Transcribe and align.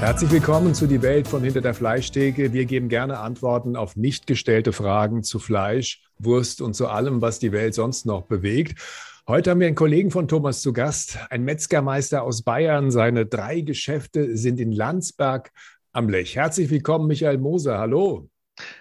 Herzlich 0.00 0.30
willkommen 0.30 0.74
zu 0.74 0.86
Die 0.86 1.02
Welt 1.02 1.28
von 1.28 1.44
Hinter 1.44 1.60
der 1.60 1.74
Fleischtheke. 1.74 2.54
Wir 2.54 2.64
geben 2.64 2.88
gerne 2.88 3.18
Antworten 3.18 3.76
auf 3.76 3.96
nicht 3.96 4.26
gestellte 4.26 4.72
Fragen 4.72 5.22
zu 5.22 5.38
Fleisch, 5.38 6.02
Wurst 6.18 6.62
und 6.62 6.72
zu 6.72 6.88
allem, 6.88 7.20
was 7.20 7.38
die 7.38 7.52
Welt 7.52 7.74
sonst 7.74 8.06
noch 8.06 8.22
bewegt. 8.22 8.80
Heute 9.28 9.50
haben 9.50 9.60
wir 9.60 9.66
einen 9.66 9.76
Kollegen 9.76 10.10
von 10.10 10.26
Thomas 10.26 10.62
zu 10.62 10.72
Gast, 10.72 11.18
ein 11.28 11.44
Metzgermeister 11.44 12.22
aus 12.22 12.40
Bayern. 12.40 12.90
Seine 12.90 13.26
drei 13.26 13.60
Geschäfte 13.60 14.38
sind 14.38 14.58
in 14.58 14.72
Landsberg 14.72 15.52
am 15.92 16.08
Lech. 16.08 16.34
Herzlich 16.34 16.70
willkommen, 16.70 17.06
Michael 17.06 17.36
Moser. 17.36 17.76
Hallo. 17.76 18.30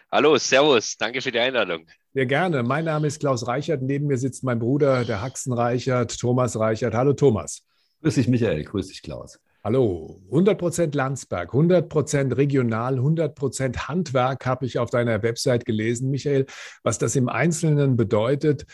Hallo, 0.09 0.37
Servus. 0.37 0.95
Danke 0.97 1.21
für 1.21 1.33
die 1.33 1.39
Einladung. 1.39 1.85
Sehr 2.13 2.27
gerne. 2.27 2.63
Mein 2.63 2.85
Name 2.85 3.07
ist 3.07 3.19
Klaus 3.19 3.45
Reichert. 3.45 3.81
Neben 3.81 4.07
mir 4.07 4.17
sitzt 4.17 4.45
mein 4.45 4.59
Bruder, 4.59 5.03
der 5.03 5.21
Haxen 5.21 5.51
Reichert, 5.51 6.17
Thomas 6.17 6.57
Reichert. 6.57 6.93
Hallo, 6.93 7.11
Thomas. 7.11 7.67
Grüß 8.03 8.15
dich, 8.15 8.29
Michael. 8.29 8.63
Grüß 8.63 8.87
dich, 8.87 9.01
Klaus. 9.01 9.37
Hallo, 9.61 10.21
100% 10.31 10.95
Landsberg, 10.95 11.53
100% 11.53 12.37
regional, 12.37 12.97
100% 12.97 13.89
Handwerk 13.89 14.45
habe 14.45 14.65
ich 14.65 14.79
auf 14.79 14.89
deiner 14.89 15.21
Website 15.21 15.65
gelesen, 15.65 16.09
Michael. 16.09 16.45
Was 16.83 16.97
das 16.97 17.17
im 17.17 17.27
Einzelnen 17.27 17.97
bedeutet, 17.97 18.65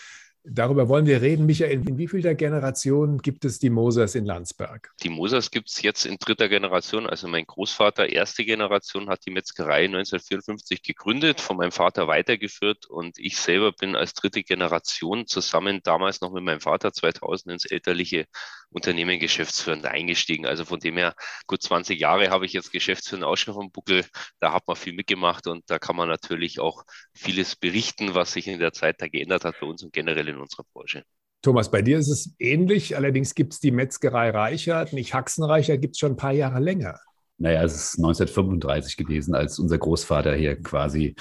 Darüber 0.47 0.87
wollen 0.89 1.07
wir 1.07 1.21
reden. 1.21 1.47
Michael, 1.47 1.87
in 1.87 1.97
wie 1.97 2.07
vielter 2.07 2.35
Generation 2.35 3.17
gibt 3.17 3.45
es 3.45 3.57
die 3.57 3.71
Mosers 3.71 4.13
in 4.13 4.25
Landsberg? 4.25 4.93
Die 5.01 5.09
Mosers 5.09 5.49
gibt 5.49 5.69
es 5.69 5.81
jetzt 5.81 6.05
in 6.05 6.17
dritter 6.17 6.49
Generation. 6.49 7.07
Also 7.07 7.27
mein 7.27 7.45
Großvater, 7.45 8.09
erste 8.09 8.45
Generation, 8.45 9.09
hat 9.09 9.25
die 9.25 9.31
Metzgerei 9.31 9.85
1954 9.85 10.83
gegründet, 10.83 11.41
von 11.41 11.57
meinem 11.57 11.71
Vater 11.71 12.07
weitergeführt 12.07 12.85
und 12.85 13.17
ich 13.17 13.37
selber 13.37 13.71
bin 13.71 13.95
als 13.95 14.13
dritte 14.13 14.43
Generation 14.43 15.25
zusammen 15.25 15.79
damals 15.83 16.21
noch 16.21 16.31
mit 16.31 16.43
meinem 16.43 16.61
Vater 16.61 16.93
2000 16.93 17.53
ins 17.53 17.65
elterliche 17.65 18.27
Unternehmen 18.69 19.19
geschäftsführend 19.19 19.85
eingestiegen. 19.85 20.45
Also 20.45 20.65
von 20.65 20.79
dem 20.79 20.97
her, 20.97 21.15
gut 21.47 21.63
20 21.63 21.99
Jahre 21.99 22.29
habe 22.29 22.45
ich 22.45 22.53
jetzt 22.53 22.71
geschäftsführend 22.71 23.25
auch 23.25 23.37
schon 23.37 23.53
vom 23.53 23.71
Buckel. 23.71 24.05
Da 24.39 24.53
hat 24.53 24.67
man 24.67 24.75
viel 24.75 24.93
mitgemacht 24.93 25.47
und 25.47 25.63
da 25.67 25.79
kann 25.79 25.95
man 25.95 26.09
natürlich 26.09 26.59
auch 26.59 26.83
vieles 27.13 27.55
berichten, 27.55 28.13
was 28.13 28.33
sich 28.33 28.47
in 28.47 28.59
der 28.59 28.73
Zeit 28.73 29.01
da 29.01 29.07
geändert 29.07 29.45
hat 29.45 29.59
bei 29.59 29.65
uns 29.65 29.81
und 29.81 29.93
generell 29.93 30.34
in 30.35 30.41
unserer 30.41 30.63
Branche. 30.73 31.03
Thomas, 31.41 31.69
bei 31.69 31.81
dir 31.81 31.99
ist 31.99 32.09
es 32.09 32.33
ähnlich. 32.39 32.95
Allerdings 32.95 33.35
gibt 33.35 33.53
es 33.53 33.59
die 33.59 33.71
Metzgerei 33.71 34.31
Reichert, 34.31 34.93
nicht 34.93 35.13
Haxenreicher, 35.13 35.77
gibt 35.77 35.95
es 35.95 35.99
schon 35.99 36.13
ein 36.13 36.17
paar 36.17 36.31
Jahre 36.31 36.59
länger. 36.59 36.99
Naja, 37.37 37.63
es 37.63 37.75
ist 37.75 37.97
1935 37.97 38.97
gewesen, 38.97 39.35
als 39.35 39.59
unser 39.59 39.77
Großvater 39.77 40.33
hier 40.35 40.61
quasi 40.61 41.15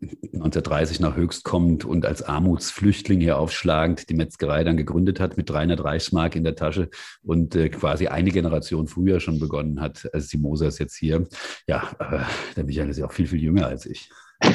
1930 0.00 1.00
nach 1.00 1.16
Höchst 1.16 1.44
kommt 1.44 1.84
und 1.84 2.06
als 2.06 2.22
Armutsflüchtling 2.22 3.20
hier 3.20 3.38
aufschlagend 3.38 4.08
die 4.08 4.14
Metzgerei 4.14 4.62
dann 4.62 4.76
gegründet 4.76 5.18
hat 5.18 5.36
mit 5.36 5.50
300 5.50 5.82
Reichsmark 5.82 6.36
in 6.36 6.44
der 6.44 6.54
Tasche 6.54 6.90
und 7.22 7.56
äh, 7.56 7.68
quasi 7.70 8.06
eine 8.06 8.30
Generation 8.30 8.86
früher 8.86 9.18
schon 9.18 9.38
begonnen 9.38 9.80
hat 9.80 10.08
als 10.12 10.28
die 10.28 10.38
Mosers 10.38 10.78
jetzt 10.78 10.96
hier. 10.96 11.26
Ja, 11.66 11.90
aber 11.98 12.26
der 12.54 12.64
Michael 12.64 12.90
ist 12.90 12.98
ja 12.98 13.06
auch 13.06 13.12
viel, 13.12 13.26
viel 13.26 13.42
jünger 13.42 13.66
als 13.66 13.86
ich. 13.86 14.10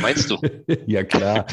Meinst 0.00 0.30
du? 0.30 0.38
ja, 0.86 1.04
klar. 1.04 1.46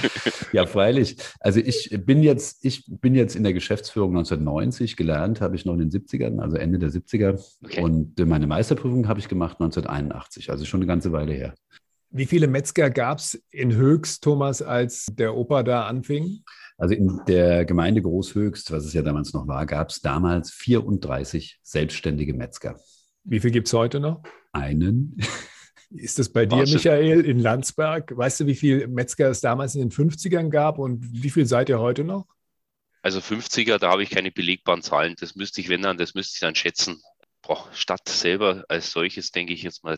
Ja, 0.52 0.66
freilich. 0.66 1.18
Also 1.40 1.60
ich 1.60 1.90
bin 2.06 2.24
jetzt, 2.24 2.64
ich 2.66 2.86
bin 2.88 3.16
jetzt 3.16 3.36
in 3.36 3.44
der 3.44 3.54
Geschäftsführung 3.54 4.12
1990 4.12 4.96
gelernt, 4.96 5.42
habe 5.42 5.56
ich 5.56 5.66
noch 5.66 5.74
in 5.74 5.90
den 5.90 5.92
70ern, 5.92 6.40
also 6.40 6.58
Ende 6.58 6.80
der 6.80 6.90
70er. 6.90 7.42
Okay. 7.64 7.82
Und 7.82 8.20
meine 8.20 8.48
Meisterprüfung 8.48 9.08
habe 9.08 9.20
ich 9.20 9.28
gemacht 9.28 9.60
1981, 9.60 10.50
also 10.50 10.66
schon 10.66 10.80
eine 10.80 10.88
ganze 10.88 11.12
Weile 11.12 11.34
her. 11.34 11.54
Wie 12.16 12.28
viele 12.28 12.48
Metzger 12.48 12.92
gab 12.92 13.18
es 13.18 13.44
in 13.50 13.74
Höchst, 13.74 14.24
Thomas, 14.24 14.62
als 14.62 15.08
der 15.08 15.36
Opa 15.36 15.64
da 15.64 15.88
anfing? 15.88 16.44
Also 16.78 16.94
in 16.94 17.22
der 17.28 17.66
Gemeinde 17.66 18.02
Großhöchst, 18.02 18.72
was 18.72 18.86
es 18.86 18.94
ja 18.94 19.02
damals 19.02 19.34
noch 19.34 19.48
war, 19.48 19.66
gab 19.66 19.90
es 19.90 20.02
damals 20.02 20.52
34 20.52 21.60
selbstständige 21.64 22.34
Metzger. 22.34 22.80
Wie 23.24 23.40
viel 23.40 23.52
gibt 23.52 23.68
es 23.68 23.74
heute 23.74 24.00
noch? 24.00 24.22
Einen. 24.52 25.18
Ist 25.96 26.20
das 26.20 26.30
bei 26.30 26.46
dir, 26.46 26.64
Michael, 26.64 27.22
in 27.22 27.40
Landsberg? 27.40 28.16
Weißt 28.16 28.40
du, 28.40 28.48
wie 28.48 28.56
viele 28.56 28.88
Metzger 28.88 29.30
es 29.30 29.42
damals 29.42 29.76
in 29.76 29.82
den 29.82 29.92
50ern 29.92 30.50
gab 30.50 30.80
und 30.80 31.02
wie 31.12 31.30
viel 31.30 31.46
seid 31.46 31.70
ihr 31.70 31.80
heute 31.80 32.04
noch? 32.04 32.26
Also 33.02 33.20
50er, 33.20 33.78
da 33.78 33.92
habe 33.92 34.04
ich 34.04 34.10
keine 34.10 34.32
belegbaren 34.32 34.82
Zahlen. 34.82 35.16
Das 35.20 35.36
müsste 35.36 35.62
ich, 35.62 35.70
wenn 35.70 35.82
dann, 35.82 35.98
das 35.98 36.14
müsste 36.14 36.36
ich 36.36 36.40
dann 36.40 36.56
schätzen. 36.56 37.02
Boah, 37.42 37.68
Stadt 37.74 38.08
selber 38.08 38.64
als 38.70 38.92
solches, 38.92 39.32
denke 39.32 39.54
ich 39.54 39.64
jetzt 39.64 39.84
mal 39.84 39.98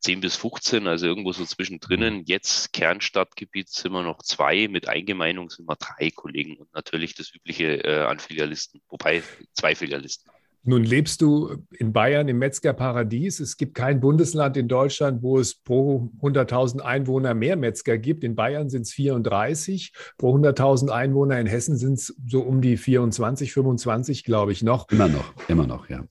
10 0.00 0.20
bis 0.20 0.36
15, 0.36 0.86
also 0.86 1.06
irgendwo 1.06 1.32
so 1.32 1.44
zwischendrin. 1.44 2.18
Mhm. 2.18 2.22
Jetzt 2.26 2.72
Kernstadtgebiet 2.72 3.68
sind 3.68 3.92
wir 3.92 4.02
noch 4.02 4.22
zwei, 4.22 4.68
mit 4.68 4.88
Eingemeindung 4.88 5.48
sind 5.48 5.66
wir 5.66 5.76
drei 5.76 6.10
Kollegen 6.10 6.56
und 6.56 6.72
natürlich 6.74 7.14
das 7.14 7.32
übliche 7.34 7.84
äh, 7.84 8.02
an 8.02 8.18
Filialisten, 8.18 8.82
wobei 8.88 9.22
zwei 9.54 9.74
Filialisten. 9.74 10.30
Nun 10.64 10.84
lebst 10.84 11.20
du 11.22 11.56
in 11.72 11.92
Bayern 11.92 12.28
im 12.28 12.38
Metzgerparadies. 12.38 13.40
Es 13.40 13.56
gibt 13.56 13.74
kein 13.74 13.98
Bundesland 13.98 14.56
in 14.56 14.68
Deutschland, 14.68 15.20
wo 15.22 15.38
es 15.38 15.56
pro 15.56 16.10
100.000 16.20 16.80
Einwohner 16.80 17.34
mehr 17.34 17.56
Metzger 17.56 17.98
gibt. 17.98 18.22
In 18.22 18.36
Bayern 18.36 18.70
sind 18.70 18.82
es 18.82 18.92
34. 18.92 19.92
Pro 20.18 20.36
100.000 20.36 20.90
Einwohner 20.90 21.40
in 21.40 21.48
Hessen 21.48 21.76
sind 21.76 21.94
es 21.94 22.14
so 22.28 22.42
um 22.42 22.60
die 22.60 22.76
24, 22.76 23.52
25, 23.52 24.22
glaube 24.22 24.52
ich, 24.52 24.62
noch. 24.62 24.88
Immer 24.90 25.08
noch, 25.08 25.34
immer 25.48 25.66
noch, 25.66 25.88
ja. 25.90 26.04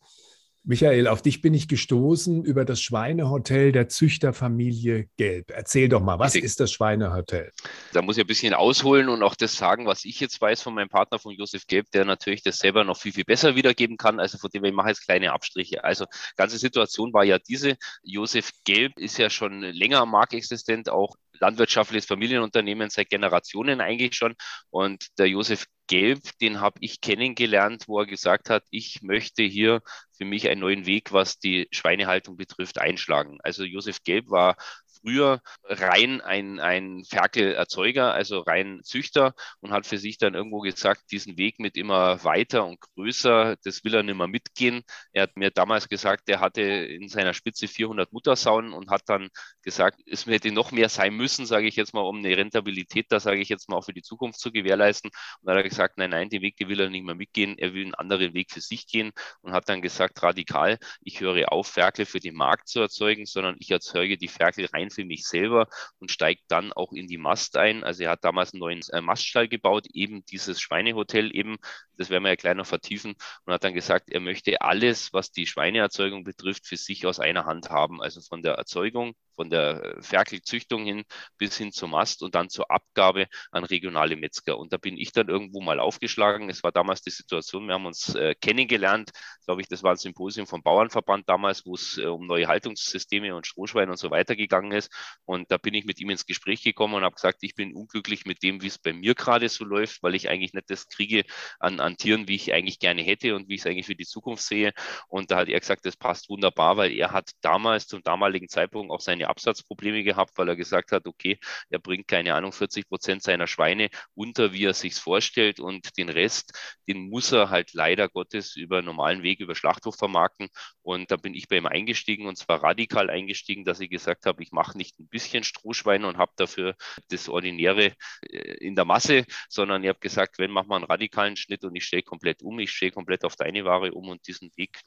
Michael, 0.63 1.07
auf 1.07 1.23
dich 1.23 1.41
bin 1.41 1.55
ich 1.55 1.67
gestoßen 1.67 2.43
über 2.45 2.65
das 2.65 2.79
Schweinehotel 2.81 3.71
der 3.71 3.89
Züchterfamilie 3.89 5.09
Gelb. 5.17 5.49
Erzähl 5.49 5.89
doch 5.89 6.01
mal, 6.01 6.19
was 6.19 6.35
ist 6.35 6.59
das 6.59 6.71
Schweinehotel? 6.71 7.51
Da 7.93 8.03
muss 8.03 8.17
ich 8.17 8.23
ein 8.23 8.27
bisschen 8.27 8.53
ausholen 8.53 9.09
und 9.09 9.23
auch 9.23 9.33
das 9.33 9.55
sagen, 9.55 9.87
was 9.87 10.05
ich 10.05 10.19
jetzt 10.19 10.39
weiß 10.39 10.61
von 10.61 10.75
meinem 10.75 10.89
Partner, 10.89 11.17
von 11.17 11.33
Josef 11.33 11.65
Gelb, 11.65 11.89
der 11.91 12.05
natürlich 12.05 12.43
das 12.43 12.59
selber 12.59 12.83
noch 12.83 12.97
viel, 12.97 13.11
viel 13.11 13.23
besser 13.23 13.55
wiedergeben 13.55 13.97
kann. 13.97 14.19
Also 14.19 14.37
von 14.37 14.51
dem 14.51 14.63
ich 14.63 14.73
mache 14.73 14.89
jetzt 14.89 15.03
kleine 15.03 15.33
Abstriche. 15.33 15.83
Also 15.83 16.05
ganze 16.35 16.59
Situation 16.59 17.11
war 17.11 17.23
ja 17.23 17.39
diese. 17.39 17.75
Josef 18.03 18.51
Gelb 18.63 18.99
ist 18.99 19.17
ja 19.17 19.31
schon 19.31 19.61
länger 19.61 20.01
am 20.01 20.11
Markt 20.11 20.35
existent, 20.35 20.89
auch 20.89 21.15
landwirtschaftliches 21.41 22.05
Familienunternehmen 22.05 22.89
seit 22.89 23.09
Generationen 23.09 23.81
eigentlich 23.81 24.15
schon. 24.15 24.35
Und 24.69 25.07
der 25.17 25.27
Josef 25.27 25.65
Gelb, 25.87 26.21
den 26.39 26.61
habe 26.61 26.77
ich 26.79 27.01
kennengelernt, 27.01 27.83
wo 27.87 27.99
er 27.99 28.05
gesagt 28.05 28.49
hat, 28.49 28.63
ich 28.69 29.01
möchte 29.01 29.43
hier 29.43 29.81
für 30.17 30.23
mich 30.23 30.47
einen 30.47 30.61
neuen 30.61 30.85
Weg, 30.85 31.11
was 31.11 31.39
die 31.39 31.67
Schweinehaltung 31.71 32.37
betrifft, 32.37 32.79
einschlagen. 32.79 33.39
Also 33.43 33.63
Josef 33.65 34.03
Gelb 34.03 34.29
war 34.29 34.55
früher 35.01 35.41
rein 35.63 36.21
ein, 36.21 36.59
ein 36.59 37.03
Ferkelerzeuger, 37.05 38.13
also 38.13 38.39
rein 38.39 38.81
Züchter 38.83 39.33
und 39.59 39.71
hat 39.71 39.85
für 39.85 39.97
sich 39.97 40.17
dann 40.17 40.33
irgendwo 40.33 40.59
gesagt, 40.59 41.11
diesen 41.11 41.37
Weg 41.37 41.59
mit 41.59 41.77
immer 41.77 42.23
weiter 42.23 42.65
und 42.65 42.79
größer, 42.81 43.57
das 43.63 43.83
will 43.83 43.95
er 43.95 44.03
nicht 44.03 44.17
mehr 44.17 44.27
mitgehen. 44.27 44.83
Er 45.13 45.23
hat 45.23 45.37
mir 45.37 45.51
damals 45.51 45.89
gesagt, 45.89 46.29
er 46.29 46.39
hatte 46.39 46.61
in 46.61 47.09
seiner 47.09 47.33
Spitze 47.33 47.67
400 47.67 48.11
Muttersauen 48.13 48.73
und 48.73 48.89
hat 48.89 49.03
dann 49.07 49.29
gesagt, 49.63 50.01
es 50.05 50.25
hätte 50.25 50.51
noch 50.51 50.71
mehr 50.71 50.89
sein 50.89 51.15
müssen, 51.15 51.45
sage 51.45 51.67
ich 51.67 51.75
jetzt 51.75 51.93
mal, 51.93 52.01
um 52.01 52.17
eine 52.17 52.35
Rentabilität 52.37 53.07
da, 53.09 53.19
sage 53.19 53.41
ich 53.41 53.49
jetzt 53.49 53.69
mal, 53.69 53.77
auch 53.77 53.85
für 53.85 53.93
die 53.93 54.01
Zukunft 54.01 54.39
zu 54.39 54.51
gewährleisten. 54.51 55.09
Und 55.09 55.47
dann 55.47 55.57
hat 55.57 55.63
er 55.63 55.69
gesagt, 55.69 55.97
nein, 55.97 56.11
nein, 56.11 56.29
den 56.29 56.41
Weg, 56.41 56.57
den 56.57 56.69
will 56.69 56.79
er 56.79 56.89
nicht 56.89 57.05
mehr 57.05 57.15
mitgehen. 57.15 57.57
Er 57.57 57.73
will 57.73 57.83
einen 57.83 57.95
anderen 57.95 58.33
Weg 58.33 58.51
für 58.51 58.61
sich 58.61 58.87
gehen 58.87 59.11
und 59.41 59.53
hat 59.53 59.69
dann 59.69 59.81
gesagt, 59.81 60.21
radikal, 60.23 60.77
ich 61.01 61.19
höre 61.21 61.51
auf, 61.51 61.67
Ferkel 61.67 62.05
für 62.05 62.19
den 62.19 62.35
Markt 62.35 62.67
zu 62.67 62.79
erzeugen, 62.79 63.25
sondern 63.25 63.55
ich 63.59 63.71
erzeuge 63.71 64.17
die 64.17 64.27
Ferkel 64.27 64.67
rein 64.73 64.90
für 64.91 65.05
mich 65.05 65.25
selber 65.25 65.67
und 65.99 66.11
steigt 66.11 66.43
dann 66.49 66.73
auch 66.73 66.93
in 66.93 67.07
die 67.07 67.17
Mast 67.17 67.57
ein. 67.57 67.83
Also 67.83 68.03
er 68.03 68.11
hat 68.11 68.23
damals 68.23 68.53
einen 68.53 68.59
neuen 68.59 68.81
äh, 68.91 69.01
Maststall 69.01 69.47
gebaut, 69.47 69.87
eben 69.93 70.25
dieses 70.25 70.61
Schweinehotel 70.61 71.35
eben, 71.35 71.57
das 71.97 72.09
werden 72.09 72.23
wir 72.23 72.29
ja 72.29 72.35
gleich 72.35 72.55
noch 72.55 72.65
vertiefen 72.65 73.15
und 73.45 73.53
hat 73.53 73.63
dann 73.63 73.73
gesagt, 73.73 74.09
er 74.09 74.19
möchte 74.19 74.61
alles, 74.61 75.13
was 75.13 75.31
die 75.31 75.47
Schweineerzeugung 75.47 76.23
betrifft, 76.23 76.67
für 76.67 76.77
sich 76.77 77.05
aus 77.05 77.19
einer 77.19 77.45
Hand 77.45 77.69
haben. 77.69 78.01
Also 78.01 78.21
von 78.21 78.43
der 78.43 78.53
Erzeugung 78.53 79.13
von 79.35 79.49
der 79.49 79.83
äh, 79.83 80.01
Ferkelzüchtung 80.01 80.85
hin 80.85 81.03
bis 81.37 81.57
hin 81.57 81.71
zum 81.71 81.91
Mast 81.91 82.23
und 82.23 82.35
dann 82.35 82.49
zur 82.49 82.69
Abgabe 82.71 83.27
an 83.51 83.63
regionale 83.63 84.15
Metzger. 84.15 84.57
Und 84.57 84.73
da 84.73 84.77
bin 84.77 84.97
ich 84.97 85.11
dann 85.11 85.29
irgendwo 85.29 85.61
mal 85.61 85.79
aufgeschlagen. 85.79 86.49
Es 86.49 86.63
war 86.63 86.71
damals 86.71 87.01
die 87.01 87.09
Situation, 87.09 87.67
wir 87.67 87.73
haben 87.75 87.85
uns 87.85 88.15
äh, 88.15 88.35
kennengelernt, 88.35 89.11
glaube 89.45 89.61
ich, 89.61 89.67
das 89.67 89.83
war 89.83 89.91
ein 89.91 89.97
Symposium 89.97 90.47
vom 90.47 90.63
Bauernverband 90.63 91.27
damals, 91.27 91.65
wo 91.65 91.75
es 91.75 91.97
äh, 91.97 92.05
um 92.05 92.27
neue 92.27 92.47
Haltungssysteme 92.47 93.35
und 93.35 93.47
Strohschweine 93.47 93.91
und 93.91 93.97
so 93.97 94.11
weiter 94.11 94.35
gegangen 94.35 94.71
ist. 94.71 94.91
Und 95.25 95.51
da 95.51 95.57
bin 95.57 95.73
ich 95.73 95.85
mit 95.85 95.99
ihm 95.99 96.09
ins 96.09 96.25
Gespräch 96.25 96.63
gekommen 96.63 96.95
und 96.95 97.03
habe 97.03 97.15
gesagt, 97.15 97.39
ich 97.41 97.55
bin 97.55 97.73
unglücklich 97.73 98.25
mit 98.25 98.43
dem, 98.43 98.61
wie 98.61 98.67
es 98.67 98.77
bei 98.77 98.93
mir 98.93 99.15
gerade 99.15 99.49
so 99.49 99.65
läuft, 99.65 100.03
weil 100.03 100.15
ich 100.15 100.29
eigentlich 100.29 100.53
nicht 100.53 100.69
das 100.69 100.87
kriege 100.87 101.23
an, 101.59 101.79
an 101.79 101.97
Tieren, 101.97 102.27
wie 102.27 102.35
ich 102.35 102.53
eigentlich 102.53 102.79
gerne 102.79 103.01
hätte 103.01 103.35
und 103.35 103.49
wie 103.49 103.55
ich 103.55 103.61
es 103.61 103.67
eigentlich 103.67 103.85
für 103.85 103.95
die 103.95 104.05
Zukunft 104.05 104.43
sehe. 104.43 104.73
Und 105.07 105.31
da 105.31 105.37
hat 105.37 105.49
er 105.49 105.59
gesagt, 105.59 105.85
das 105.85 105.97
passt 105.97 106.29
wunderbar, 106.29 106.77
weil 106.77 106.91
er 106.91 107.11
hat 107.11 107.31
damals 107.41 107.87
zum 107.87 108.03
damaligen 108.03 108.49
Zeitpunkt 108.49 108.91
auch 108.91 109.01
seine 109.01 109.20
kleine 109.21 109.29
Absatzprobleme 109.29 110.03
gehabt, 110.03 110.37
weil 110.37 110.49
er 110.49 110.55
gesagt 110.55 110.91
hat, 110.91 111.07
okay, 111.07 111.39
er 111.69 111.79
bringt 111.79 112.07
keine 112.07 112.33
Ahnung 112.35 112.51
40 112.51 112.87
Prozent 112.87 113.23
seiner 113.23 113.47
Schweine 113.47 113.89
unter, 114.15 114.53
wie 114.53 114.65
er 114.65 114.73
sich 114.73 114.95
vorstellt. 114.95 115.59
Und 115.59 115.97
den 115.97 116.09
Rest, 116.09 116.53
den 116.87 117.09
muss 117.09 117.31
er 117.31 117.49
halt 117.49 117.73
leider 117.73 118.09
Gottes 118.09 118.55
über 118.55 118.81
normalen 118.81 119.23
Weg 119.23 119.39
über 119.39 119.55
Schlachthof 119.55 119.95
vermarkten. 119.95 120.49
Und 120.81 121.11
da 121.11 121.17
bin 121.17 121.33
ich 121.33 121.47
bei 121.47 121.57
ihm 121.57 121.65
eingestiegen 121.65 122.27
und 122.27 122.37
zwar 122.37 122.63
radikal 122.63 123.09
eingestiegen, 123.09 123.65
dass 123.65 123.79
ich 123.79 123.89
gesagt 123.89 124.25
habe, 124.25 124.41
ich 124.43 124.51
mache 124.51 124.77
nicht 124.77 124.99
ein 124.99 125.07
bisschen 125.07 125.43
Strohschweine 125.43 126.07
und 126.07 126.17
habe 126.17 126.31
dafür 126.35 126.75
das 127.09 127.29
Ordinäre 127.29 127.93
äh, 128.29 128.37
in 128.59 128.75
der 128.75 128.85
Masse, 128.85 129.25
sondern 129.49 129.83
ich 129.83 129.89
habe 129.89 129.99
gesagt, 129.99 130.39
wenn 130.39 130.51
machen 130.51 130.69
wir 130.69 130.75
einen 130.75 130.85
radikalen 130.85 131.35
Schnitt 131.35 131.63
und 131.63 131.75
ich 131.75 131.85
stelle 131.85 132.03
komplett 132.03 132.41
um, 132.41 132.59
ich 132.59 132.71
stelle 132.71 132.91
komplett 132.91 133.23
auf 133.25 133.35
deine 133.35 133.65
Ware 133.65 133.91
um 133.91 134.09
und 134.09 134.27
diesen 134.27 134.51
Weg, 134.55 134.81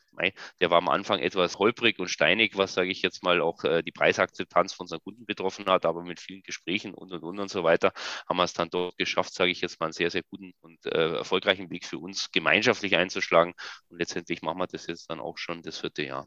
der 0.61 0.71
war 0.71 0.79
am 0.79 0.89
Anfang 0.89 1.21
etwas 1.21 1.59
holprig 1.59 1.99
und 1.99 2.09
steinig, 2.09 2.57
was 2.57 2.75
sage 2.75 2.91
ich 2.91 3.03
jetzt 3.03 3.23
mal 3.23 3.41
auch 3.41 3.65
äh, 3.65 3.83
die 3.83 3.93
Preisakzeptanz 4.25 4.73
von 4.73 4.85
unseren 4.85 5.01
Kunden 5.01 5.27
betroffen 5.27 5.67
hat, 5.67 5.87
aber 5.87 6.03
mit 6.03 6.21
vielen 6.21 6.43
Gesprächen 6.43 6.95
und 6.95 7.13
und 7.13 7.23
und 7.23 7.39
und 7.39 7.51
so 7.51 7.65
weiter 7.65 7.93
haben 8.29 8.37
wir 8.37 8.45
es 8.45 8.53
dann 8.53 8.71
dort 8.71 8.97
geschafft, 8.97 9.35
sage 9.35 9.51
ich 9.51 9.61
jetzt 9.61 9.81
mal, 9.81 9.87
einen 9.87 9.93
sehr, 9.93 10.11
sehr 10.11 10.23
guten 10.23 10.53
und 10.61 10.85
äh, 10.87 11.17
erfolgreichen 11.17 11.71
Weg 11.71 11.85
für 11.85 11.99
uns 11.99 12.31
gemeinschaftlich 12.33 12.97
einzuschlagen 12.97 13.55
und 13.89 13.99
letztendlich 13.99 14.43
machen 14.43 14.59
wir 14.59 14.67
das 14.67 14.87
jetzt 14.87 15.11
dann 15.11 15.21
auch 15.21 15.39
schon 15.39 15.63
das 15.63 15.79
vierte 15.79 16.05
Jahr. 16.05 16.27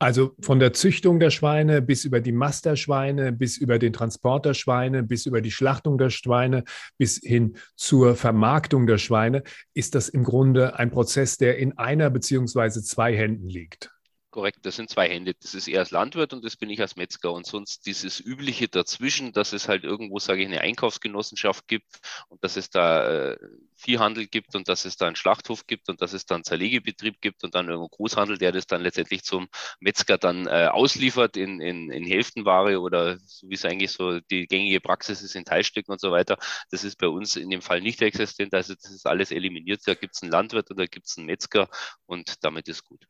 Also 0.00 0.34
von 0.40 0.58
der 0.58 0.72
Züchtung 0.72 1.20
der 1.20 1.30
Schweine 1.30 1.82
bis 1.82 2.04
über 2.04 2.20
die 2.20 2.32
Mast 2.32 2.64
der 2.64 2.74
Schweine, 2.74 3.30
bis 3.32 3.58
über 3.58 3.78
den 3.78 3.92
Transport 3.92 4.44
der 4.44 4.54
Schweine, 4.54 5.04
bis 5.04 5.24
über 5.24 5.40
die 5.40 5.52
Schlachtung 5.52 5.98
der 5.98 6.10
Schweine, 6.10 6.64
bis 6.98 7.20
hin 7.22 7.56
zur 7.76 8.16
Vermarktung 8.16 8.88
der 8.88 8.98
Schweine, 8.98 9.44
ist 9.72 9.94
das 9.94 10.08
im 10.08 10.24
Grunde 10.24 10.80
ein 10.80 10.90
Prozess, 10.90 11.38
der 11.38 11.58
in 11.58 11.78
einer 11.78 12.10
beziehungsweise 12.10 12.82
zwei 12.82 13.16
Händen 13.16 13.48
liegt. 13.48 13.92
Korrekt, 14.32 14.64
das 14.64 14.76
sind 14.76 14.88
zwei 14.88 15.10
Hände. 15.10 15.34
Das 15.34 15.54
ist 15.54 15.68
er 15.68 15.80
als 15.80 15.90
Landwirt 15.90 16.32
und 16.32 16.42
das 16.42 16.56
bin 16.56 16.70
ich 16.70 16.80
als 16.80 16.96
Metzger. 16.96 17.34
Und 17.34 17.44
sonst 17.44 17.84
dieses 17.84 18.18
Übliche 18.18 18.66
dazwischen, 18.66 19.32
dass 19.32 19.52
es 19.52 19.68
halt 19.68 19.84
irgendwo, 19.84 20.18
sage 20.20 20.40
ich, 20.40 20.46
eine 20.46 20.62
Einkaufsgenossenschaft 20.62 21.68
gibt 21.68 22.00
und 22.28 22.42
dass 22.42 22.56
es 22.56 22.70
da 22.70 23.32
äh, 23.32 23.38
Viehhandel 23.76 24.26
gibt 24.26 24.54
und 24.54 24.68
dass 24.68 24.86
es 24.86 24.96
da 24.96 25.06
einen 25.06 25.16
Schlachthof 25.16 25.66
gibt 25.66 25.90
und 25.90 26.00
dass 26.00 26.14
es 26.14 26.24
dann 26.24 26.44
Zerlegebetrieb 26.44 27.20
gibt 27.20 27.44
und 27.44 27.54
dann 27.54 27.68
irgendwo 27.68 27.88
Großhandel, 27.88 28.38
der 28.38 28.52
das 28.52 28.66
dann 28.66 28.80
letztendlich 28.80 29.22
zum 29.22 29.48
Metzger 29.80 30.16
dann 30.16 30.46
äh, 30.46 30.68
ausliefert 30.72 31.36
in, 31.36 31.60
in, 31.60 31.90
in 31.90 32.04
Hälftenware 32.04 32.80
oder 32.80 33.18
so 33.26 33.50
wie 33.50 33.54
es 33.54 33.66
eigentlich 33.66 33.92
so 33.92 34.20
die 34.20 34.46
gängige 34.46 34.80
Praxis 34.80 35.20
ist 35.20 35.36
in 35.36 35.44
Teilstücken 35.44 35.92
und 35.92 36.00
so 36.00 36.10
weiter. 36.10 36.38
Das 36.70 36.84
ist 36.84 36.96
bei 36.96 37.08
uns 37.08 37.36
in 37.36 37.50
dem 37.50 37.60
Fall 37.60 37.82
nicht 37.82 38.00
existent. 38.00 38.54
Also 38.54 38.74
das 38.74 38.90
ist 38.90 39.06
alles 39.06 39.30
eliminiert. 39.30 39.82
Da 39.84 39.92
gibt 39.92 40.14
es 40.14 40.22
einen 40.22 40.32
Landwirt 40.32 40.70
oder 40.70 40.86
gibt 40.86 41.06
es 41.08 41.18
einen 41.18 41.26
Metzger 41.26 41.68
und 42.06 42.42
damit 42.42 42.68
ist 42.68 42.84
gut. 42.84 43.04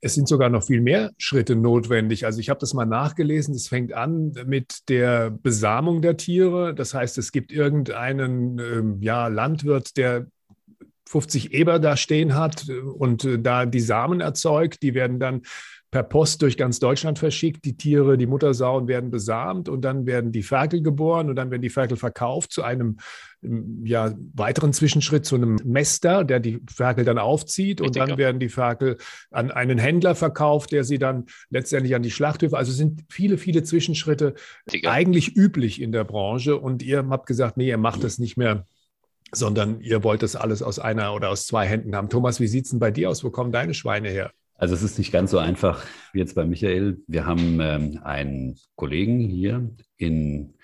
Es 0.00 0.14
sind 0.14 0.28
sogar 0.28 0.48
noch 0.48 0.64
viel 0.64 0.80
mehr 0.80 1.10
Schritte 1.18 1.56
notwendig. 1.56 2.24
Also 2.24 2.38
ich 2.38 2.48
habe 2.50 2.60
das 2.60 2.72
mal 2.74 2.86
nachgelesen. 2.86 3.54
Es 3.54 3.68
fängt 3.68 3.92
an 3.92 4.32
mit 4.46 4.88
der 4.88 5.30
Besamung 5.30 6.02
der 6.02 6.16
Tiere. 6.16 6.74
Das 6.74 6.94
heißt, 6.94 7.18
es 7.18 7.32
gibt 7.32 7.50
irgendeinen 7.50 8.58
ähm, 8.58 8.98
ja, 9.00 9.26
Landwirt, 9.26 9.96
der 9.96 10.26
50 11.08 11.52
Eber 11.52 11.78
da 11.78 11.96
stehen 11.96 12.34
hat 12.34 12.68
und 12.68 13.24
äh, 13.24 13.38
da 13.38 13.66
die 13.66 13.80
Samen 13.80 14.20
erzeugt. 14.20 14.82
Die 14.82 14.94
werden 14.94 15.18
dann 15.18 15.42
per 15.90 16.02
Post 16.02 16.42
durch 16.42 16.56
ganz 16.56 16.78
Deutschland 16.78 17.18
verschickt. 17.18 17.64
Die 17.64 17.76
Tiere, 17.76 18.18
die 18.18 18.26
Muttersauen 18.26 18.88
werden 18.88 19.10
besamt 19.10 19.68
und 19.68 19.82
dann 19.82 20.06
werden 20.06 20.32
die 20.32 20.42
Ferkel 20.42 20.82
geboren 20.82 21.30
und 21.30 21.36
dann 21.36 21.50
werden 21.50 21.62
die 21.62 21.70
Ferkel 21.70 21.96
verkauft 21.96 22.52
zu 22.52 22.62
einem 22.62 22.98
ja, 23.40 24.14
weiteren 24.34 24.72
Zwischenschritt, 24.72 25.24
zu 25.24 25.36
einem 25.36 25.56
Mester, 25.64 26.24
der 26.24 26.40
die 26.40 26.60
Ferkel 26.68 27.04
dann 27.04 27.18
aufzieht 27.18 27.80
und 27.80 27.96
dann 27.96 28.18
werden 28.18 28.40
die 28.40 28.48
Ferkel 28.48 28.98
an 29.30 29.50
einen 29.50 29.78
Händler 29.78 30.14
verkauft, 30.14 30.72
der 30.72 30.84
sie 30.84 30.98
dann 30.98 31.26
letztendlich 31.48 31.94
an 31.94 32.02
die 32.02 32.10
Schlachthöfe. 32.10 32.56
Also 32.56 32.72
sind 32.72 33.04
viele, 33.08 33.38
viele 33.38 33.62
Zwischenschritte 33.62 34.34
Richtig, 34.66 34.88
eigentlich 34.88 35.36
üblich 35.36 35.80
in 35.80 35.92
der 35.92 36.04
Branche 36.04 36.56
und 36.58 36.82
ihr 36.82 37.06
habt 37.08 37.26
gesagt, 37.26 37.56
nee, 37.56 37.68
ihr 37.68 37.78
macht 37.78 38.04
das 38.04 38.18
nicht 38.18 38.36
mehr 38.36 38.66
sondern 39.30 39.82
ihr 39.82 40.02
wollt 40.04 40.22
das 40.22 40.36
alles 40.36 40.62
aus 40.62 40.78
einer 40.78 41.14
oder 41.14 41.28
aus 41.28 41.46
zwei 41.46 41.66
Händen 41.66 41.94
haben. 41.94 42.08
Thomas, 42.08 42.40
wie 42.40 42.46
sieht 42.46 42.64
es 42.64 42.70
denn 42.70 42.78
bei 42.78 42.90
dir 42.90 43.10
aus? 43.10 43.22
Wo 43.24 43.30
kommen 43.30 43.52
deine 43.52 43.74
Schweine 43.74 44.08
her? 44.08 44.32
Also 44.58 44.74
es 44.74 44.82
ist 44.82 44.98
nicht 44.98 45.12
ganz 45.12 45.30
so 45.30 45.38
einfach 45.38 45.86
wie 46.12 46.18
jetzt 46.18 46.34
bei 46.34 46.44
Michael. 46.44 47.00
Wir 47.06 47.26
haben 47.26 47.60
ähm, 47.60 48.00
einen 48.02 48.58
Kollegen 48.74 49.20
hier 49.20 49.70
in 49.96 50.54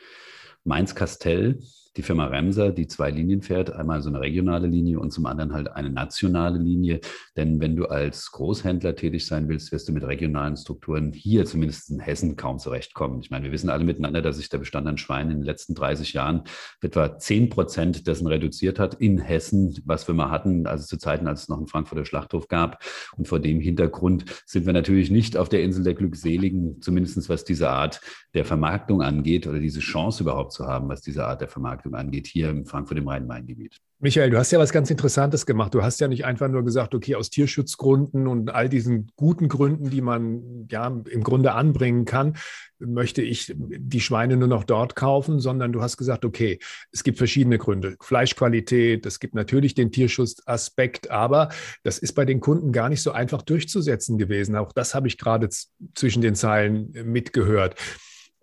Mainz-Kastell, 0.65 1.61
die 1.97 2.03
Firma 2.03 2.27
Remser, 2.27 2.73
die 2.73 2.87
zwei 2.87 3.11
Linien 3.11 3.43
fährt, 3.43 3.73
einmal 3.73 4.03
so 4.03 4.09
eine 4.09 4.21
regionale 4.21 4.67
Linie 4.67 4.99
und 4.99 5.13
zum 5.13 5.27
anderen 5.27 5.53
halt 5.53 5.69
eine 5.69 5.91
nationale 5.91 6.59
Linie. 6.59 7.01
Denn 7.37 7.61
wenn 7.61 7.77
du 7.77 7.87
als 7.87 8.33
Großhändler 8.33 8.97
tätig 8.97 9.27
sein 9.27 9.49
willst, 9.49 9.71
wirst 9.71 9.89
du 9.89 9.93
mit 9.93 10.05
regionalen 10.05 10.57
Strukturen 10.57 11.13
hier 11.13 11.45
zumindest 11.45 11.91
in 11.91 12.01
Hessen 12.01 12.37
kaum 12.37 12.59
zurechtkommen. 12.59 13.21
Ich 13.21 13.31
meine, 13.31 13.45
wir 13.45 13.53
wissen 13.53 13.71
alle 13.71 13.85
miteinander, 13.85 14.23
dass 14.23 14.39
sich 14.39 14.49
der 14.49 14.59
Bestand 14.59 14.89
an 14.89 14.99
Schweinen 14.99 15.31
in 15.31 15.39
den 15.39 15.45
letzten 15.45 15.75
30 15.75 16.13
Jahren 16.13 16.43
etwa 16.81 17.17
10 17.17 17.51
Prozent 17.51 18.07
dessen 18.07 18.27
reduziert 18.27 18.79
hat 18.79 18.95
in 18.95 19.19
Hessen, 19.19 19.79
was 19.85 20.09
wir 20.09 20.15
mal 20.15 20.31
hatten, 20.31 20.67
also 20.67 20.87
zu 20.87 20.99
Zeiten, 20.99 21.29
als 21.29 21.43
es 21.43 21.49
noch 21.49 21.59
einen 21.59 21.69
Frankfurter 21.69 22.05
Schlachthof 22.05 22.49
gab. 22.49 22.83
Und 23.17 23.29
vor 23.29 23.39
dem 23.39 23.61
Hintergrund 23.61 24.25
sind 24.47 24.67
wir 24.67 24.73
natürlich 24.73 25.11
nicht 25.11 25.37
auf 25.37 25.49
der 25.49 25.63
Insel 25.63 25.85
der 25.85 25.95
Glückseligen, 25.95 26.81
zumindest 26.81 27.29
was 27.29 27.45
diese 27.45 27.71
Art 27.71 28.01
der 28.35 28.45
Vermarktung 28.45 29.03
angeht 29.03 29.47
oder 29.47 29.61
diese 29.61 29.81
Chance 29.81 30.25
überhaupt 30.25 30.53
zu 30.53 30.67
haben, 30.67 30.89
was 30.89 31.01
diese 31.01 31.25
Art 31.27 31.41
der 31.41 31.49
Vermarktung 31.49 31.84
Marktung 31.85 31.95
angeht, 31.95 32.27
hier 32.27 32.51
in 32.51 32.65
Frankfurt 32.65 32.99
im 32.99 33.09
Rhein-Main-Gebiet. 33.09 33.79
Michael, 34.01 34.31
du 34.31 34.39
hast 34.39 34.51
ja 34.51 34.59
was 34.59 34.73
ganz 34.73 34.91
Interessantes 34.91 35.47
gemacht. 35.47 35.73
Du 35.73 35.83
hast 35.83 36.01
ja 36.01 36.09
nicht 36.09 36.25
einfach 36.25 36.49
nur 36.49 36.65
gesagt, 36.65 36.95
okay, 36.95 37.15
aus 37.15 37.31
Tierschutzgründen 37.31 38.27
und 38.27 38.51
all 38.51 38.69
diesen 38.69 39.11
guten 39.17 39.49
Gründen, 39.49 39.89
die 39.89 40.03
man 40.03 40.67
ja 40.71 40.87
im 40.87 41.23
Grunde 41.23 41.53
anbringen 41.53 42.05
kann, 42.05 42.37
möchte 42.79 43.23
ich 43.23 43.55
die 43.57 44.01
Schweine 44.01 44.37
nur 44.37 44.49
noch 44.49 44.65
dort 44.65 44.95
kaufen, 44.95 45.41
sondern 45.41 45.73
du 45.73 45.81
hast 45.81 45.97
gesagt, 45.97 46.25
okay, 46.25 46.59
es 46.93 47.03
gibt 47.03 47.17
verschiedene 47.19 47.57
Gründe. 47.57 47.97
Fleischqualität, 48.01 49.07
es 49.07 49.21
gibt 49.21 49.35
natürlich 49.35 49.75
den 49.75 49.91
Tierschutzaspekt, 49.91 51.11
aber 51.11 51.49
das 51.83 51.99
ist 51.99 52.13
bei 52.13 52.27
den 52.27 52.41
Kunden 52.41 52.73
gar 52.73 52.91
nicht 52.91 53.01
so 53.01 53.13
einfach 53.13 53.43
durchzusetzen 53.43 54.19
gewesen. 54.19 54.57
Auch 54.57 54.73
das 54.73 54.95
habe 54.95 55.09
ich 55.09 55.17
gerade 55.17 55.49
zwischen 55.95 56.21
den 56.21 56.35
Zeilen 56.35 56.91
mitgehört 57.05 57.77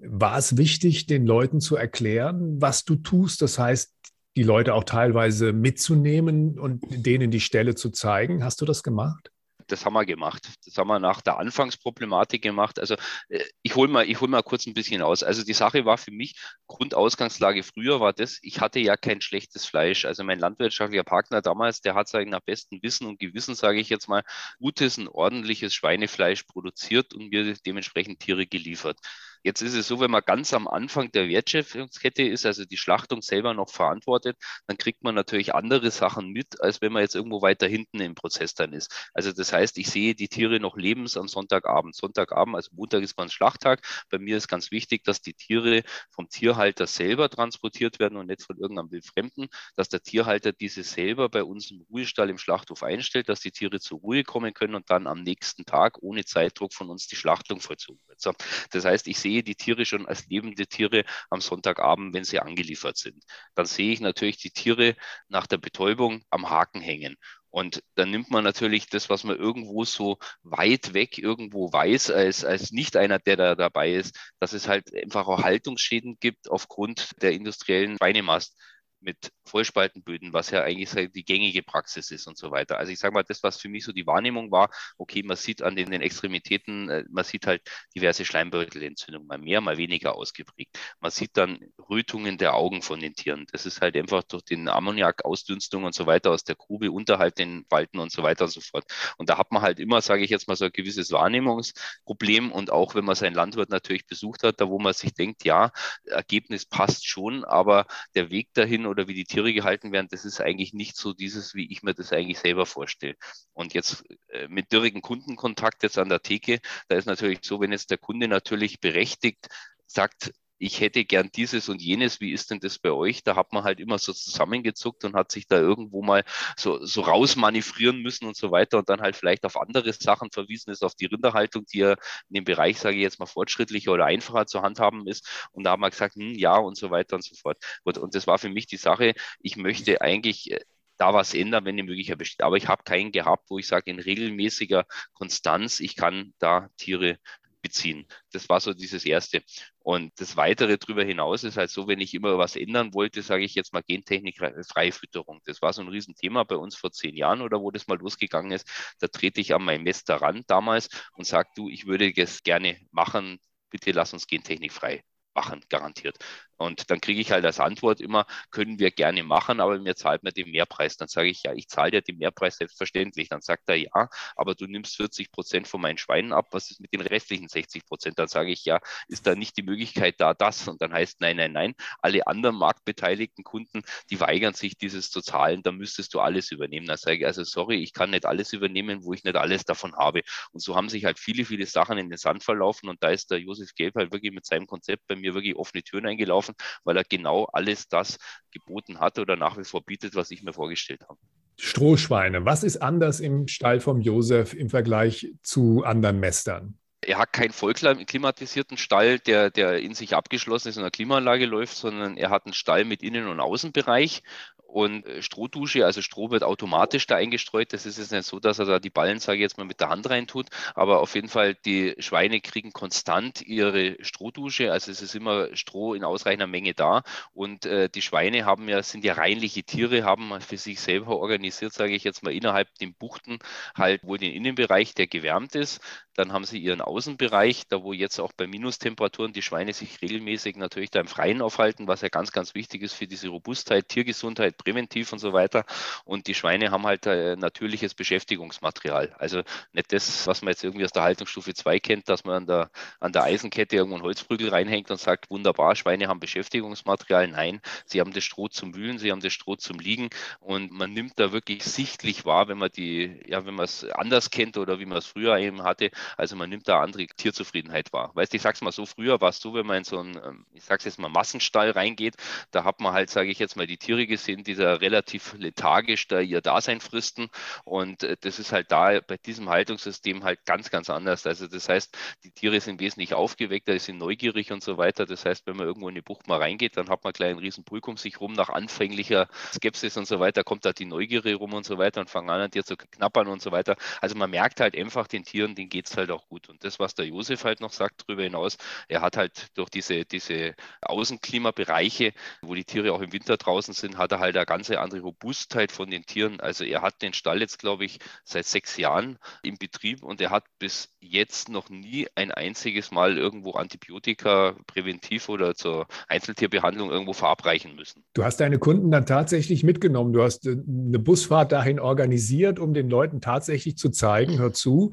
war 0.03 0.37
es 0.37 0.57
wichtig, 0.57 1.05
den 1.05 1.25
Leuten 1.25 1.59
zu 1.61 1.75
erklären, 1.75 2.61
was 2.61 2.83
du 2.85 2.95
tust? 2.95 3.41
Das 3.41 3.59
heißt, 3.59 3.93
die 4.35 4.43
Leute 4.43 4.73
auch 4.73 4.83
teilweise 4.83 5.53
mitzunehmen 5.53 6.59
und 6.59 6.83
denen 6.89 7.31
die 7.31 7.41
Stelle 7.41 7.75
zu 7.75 7.89
zeigen. 7.89 8.43
Hast 8.43 8.61
du 8.61 8.65
das 8.65 8.83
gemacht? 8.83 9.31
das 9.71 9.85
haben 9.85 9.93
wir 9.93 10.05
gemacht. 10.05 10.47
Das 10.65 10.77
haben 10.77 10.87
wir 10.87 10.99
nach 10.99 11.21
der 11.21 11.37
Anfangsproblematik 11.37 12.41
gemacht. 12.41 12.79
Also 12.79 12.95
äh, 13.29 13.43
ich 13.61 13.75
hole 13.75 13.91
mal, 13.91 14.05
hol 14.05 14.27
mal 14.27 14.43
kurz 14.43 14.67
ein 14.67 14.73
bisschen 14.73 15.01
aus. 15.01 15.23
Also 15.23 15.43
die 15.43 15.53
Sache 15.53 15.85
war 15.85 15.97
für 15.97 16.11
mich, 16.11 16.35
Grundausgangslage 16.67 17.63
früher 17.63 17.99
war 17.99 18.13
das, 18.13 18.39
ich 18.41 18.59
hatte 18.59 18.79
ja 18.79 18.97
kein 18.97 19.21
schlechtes 19.21 19.65
Fleisch. 19.65 20.05
Also 20.05 20.23
mein 20.23 20.39
landwirtschaftlicher 20.39 21.03
Partner 21.03 21.41
damals, 21.41 21.81
der 21.81 21.95
hat 21.95 22.07
sagen, 22.07 22.29
nach 22.29 22.41
bestem 22.41 22.79
Wissen 22.81 23.07
und 23.07 23.19
Gewissen, 23.19 23.55
sage 23.55 23.79
ich 23.79 23.89
jetzt 23.89 24.07
mal, 24.07 24.23
gutes 24.59 24.97
und 24.97 25.07
ordentliches 25.07 25.73
Schweinefleisch 25.73 26.43
produziert 26.43 27.13
und 27.13 27.29
mir 27.29 27.55
dementsprechend 27.65 28.19
Tiere 28.19 28.45
geliefert. 28.47 28.99
Jetzt 29.43 29.61
ist 29.61 29.73
es 29.73 29.87
so, 29.87 29.99
wenn 29.99 30.11
man 30.11 30.21
ganz 30.23 30.53
am 30.53 30.67
Anfang 30.67 31.11
der 31.11 31.27
Wertschöpfungskette 31.27 32.23
ist, 32.23 32.45
also 32.45 32.63
die 32.63 32.77
Schlachtung 32.77 33.21
selber 33.23 33.53
noch 33.55 33.69
verantwortet, 33.69 34.37
dann 34.67 34.77
kriegt 34.77 35.03
man 35.03 35.15
natürlich 35.15 35.55
andere 35.55 35.89
Sachen 35.89 36.29
mit, 36.29 36.61
als 36.61 36.81
wenn 36.81 36.91
man 36.93 37.01
jetzt 37.01 37.15
irgendwo 37.15 37.41
weiter 37.41 37.67
hinten 37.67 38.01
im 38.01 38.13
Prozess 38.13 38.53
dann 38.53 38.71
ist. 38.71 39.09
Also 39.13 39.31
das 39.31 39.51
heißt, 39.51 39.79
ich 39.79 39.89
sehe 39.89 40.13
die 40.13 40.27
Tiere 40.27 40.59
noch 40.59 40.77
lebens 40.77 41.17
am 41.17 41.27
Sonntagabend. 41.27 41.95
Sonntagabend, 41.95 42.55
also 42.55 42.69
Montag 42.73 43.01
ist 43.01 43.17
mein 43.17 43.29
Schlachttag. 43.29 43.81
Bei 44.09 44.19
mir 44.19 44.37
ist 44.37 44.47
ganz 44.47 44.69
wichtig, 44.69 45.03
dass 45.03 45.21
die 45.21 45.33
Tiere 45.33 45.81
vom 46.11 46.29
Tierhalter 46.29 46.85
selber 46.85 47.29
transportiert 47.29 47.99
werden 47.99 48.17
und 48.17 48.27
nicht 48.27 48.43
von 48.43 48.57
irgendeinem 48.57 48.91
Wildfremden, 48.91 49.47
dass 49.75 49.89
der 49.89 50.03
Tierhalter 50.03 50.51
diese 50.51 50.83
selber 50.83 51.29
bei 51.29 51.43
uns 51.43 51.71
im 51.71 51.81
Ruhestall 51.89 52.29
im 52.29 52.37
Schlachthof 52.37 52.83
einstellt, 52.83 53.27
dass 53.29 53.39
die 53.39 53.51
Tiere 53.51 53.79
zur 53.79 53.99
Ruhe 53.99 54.23
kommen 54.23 54.53
können 54.53 54.75
und 54.75 54.89
dann 54.91 55.07
am 55.07 55.23
nächsten 55.23 55.65
Tag 55.65 55.97
ohne 56.01 56.25
Zeitdruck 56.25 56.73
von 56.73 56.89
uns 56.89 57.07
die 57.07 57.15
Schlachtung 57.15 57.59
vollzogen 57.59 58.01
wird. 58.07 58.21
So, 58.21 58.33
das 58.69 58.85
heißt, 58.85 59.07
ich 59.07 59.17
sehe 59.17 59.30
sehe 59.31 59.43
die 59.43 59.55
Tiere 59.55 59.85
schon 59.85 60.07
als 60.07 60.27
lebende 60.27 60.67
Tiere 60.67 61.05
am 61.29 61.41
Sonntagabend, 61.41 62.13
wenn 62.13 62.23
sie 62.23 62.39
angeliefert 62.39 62.97
sind. 62.97 63.23
Dann 63.55 63.65
sehe 63.65 63.93
ich 63.93 64.01
natürlich 64.01 64.37
die 64.37 64.51
Tiere 64.51 64.95
nach 65.29 65.47
der 65.47 65.57
Betäubung 65.57 66.23
am 66.29 66.49
Haken 66.49 66.81
hängen. 66.81 67.15
Und 67.49 67.83
dann 67.95 68.11
nimmt 68.11 68.29
man 68.31 68.43
natürlich 68.45 68.87
das, 68.87 69.09
was 69.09 69.23
man 69.25 69.37
irgendwo 69.37 69.83
so 69.83 70.17
weit 70.41 70.93
weg 70.93 71.17
irgendwo 71.17 71.71
weiß, 71.71 72.11
als, 72.11 72.45
als 72.45 72.71
nicht 72.71 72.95
einer, 72.95 73.19
der 73.19 73.35
da 73.35 73.55
dabei 73.55 73.93
ist, 73.93 74.17
dass 74.39 74.53
es 74.53 74.67
halt 74.67 74.93
einfach 74.95 75.27
auch 75.27 75.43
Haltungsschäden 75.43 76.17
gibt 76.19 76.49
aufgrund 76.49 77.09
der 77.21 77.33
industriellen 77.33 77.97
Schweinemast. 77.97 78.57
Mit 79.01 79.31
Vollspaltenböden, 79.45 80.33
was 80.33 80.51
ja 80.51 80.63
eigentlich 80.63 81.11
die 81.11 81.23
gängige 81.23 81.63
Praxis 81.63 82.11
ist 82.11 82.27
und 82.27 82.37
so 82.37 82.51
weiter. 82.51 82.77
Also 82.77 82.91
ich 82.91 82.99
sage 82.99 83.13
mal, 83.13 83.23
das, 83.23 83.43
was 83.43 83.57
für 83.59 83.69
mich 83.69 83.83
so 83.83 83.91
die 83.91 84.07
Wahrnehmung 84.07 84.51
war, 84.51 84.69
okay, 84.97 85.23
man 85.23 85.37
sieht 85.37 85.61
an 85.61 85.75
den, 85.75 85.91
den 85.91 86.01
Extremitäten, 86.01 86.89
äh, 86.89 87.03
man 87.09 87.23
sieht 87.23 87.47
halt 87.47 87.61
diverse 87.95 88.25
Schleimbeutelentzündungen, 88.25 89.27
mal 89.27 89.37
mehr, 89.37 89.61
mal 89.61 89.77
weniger 89.77 90.15
ausgeprägt. 90.15 90.77
Man 90.99 91.11
sieht 91.11 91.37
dann 91.37 91.59
Rötungen 91.89 92.37
der 92.37 92.55
Augen 92.55 92.81
von 92.81 92.99
den 92.99 93.13
Tieren. 93.13 93.45
Das 93.51 93.65
ist 93.65 93.81
halt 93.81 93.95
einfach 93.95 94.23
durch 94.23 94.43
den 94.43 94.67
Ammoniakausdünstung 94.67 95.83
und 95.83 95.95
so 95.95 96.05
weiter 96.05 96.31
aus 96.31 96.43
der 96.43 96.55
Grube 96.55 96.91
unterhalb 96.91 97.35
den 97.35 97.65
Falten 97.69 97.99
und 97.99 98.11
so 98.11 98.23
weiter 98.23 98.45
und 98.45 98.51
so 98.51 98.61
fort. 98.61 98.85
Und 99.17 99.29
da 99.29 99.37
hat 99.37 99.51
man 99.51 99.61
halt 99.61 99.79
immer, 99.79 100.01
sage 100.01 100.23
ich 100.23 100.29
jetzt 100.29 100.47
mal, 100.47 100.55
so 100.55 100.65
ein 100.65 100.71
gewisses 100.71 101.11
Wahrnehmungsproblem. 101.11 102.51
Und 102.51 102.71
auch 102.71 102.95
wenn 102.95 103.05
man 103.05 103.15
seinen 103.15 103.35
Landwirt 103.35 103.69
natürlich 103.69 104.05
besucht 104.05 104.43
hat, 104.43 104.61
da 104.61 104.69
wo 104.69 104.79
man 104.79 104.93
sich 104.93 105.13
denkt, 105.13 105.43
ja, 105.43 105.71
Ergebnis 106.05 106.65
passt 106.65 107.07
schon, 107.07 107.43
aber 107.43 107.85
der 108.15 108.31
Weg 108.31 108.53
dahin 108.53 108.85
oder 108.91 109.07
wie 109.07 109.15
die 109.15 109.23
Tiere 109.23 109.53
gehalten 109.53 109.91
werden, 109.91 110.07
das 110.11 110.25
ist 110.25 110.41
eigentlich 110.41 110.73
nicht 110.73 110.95
so 110.95 111.13
dieses, 111.13 111.55
wie 111.55 111.71
ich 111.71 111.81
mir 111.81 111.93
das 111.93 112.13
eigentlich 112.13 112.39
selber 112.39 112.65
vorstelle. 112.65 113.15
Und 113.53 113.73
jetzt 113.73 114.03
äh, 114.29 114.47
mit 114.47 114.71
dürrigen 114.71 115.01
Kundenkontakt 115.01 115.81
jetzt 115.83 115.97
an 115.97 116.09
der 116.09 116.21
Theke, 116.21 116.59
da 116.87 116.95
ist 116.97 117.05
natürlich 117.05 117.39
so, 117.41 117.59
wenn 117.59 117.71
jetzt 117.71 117.89
der 117.89 117.97
Kunde 117.97 118.27
natürlich 118.27 118.79
berechtigt 118.79 119.47
sagt, 119.87 120.33
ich 120.61 120.79
hätte 120.79 121.05
gern 121.05 121.29
dieses 121.33 121.69
und 121.69 121.81
jenes, 121.81 122.21
wie 122.21 122.31
ist 122.31 122.51
denn 122.51 122.59
das 122.59 122.77
bei 122.77 122.91
euch? 122.91 123.23
Da 123.23 123.35
hat 123.35 123.51
man 123.51 123.63
halt 123.63 123.79
immer 123.79 123.97
so 123.97 124.13
zusammengezuckt 124.13 125.03
und 125.05 125.15
hat 125.15 125.31
sich 125.31 125.47
da 125.47 125.59
irgendwo 125.59 126.03
mal 126.03 126.23
so, 126.55 126.85
so 126.85 127.01
rausmanövrieren 127.01 128.01
müssen 128.01 128.27
und 128.27 128.37
so 128.37 128.51
weiter 128.51 128.77
und 128.77 128.87
dann 128.87 129.01
halt 129.01 129.15
vielleicht 129.15 129.43
auf 129.45 129.59
andere 129.59 129.91
Sachen 129.93 130.29
verwiesen 130.31 130.71
ist, 130.71 130.83
auf 130.83 130.93
die 130.93 131.07
Rinderhaltung, 131.07 131.65
die 131.65 131.79
ja 131.79 131.93
in 132.29 132.35
dem 132.35 132.43
Bereich, 132.43 132.79
sage 132.79 132.97
ich 132.97 133.01
jetzt 133.01 133.19
mal, 133.19 133.25
fortschrittlicher 133.25 133.91
oder 133.91 134.05
einfacher 134.05 134.45
zu 134.45 134.61
handhaben 134.61 135.07
ist. 135.07 135.27
Und 135.51 135.63
da 135.63 135.71
haben 135.71 135.81
wir 135.81 135.89
gesagt, 135.89 136.15
hm, 136.15 136.35
ja 136.35 136.57
und 136.57 136.77
so 136.77 136.91
weiter 136.91 137.15
und 137.15 137.23
so 137.23 137.35
fort. 137.35 137.57
Und, 137.83 137.97
und 137.97 138.13
das 138.13 138.27
war 138.27 138.37
für 138.37 138.49
mich 138.49 138.67
die 138.67 138.77
Sache, 138.77 139.15
ich 139.39 139.57
möchte 139.57 140.01
eigentlich 140.01 140.51
äh, 140.51 140.59
da 140.97 141.15
was 141.15 141.33
ändern, 141.33 141.65
wenn 141.65 141.77
die 141.77 141.83
Möglichkeit 141.83 142.19
besteht. 142.19 142.43
Aber 142.43 142.57
ich 142.57 142.67
habe 142.67 142.83
keinen 142.83 143.11
gehabt, 143.11 143.49
wo 143.49 143.57
ich 143.57 143.65
sage, 143.65 143.89
in 143.89 143.99
regelmäßiger 143.99 144.85
Konstanz, 145.13 145.79
ich 145.79 145.95
kann 145.95 146.35
da 146.37 146.69
Tiere 146.77 147.17
beziehen. 147.61 148.07
Das 148.31 148.49
war 148.49 148.59
so 148.59 148.73
dieses 148.73 149.05
Erste. 149.05 149.43
Und 149.79 150.11
das 150.19 150.37
Weitere 150.37 150.77
darüber 150.77 151.03
hinaus 151.03 151.43
ist 151.43 151.57
halt 151.57 151.69
so, 151.69 151.87
wenn 151.87 151.99
ich 151.99 152.13
immer 152.13 152.37
was 152.37 152.55
ändern 152.55 152.93
wollte, 152.93 153.21
sage 153.21 153.43
ich 153.43 153.55
jetzt 153.55 153.73
mal 153.73 153.83
gentechnikfreie 153.83 154.91
Fütterung. 154.91 155.41
Das 155.45 155.61
war 155.61 155.73
so 155.73 155.81
ein 155.81 155.87
Riesenthema 155.87 156.43
bei 156.43 156.55
uns 156.55 156.75
vor 156.75 156.91
zehn 156.91 157.15
Jahren 157.15 157.41
oder 157.41 157.61
wo 157.61 157.71
das 157.71 157.87
mal 157.87 157.97
losgegangen 157.97 158.51
ist. 158.51 158.67
Da 158.99 159.07
trete 159.07 159.41
ich 159.41 159.53
an 159.53 159.63
mein 159.63 159.83
Mester 159.83 160.15
ran 160.17 160.43
damals 160.47 160.89
und 161.13 161.25
sage, 161.25 161.49
du, 161.55 161.69
ich 161.69 161.85
würde 161.87 162.13
das 162.13 162.43
gerne 162.43 162.77
machen, 162.91 163.39
bitte 163.69 163.91
lass 163.91 164.13
uns 164.13 164.27
gentechnikfrei 164.27 165.03
machen, 165.33 165.61
garantiert. 165.69 166.17
Und 166.61 166.89
dann 166.91 167.01
kriege 167.01 167.19
ich 167.19 167.31
halt 167.31 167.43
als 167.45 167.59
Antwort 167.59 168.01
immer, 168.01 168.25
können 168.51 168.79
wir 168.79 168.91
gerne 168.91 169.23
machen, 169.23 169.59
aber 169.59 169.79
mir 169.79 169.95
zahlt 169.95 170.23
man 170.23 170.33
den 170.33 170.51
Mehrpreis. 170.51 170.97
Dann 170.97 171.07
sage 171.07 171.29
ich, 171.29 171.43
ja, 171.43 171.53
ich 171.53 171.67
zahle 171.67 171.91
dir 171.91 172.01
den 172.01 172.17
Mehrpreis 172.17 172.57
selbstverständlich. 172.57 173.29
Dann 173.29 173.41
sagt 173.41 173.67
er, 173.67 173.75
ja, 173.75 174.09
aber 174.35 174.55
du 174.55 174.67
nimmst 174.67 174.95
40 174.97 175.31
Prozent 175.31 175.67
von 175.67 175.81
meinen 175.81 175.97
Schweinen 175.97 176.33
ab. 176.33 176.49
Was 176.51 176.71
ist 176.71 176.79
mit 176.79 176.93
den 176.93 177.01
restlichen 177.01 177.47
60 177.47 177.85
Prozent? 177.85 178.19
Dann 178.19 178.27
sage 178.27 178.51
ich, 178.51 178.63
ja, 178.65 178.79
ist 179.07 179.25
da 179.27 179.35
nicht 179.35 179.57
die 179.57 179.63
Möglichkeit 179.63 180.15
da, 180.19 180.33
das? 180.33 180.67
Und 180.67 180.81
dann 180.81 180.93
heißt, 180.93 181.19
nein, 181.19 181.37
nein, 181.37 181.51
nein. 181.51 181.73
Alle 182.01 182.27
anderen 182.27 182.55
marktbeteiligten 182.55 183.43
Kunden, 183.43 183.81
die 184.09 184.19
weigern 184.19 184.53
sich, 184.53 184.77
dieses 184.77 185.09
zu 185.09 185.21
zahlen. 185.21 185.63
Da 185.63 185.71
müsstest 185.71 186.13
du 186.13 186.19
alles 186.19 186.51
übernehmen. 186.51 186.85
Dann 186.87 186.97
sage 186.97 187.17
ich, 187.17 187.25
also 187.25 187.43
sorry, 187.43 187.77
ich 187.81 187.93
kann 187.93 188.11
nicht 188.11 188.25
alles 188.25 188.53
übernehmen, 188.53 189.03
wo 189.03 189.13
ich 189.13 189.23
nicht 189.23 189.35
alles 189.35 189.65
davon 189.65 189.95
habe. 189.95 190.21
Und 190.51 190.61
so 190.61 190.75
haben 190.75 190.89
sich 190.89 191.05
halt 191.05 191.19
viele, 191.19 191.43
viele 191.45 191.65
Sachen 191.65 191.97
in 191.97 192.09
den 192.09 192.17
Sand 192.17 192.43
verlaufen. 192.43 192.89
Und 192.89 193.01
da 193.03 193.09
ist 193.09 193.31
der 193.31 193.39
Josef 193.39 193.73
Gelb 193.75 193.95
halt 193.95 194.11
wirklich 194.13 194.31
mit 194.31 194.45
seinem 194.45 194.67
Konzept 194.67 195.07
bei 195.07 195.15
mir 195.15 195.33
wirklich 195.33 195.55
offene 195.55 195.83
Türen 195.83 196.05
eingelaufen 196.05 196.50
gelaufen, 196.51 196.79
weil 196.83 196.97
er 196.97 197.03
genau 197.03 197.45
alles 197.45 197.87
das 197.87 198.17
geboten 198.51 198.99
hat 198.99 199.19
oder 199.19 199.35
nach 199.35 199.57
wie 199.57 199.63
vor 199.63 199.83
bietet, 199.83 200.15
was 200.15 200.31
ich 200.31 200.43
mir 200.43 200.53
vorgestellt 200.53 201.01
habe. 201.07 201.19
Strohschweine. 201.57 202.45
Was 202.45 202.63
ist 202.63 202.77
anders 202.77 203.19
im 203.19 203.47
Stall 203.47 203.79
vom 203.79 204.01
Josef 204.01 204.53
im 204.53 204.69
Vergleich 204.69 205.33
zu 205.43 205.83
anderen 205.83 206.19
Mestern? 206.19 206.77
Er 207.03 207.17
hat 207.17 207.33
keinen 207.33 207.51
vollklimatisierten 207.51 208.77
Stall, 208.77 209.19
der, 209.19 209.49
der 209.49 209.79
in 209.79 209.95
sich 209.95 210.15
abgeschlossen 210.15 210.69
ist 210.69 210.77
und 210.77 210.83
eine 210.83 210.91
Klimaanlage 210.91 211.47
läuft, 211.47 211.75
sondern 211.75 212.15
er 212.15 212.29
hat 212.29 212.45
einen 212.45 212.53
Stall 212.53 212.85
mit 212.85 213.01
Innen- 213.01 213.27
und 213.27 213.39
Außenbereich 213.39 214.21
und 214.71 215.05
äh, 215.05 215.21
Strohdusche, 215.21 215.85
also 215.85 216.01
Stroh 216.01 216.31
wird 216.31 216.43
automatisch 216.43 217.05
da 217.05 217.15
eingestreut. 217.15 217.73
Das 217.73 217.85
ist 217.85 217.97
jetzt 217.97 218.11
nicht 218.11 218.25
so, 218.25 218.39
dass 218.39 218.59
er 218.59 218.65
da 218.65 218.79
die 218.79 218.89
Ballen, 218.89 219.19
sage 219.19 219.37
ich 219.37 219.41
jetzt 219.41 219.57
mal, 219.57 219.65
mit 219.65 219.81
der 219.81 219.89
Hand 219.89 220.09
reintut. 220.09 220.47
Aber 220.75 221.01
auf 221.01 221.13
jeden 221.15 221.27
Fall, 221.27 221.55
die 221.55 221.95
Schweine 221.99 222.39
kriegen 222.39 222.71
konstant 222.71 223.41
ihre 223.41 223.97
Strohdusche. 224.03 224.71
Also 224.71 224.91
es 224.91 225.01
ist 225.01 225.13
immer 225.13 225.55
Stroh 225.55 225.93
in 225.93 226.03
ausreichender 226.03 226.47
Menge 226.47 226.73
da. 226.73 227.03
Und 227.33 227.65
äh, 227.65 227.89
die 227.89 228.01
Schweine 228.01 228.45
haben 228.45 228.69
ja, 228.69 228.81
sind 228.81 229.03
ja 229.03 229.13
reinliche 229.13 229.63
Tiere, 229.63 230.03
haben 230.03 230.39
für 230.39 230.57
sich 230.57 230.79
selber 230.79 231.17
organisiert, 231.17 231.73
sage 231.73 231.93
ich 231.93 232.03
jetzt 232.03 232.23
mal, 232.23 232.33
innerhalb 232.33 232.73
den 232.79 232.93
Buchten 232.93 233.39
halt 233.75 234.03
wohl 234.03 234.17
den 234.17 234.31
Innenbereich, 234.31 234.95
der 234.95 235.07
gewärmt 235.07 235.55
ist. 235.55 235.81
Dann 236.15 236.33
haben 236.33 236.43
sie 236.43 236.59
ihren 236.59 236.81
Außenbereich, 236.81 237.67
da 237.67 237.83
wo 237.83 237.93
jetzt 237.93 238.19
auch 238.19 238.33
bei 238.33 238.45
Minustemperaturen 238.45 239.33
die 239.33 239.41
Schweine 239.41 239.73
sich 239.73 240.01
regelmäßig 240.01 240.57
natürlich 240.57 240.91
da 240.91 240.99
im 240.99 241.07
Freien 241.07 241.41
aufhalten, 241.41 241.87
was 241.87 242.01
ja 242.01 242.09
ganz, 242.09 242.31
ganz 242.31 242.53
wichtig 242.53 242.81
ist 242.81 242.93
für 242.93 243.07
diese 243.07 243.29
Robustheit, 243.29 243.87
Tiergesundheit, 243.87 244.60
präventiv 244.63 245.11
und 245.13 245.19
so 245.19 245.33
weiter. 245.33 245.65
Und 246.05 246.27
die 246.27 246.35
Schweine 246.35 246.71
haben 246.71 246.85
halt 246.85 247.05
äh, 247.05 247.35
natürliches 247.35 247.93
Beschäftigungsmaterial. 247.93 249.15
Also 249.17 249.41
nicht 249.73 249.91
das, 249.91 250.27
was 250.27 250.41
man 250.41 250.51
jetzt 250.51 250.63
irgendwie 250.63 250.85
aus 250.85 250.91
der 250.91 251.03
Haltungsstufe 251.03 251.53
2 251.53 251.79
kennt, 251.79 252.09
dass 252.09 252.23
man 252.23 252.35
an 252.35 252.47
der, 252.47 252.71
an 252.99 253.11
der 253.13 253.23
Eisenkette 253.23 253.75
irgendwo 253.75 253.95
einen 253.95 254.03
Holzprügel 254.03 254.49
reinhängt 254.49 254.91
und 254.91 254.99
sagt, 254.99 255.29
wunderbar, 255.29 255.75
Schweine 255.75 256.07
haben 256.07 256.19
Beschäftigungsmaterial. 256.19 257.27
Nein, 257.27 257.61
sie 257.85 257.99
haben 257.99 258.13
das 258.13 258.23
Stroh 258.23 258.47
zum 258.47 258.75
Wühlen, 258.75 258.99
sie 258.99 259.11
haben 259.11 259.21
das 259.21 259.33
Stroh 259.33 259.55
zum 259.55 259.79
Liegen 259.79 260.09
und 260.39 260.71
man 260.71 260.93
nimmt 260.93 261.19
da 261.19 261.31
wirklich 261.31 261.63
sichtlich 261.63 262.25
wahr, 262.25 262.47
wenn 262.47 262.57
man 262.57 262.71
die, 262.71 263.21
ja, 263.27 263.45
wenn 263.45 263.55
man 263.55 263.65
es 263.65 263.85
anders 263.91 264.29
kennt 264.31 264.57
oder 264.57 264.79
wie 264.79 264.85
man 264.85 264.97
es 264.97 265.05
früher 265.05 265.37
eben 265.37 265.63
hatte. 265.63 265.91
Also 266.17 266.35
man 266.35 266.49
nimmt 266.49 266.67
da 266.67 266.81
andere 266.81 267.05
Tierzufriedenheit 267.07 267.93
wahr. 267.93 268.11
Weißt 268.13 268.33
du, 268.33 268.37
ich 268.37 268.41
sag's 268.41 268.61
mal 268.61 268.71
so, 268.71 268.85
früher 268.85 269.21
war 269.21 269.29
es 269.29 269.39
so, 269.39 269.53
wenn 269.53 269.65
man 269.65 269.77
in 269.77 269.83
so 269.83 269.99
einen, 269.99 270.15
ähm, 270.17 270.45
ich 270.53 270.63
sag's 270.63 270.85
jetzt 270.85 270.99
mal, 270.99 271.09
Massenstall 271.09 271.71
reingeht, 271.71 272.15
da 272.51 272.63
hat 272.63 272.79
man 272.79 272.93
halt, 272.93 273.09
sage 273.09 273.29
ich 273.29 273.39
jetzt 273.39 273.55
mal, 273.55 273.67
die 273.67 273.77
Tiere 273.77 274.07
gesehen, 274.07 274.43
die 274.43 274.50
dieser 274.51 274.81
relativ 274.81 275.33
lethargisch 275.37 276.07
da 276.07 276.19
ihr 276.19 276.41
Dasein 276.41 276.81
fristen. 276.81 277.29
Und 277.63 278.03
äh, 278.03 278.17
das 278.19 278.39
ist 278.39 278.51
halt 278.51 278.71
da 278.71 278.99
bei 278.99 279.17
diesem 279.17 279.49
Haltungssystem 279.49 280.23
halt 280.23 280.45
ganz, 280.45 280.69
ganz 280.69 280.89
anders. 280.89 281.25
Also 281.25 281.47
das 281.47 281.69
heißt, 281.69 281.97
die 282.23 282.31
Tiere 282.31 282.59
sind 282.59 282.79
wesentlich 282.79 283.13
aufgeweckter, 283.13 283.77
sind 283.79 283.97
neugierig 283.97 284.51
und 284.51 284.63
so 284.63 284.77
weiter. 284.77 285.05
Das 285.05 285.25
heißt, 285.25 285.47
wenn 285.47 285.55
man 285.55 285.67
irgendwo 285.67 285.89
in 285.89 285.95
die 285.95 286.01
Bucht 286.01 286.27
mal 286.27 286.39
reingeht, 286.39 286.75
dann 286.77 286.89
hat 286.89 287.03
man 287.03 287.13
gleich 287.13 287.31
einen 287.31 287.39
riesen 287.39 287.63
Pulk 287.63 287.87
um 287.87 287.97
sich 287.97 288.19
rum. 288.19 288.33
Nach 288.33 288.49
anfänglicher 288.49 289.27
Skepsis 289.53 289.95
und 289.97 290.07
so 290.07 290.19
weiter 290.19 290.43
kommt 290.43 290.65
da 290.65 290.73
die 290.73 290.85
Neugierde 290.85 291.33
rum 291.35 291.53
und 291.53 291.65
so 291.65 291.77
weiter 291.77 292.01
und 292.01 292.09
fangen 292.09 292.29
an, 292.29 292.41
an 292.41 292.51
dir 292.51 292.63
zu 292.65 292.75
knappern 292.75 293.27
und 293.27 293.41
so 293.41 293.51
weiter. 293.51 293.75
Also 294.01 294.15
man 294.15 294.29
merkt 294.29 294.59
halt 294.59 294.75
einfach 294.75 295.07
den 295.07 295.23
Tieren, 295.23 295.55
denen 295.55 295.69
geht 295.69 295.87
es 295.87 295.95
halt 295.95 296.11
auch 296.11 296.27
gut. 296.27 296.49
Und 296.49 296.63
das, 296.63 296.79
was 296.79 296.95
der 296.95 297.05
Josef 297.05 297.45
halt 297.45 297.61
noch 297.61 297.71
sagt 297.71 298.03
darüber 298.05 298.23
hinaus, 298.23 298.57
er 298.89 299.01
hat 299.01 299.15
halt 299.17 299.47
durch 299.57 299.69
diese, 299.69 300.03
diese 300.05 300.55
Außenklimabereiche, 300.81 302.13
wo 302.41 302.55
die 302.55 302.65
Tiere 302.65 302.93
auch 302.93 303.01
im 303.01 303.13
Winter 303.13 303.37
draußen 303.37 303.73
sind, 303.73 303.97
hat 303.97 304.11
er 304.11 304.19
halt 304.19 304.35
eine 304.41 304.45
ganz 304.45 304.69
andere 304.71 305.01
Robustheit 305.01 305.71
von 305.71 305.89
den 305.89 306.05
Tieren. 306.05 306.39
Also 306.39 306.63
er 306.63 306.81
hat 306.81 307.01
den 307.01 307.13
Stall 307.13 307.41
jetzt, 307.41 307.59
glaube 307.59 307.85
ich, 307.85 307.99
seit 308.23 308.45
sechs 308.45 308.77
Jahren 308.77 309.17
im 309.43 309.57
Betrieb 309.57 310.03
und 310.03 310.21
er 310.21 310.29
hat 310.29 310.45
bis 310.59 310.89
jetzt 310.99 311.49
noch 311.49 311.69
nie 311.69 312.07
ein 312.15 312.31
einziges 312.31 312.91
Mal 312.91 313.17
irgendwo 313.17 313.51
Antibiotika 313.51 314.55
präventiv 314.67 315.29
oder 315.29 315.55
zur 315.55 315.87
Einzeltierbehandlung 316.07 316.89
irgendwo 316.89 317.13
verabreichen 317.13 317.75
müssen. 317.75 318.03
Du 318.13 318.23
hast 318.23 318.39
deine 318.39 318.59
Kunden 318.59 318.91
dann 318.91 319.05
tatsächlich 319.05 319.63
mitgenommen. 319.63 320.13
Du 320.13 320.23
hast 320.23 320.45
äh, 320.47 320.51
eine 320.51 320.99
Busfahrt 320.99 321.51
dahin 321.51 321.79
organisiert, 321.79 322.59
um 322.59 322.73
den 322.73 322.89
Leuten 322.89 323.21
tatsächlich 323.21 323.77
zu 323.77 323.89
zeigen, 323.89 324.39
hör 324.39 324.53
zu, 324.53 324.91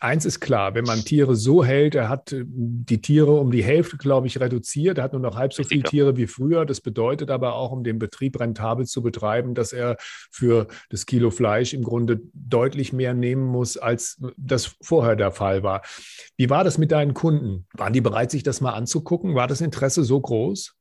eins 0.00 0.24
ist 0.24 0.40
klar, 0.40 0.74
wenn 0.74 0.84
man 0.84 1.04
Tiere 1.04 1.36
so 1.36 1.64
hält, 1.64 1.94
er 1.94 2.08
hat 2.08 2.32
äh, 2.32 2.44
die 2.46 3.00
Tiere 3.00 3.32
um 3.32 3.50
die 3.50 3.64
Hälfte, 3.64 3.96
glaube 3.96 4.26
ich, 4.26 4.40
reduziert. 4.40 4.98
Er 4.98 5.04
hat 5.04 5.12
nur 5.12 5.22
noch 5.22 5.36
halb 5.36 5.52
so 5.52 5.62
viele 5.62 5.82
Tiere 5.82 6.16
wie 6.16 6.26
früher. 6.26 6.64
Das 6.64 6.80
bedeutet 6.80 7.30
aber 7.30 7.54
auch, 7.54 7.72
um 7.72 7.84
den 7.84 7.98
Betrieb 7.98 8.38
rentabel 8.38 8.86
zu 8.86 9.02
betreiben, 9.02 9.54
dass 9.54 9.72
er 9.72 9.96
für 10.30 10.68
das 10.90 11.06
Kilo 11.06 11.30
Fleisch 11.30 11.74
im 11.74 11.82
Grunde 11.82 12.20
deutlich 12.32 12.92
mehr 12.92 13.14
nehmen 13.14 13.44
muss, 13.44 13.76
als 13.76 14.20
das 14.36 14.76
vorher 14.82 15.16
der 15.16 15.30
Fall 15.30 15.62
war. 15.62 15.82
Wie 16.36 16.50
war 16.50 16.64
das 16.64 16.78
mit 16.78 16.92
deinen 16.92 17.14
Kunden? 17.14 17.66
Waren 17.74 17.92
die 17.92 18.00
bereit, 18.00 18.30
sich 18.30 18.42
das 18.42 18.60
mal 18.60 18.72
anzugucken? 18.72 19.34
War 19.34 19.46
das 19.46 19.60
Interesse 19.60 20.04
so 20.04 20.20
groß? 20.20 20.74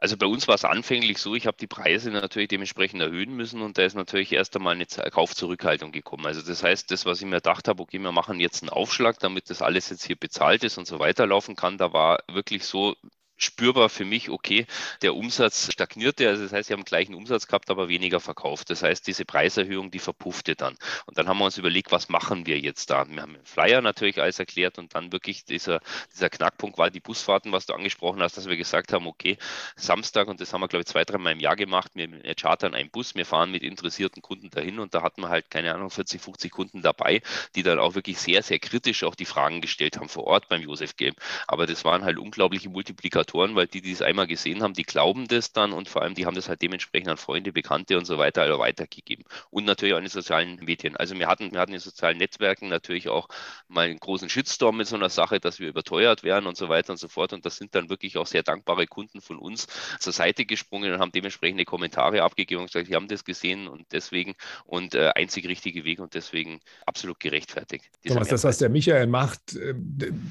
Also 0.00 0.16
bei 0.16 0.26
uns 0.26 0.46
war 0.46 0.54
es 0.54 0.64
anfänglich 0.64 1.18
so, 1.18 1.34
ich 1.34 1.46
habe 1.46 1.56
die 1.58 1.66
Preise 1.66 2.10
natürlich 2.10 2.48
dementsprechend 2.48 3.02
erhöhen 3.02 3.34
müssen 3.34 3.60
und 3.62 3.78
da 3.78 3.82
ist 3.82 3.94
natürlich 3.94 4.32
erst 4.32 4.54
einmal 4.56 4.74
eine 4.74 4.86
Kaufzurückhaltung 4.86 5.90
gekommen. 5.92 6.24
Also 6.26 6.40
das 6.40 6.62
heißt, 6.62 6.90
das, 6.92 7.04
was 7.04 7.20
ich 7.20 7.26
mir 7.26 7.36
gedacht 7.36 7.66
habe, 7.68 7.82
okay, 7.82 7.98
wir 7.98 8.12
machen 8.12 8.38
jetzt 8.38 8.62
einen 8.62 8.70
Aufschlag, 8.70 9.18
damit 9.18 9.50
das 9.50 9.60
alles 9.60 9.90
jetzt 9.90 10.04
hier 10.04 10.16
bezahlt 10.16 10.62
ist 10.62 10.78
und 10.78 10.86
so 10.86 11.00
weiterlaufen 11.00 11.56
kann, 11.56 11.78
da 11.78 11.92
war 11.92 12.20
wirklich 12.28 12.64
so, 12.64 12.94
spürbar 13.38 13.88
für 13.88 14.04
mich, 14.04 14.28
okay, 14.30 14.66
der 15.02 15.14
Umsatz 15.14 15.72
stagnierte, 15.72 16.28
also 16.28 16.42
das 16.42 16.52
heißt, 16.52 16.68
sie 16.68 16.74
haben 16.74 16.84
gleichen 16.84 17.14
Umsatz 17.14 17.46
gehabt, 17.46 17.70
aber 17.70 17.88
weniger 17.88 18.20
verkauft. 18.20 18.68
Das 18.70 18.82
heißt, 18.82 19.06
diese 19.06 19.24
Preiserhöhung, 19.24 19.90
die 19.90 20.00
verpuffte 20.00 20.56
dann. 20.56 20.76
Und 21.06 21.16
dann 21.16 21.28
haben 21.28 21.38
wir 21.38 21.44
uns 21.44 21.56
überlegt, 21.56 21.92
was 21.92 22.08
machen 22.08 22.46
wir 22.46 22.58
jetzt 22.58 22.90
da? 22.90 23.08
Wir 23.08 23.22
haben 23.22 23.34
den 23.34 23.46
Flyer 23.46 23.80
natürlich 23.80 24.20
alles 24.20 24.38
erklärt 24.38 24.78
und 24.78 24.94
dann 24.94 25.12
wirklich 25.12 25.44
dieser, 25.44 25.80
dieser 26.12 26.28
Knackpunkt 26.28 26.78
war 26.78 26.90
die 26.90 27.00
Busfahrten, 27.00 27.52
was 27.52 27.66
du 27.66 27.74
angesprochen 27.74 28.20
hast, 28.20 28.36
dass 28.36 28.48
wir 28.48 28.56
gesagt 28.56 28.92
haben, 28.92 29.06
okay, 29.06 29.38
Samstag, 29.76 30.28
und 30.28 30.40
das 30.40 30.52
haben 30.52 30.60
wir, 30.60 30.68
glaube 30.68 30.82
ich, 30.82 30.88
zwei, 30.88 31.04
dreimal 31.04 31.32
im 31.32 31.40
Jahr 31.40 31.56
gemacht, 31.56 31.92
wir, 31.94 32.08
chartern 32.34 32.74
einen 32.74 32.90
Bus, 32.90 33.14
wir 33.14 33.24
fahren 33.24 33.52
mit 33.52 33.62
interessierten 33.62 34.20
Kunden 34.20 34.50
dahin 34.50 34.80
und 34.80 34.94
da 34.94 35.02
hatten 35.02 35.22
wir 35.22 35.28
halt, 35.28 35.50
keine 35.50 35.74
Ahnung, 35.74 35.90
40, 35.90 36.20
50 36.20 36.50
Kunden 36.50 36.82
dabei, 36.82 37.22
die 37.54 37.62
dann 37.62 37.78
auch 37.78 37.94
wirklich 37.94 38.18
sehr, 38.18 38.42
sehr 38.42 38.58
kritisch 38.58 39.04
auch 39.04 39.14
die 39.14 39.24
Fragen 39.24 39.60
gestellt 39.60 39.96
haben 39.96 40.08
vor 40.08 40.24
Ort 40.24 40.48
beim 40.48 40.62
Josef 40.62 40.96
Game. 40.96 41.14
Aber 41.46 41.66
das 41.66 41.84
waren 41.84 42.04
halt 42.04 42.18
unglaubliche 42.18 42.68
Multiplikatoren, 42.68 43.27
weil 43.34 43.66
die, 43.66 43.80
die 43.80 43.92
es 43.92 44.02
einmal 44.02 44.26
gesehen 44.26 44.62
haben, 44.62 44.74
die 44.74 44.82
glauben 44.82 45.28
das 45.28 45.52
dann 45.52 45.72
und 45.72 45.88
vor 45.88 46.02
allem 46.02 46.14
die 46.14 46.26
haben 46.26 46.34
das 46.34 46.48
halt 46.48 46.62
dementsprechend 46.62 47.08
an 47.08 47.16
Freunde, 47.16 47.52
Bekannte 47.52 47.96
und 47.98 48.04
so 48.04 48.18
weiter 48.18 48.42
also 48.42 48.58
weitergegeben. 48.58 49.24
Und 49.50 49.64
natürlich 49.64 49.94
auch 49.94 49.98
in 49.98 50.04
den 50.04 50.10
sozialen 50.10 50.56
Medien. 50.56 50.96
Also 50.96 51.18
wir 51.18 51.26
hatten, 51.26 51.52
wir 51.52 51.60
hatten 51.60 51.72
in 51.72 51.80
sozialen 51.80 52.18
Netzwerken 52.18 52.68
natürlich 52.68 53.08
auch 53.08 53.28
mal 53.68 53.86
einen 53.86 54.00
großen 54.00 54.28
Shitstorm 54.28 54.76
mit 54.76 54.86
so 54.86 54.96
einer 54.96 55.10
Sache, 55.10 55.40
dass 55.40 55.60
wir 55.60 55.68
überteuert 55.68 56.22
werden 56.22 56.46
und 56.46 56.56
so 56.56 56.68
weiter 56.68 56.92
und 56.92 56.98
so 56.98 57.08
fort. 57.08 57.32
Und 57.32 57.44
das 57.46 57.56
sind 57.56 57.74
dann 57.74 57.90
wirklich 57.90 58.16
auch 58.16 58.26
sehr 58.26 58.42
dankbare 58.42 58.86
Kunden 58.86 59.20
von 59.20 59.38
uns 59.38 59.66
zur 59.98 60.12
Seite 60.12 60.44
gesprungen 60.44 60.92
und 60.92 61.00
haben 61.00 61.12
dementsprechende 61.12 61.64
Kommentare 61.64 62.22
abgegeben 62.22 62.62
und 62.62 62.66
gesagt, 62.68 62.88
sie 62.88 62.94
haben 62.94 63.08
das 63.08 63.24
gesehen 63.24 63.68
und 63.68 63.86
deswegen 63.92 64.34
und 64.64 64.94
äh, 64.94 65.10
einzig 65.14 65.46
richtige 65.48 65.84
Weg 65.84 66.00
und 66.00 66.14
deswegen 66.14 66.60
absolut 66.86 67.20
gerechtfertigt. 67.20 67.90
Thomas, 68.06 68.28
das, 68.28 68.44
was 68.44 68.58
der 68.58 68.68
Michael 68.68 69.06
macht 69.06 69.56
äh, 69.56 69.74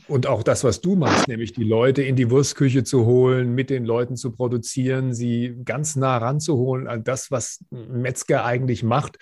und 0.08 0.27
auch 0.27 0.44
das, 0.44 0.63
was 0.63 0.82
du 0.82 0.96
machst, 0.96 1.27
nämlich 1.27 1.54
die 1.54 1.63
Leute 1.63 2.01
in 2.01 2.16
die 2.16 2.30
Wurstküche 2.30 2.84
zu 2.88 3.06
holen, 3.06 3.53
mit 3.53 3.70
den 3.70 3.86
Leuten 3.86 4.15
zu 4.15 4.32
produzieren, 4.32 5.13
sie 5.13 5.58
ganz 5.65 5.96
nah 5.96 6.17
ranzuholen 6.17 6.88
an 6.88 7.03
das, 7.03 7.29
was 7.32 7.63
Metzger 7.70 8.46
eigentlich 8.46 8.84
macht, 8.84 9.17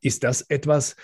ist 0.00 0.24
das 0.24 0.42
etwas, 0.42 0.96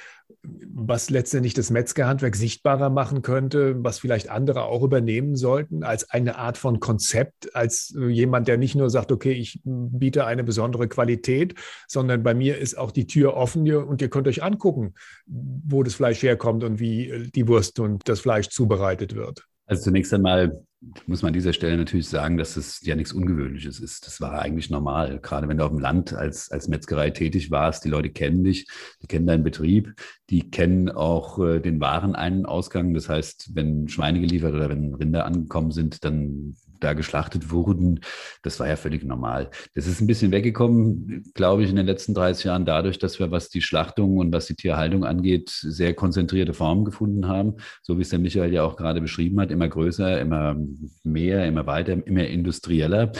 was 0.43 1.11
letztendlich 1.11 1.55
das 1.55 1.71
Metzgerhandwerk 1.71 2.37
sichtbarer 2.37 2.91
machen 2.91 3.23
könnte, 3.23 3.77
was 3.83 3.99
vielleicht 3.99 4.29
andere 4.29 4.65
auch 4.65 4.83
übernehmen 4.83 5.37
sollten, 5.37 5.83
als 5.83 6.11
eine 6.11 6.37
Art 6.37 6.59
von 6.59 6.81
Konzept, 6.81 7.55
als 7.55 7.95
jemand, 7.97 8.49
der 8.49 8.57
nicht 8.57 8.75
nur 8.75 8.91
sagt, 8.91 9.13
okay, 9.13 9.33
ich 9.33 9.61
biete 9.65 10.27
eine 10.27 10.45
besondere 10.45 10.89
Qualität, 10.89 11.55
sondern 11.89 12.23
bei 12.23 12.35
mir 12.35 12.59
ist 12.59 12.77
auch 12.77 12.91
die 12.91 13.07
Tür 13.07 13.35
offen 13.35 13.71
und 13.73 14.01
ihr 14.03 14.11
könnt 14.11 14.29
euch 14.29 14.43
angucken, 14.43 14.95
wo 15.27 15.83
das 15.83 15.95
Fleisch 15.95 16.23
herkommt 16.23 16.65
und 16.65 16.79
wie 16.79 17.31
die 17.35 17.49
Wurst 17.49 17.81
und 17.81 18.09
das 18.09 18.21
Fleisch 18.21 18.49
zubereitet 18.49 19.15
wird. 19.15 19.47
Also 19.71 19.85
zunächst 19.85 20.13
einmal 20.13 20.65
muss 21.07 21.23
man 21.23 21.29
an 21.29 21.35
dieser 21.35 21.53
Stelle 21.53 21.77
natürlich 21.77 22.09
sagen, 22.09 22.37
dass 22.37 22.57
es 22.57 22.81
ja 22.85 22.97
nichts 22.97 23.13
Ungewöhnliches 23.13 23.79
ist. 23.79 24.05
Das 24.05 24.21
war 24.21 24.43
eigentlich 24.43 24.69
normal. 24.69 25.21
Gerade 25.21 25.47
wenn 25.47 25.59
du 25.59 25.65
auf 25.65 25.71
dem 25.71 25.79
Land 25.79 26.13
als, 26.13 26.51
als 26.51 26.67
Metzgerei 26.67 27.11
tätig 27.11 27.53
warst, 27.53 27.85
die 27.85 27.89
Leute 27.89 28.11
kennen 28.11 28.43
dich, 28.43 28.67
die 29.01 29.07
kennen 29.07 29.29
deinen 29.29 29.45
Betrieb, 29.45 29.95
die 30.29 30.51
kennen 30.51 30.89
auch 30.89 31.39
äh, 31.39 31.61
den 31.61 31.81
Warenausgang. 31.81 32.95
Das 32.95 33.09
heißt, 33.09 33.55
wenn 33.55 33.87
Schweine 33.87 34.21
geliefert 34.21 34.55
oder 34.55 34.69
wenn 34.69 34.93
Rinder 34.93 35.25
angekommen 35.25 35.71
sind, 35.71 36.05
dann 36.05 36.57
da 36.81 36.95
geschlachtet 36.95 37.51
wurden. 37.51 38.01
Das 38.43 38.59
war 38.61 38.69
ja 38.69 38.77
völlig 38.77 39.05
normal. 39.05 39.51
Das 39.75 39.87
ist 39.87 40.01
ein 40.01 40.07
bisschen 40.07 40.33
weggekommen, 40.33 41.31
glaube 41.35 41.63
ich, 41.63 41.71
in 41.71 41.77
den 41.77 41.87
letzten 41.87 42.15
30 42.15 42.45
Jahren 42.45 42.65
dadurch, 42.65 42.99
dass 42.99 43.19
wir, 43.19 43.31
was 43.31 43.49
die 43.49 43.63
Schlachtung 43.63 44.19
und 44.19 44.33
was 44.33 44.47
die 44.47 44.57
Tierhaltung 44.57 45.05
angeht, 45.05 45.51
sehr 45.51 45.95
konzentrierte 45.95 46.55
Formen 46.55 46.85
gefunden 46.85 47.29
haben. 47.29 47.57
So 47.83 47.99
wie 47.99 48.03
es 48.03 48.09
der 48.09 48.19
Michael 48.19 48.53
ja 48.53 48.63
auch 48.65 48.77
gerade 48.77 49.01
beschrieben 49.01 49.41
hat, 49.41 49.51
immer 49.51 49.69
größer, 49.69 50.21
immer 50.21 50.57
mehr, 51.05 51.47
immer 51.47 51.67
weiter, 51.67 51.93
immer 52.07 52.27
industrieller. 52.27 53.13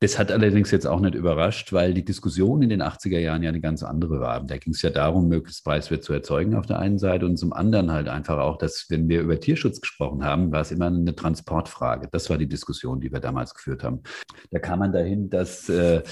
Das 0.00 0.18
hat 0.18 0.30
allerdings 0.30 0.70
jetzt 0.72 0.86
auch 0.86 1.00
nicht 1.00 1.14
überrascht, 1.14 1.72
weil 1.72 1.94
die 1.94 2.04
Diskussion 2.04 2.60
in 2.60 2.68
den 2.68 2.82
80er 2.82 3.18
Jahren 3.18 3.42
ja 3.42 3.48
eine 3.48 3.62
ganz 3.62 3.82
andere 3.82 4.20
war. 4.20 4.42
Da 4.42 4.58
ging 4.58 4.74
es 4.74 4.82
ja 4.82 4.90
darum, 4.90 5.28
möglichst 5.28 5.64
preiswert 5.64 6.04
zu 6.04 6.12
erzeugen 6.12 6.54
auf 6.54 6.66
der 6.66 6.80
einen 6.80 6.98
Seite 6.98 7.24
und 7.24 7.38
zum 7.38 7.54
anderen 7.54 7.90
halt 7.90 8.06
einfach 8.06 8.36
auch, 8.36 8.58
dass 8.58 8.86
wenn 8.90 9.08
wir 9.08 9.22
über 9.22 9.40
Tierschutz 9.40 9.80
gesprochen 9.80 10.22
haben, 10.22 10.52
war 10.52 10.60
es 10.60 10.70
immer 10.70 10.88
eine 10.88 11.14
Transportfrage. 11.14 12.08
Das 12.12 12.28
war 12.28 12.36
die 12.36 12.46
Diskussion, 12.46 13.00
die 13.00 13.10
wir 13.10 13.20
damals 13.20 13.54
geführt 13.54 13.82
haben. 13.84 14.02
Da 14.50 14.58
kam 14.58 14.80
man 14.80 14.92
dahin, 14.92 15.30
dass 15.30 15.66
äh, 15.70 16.02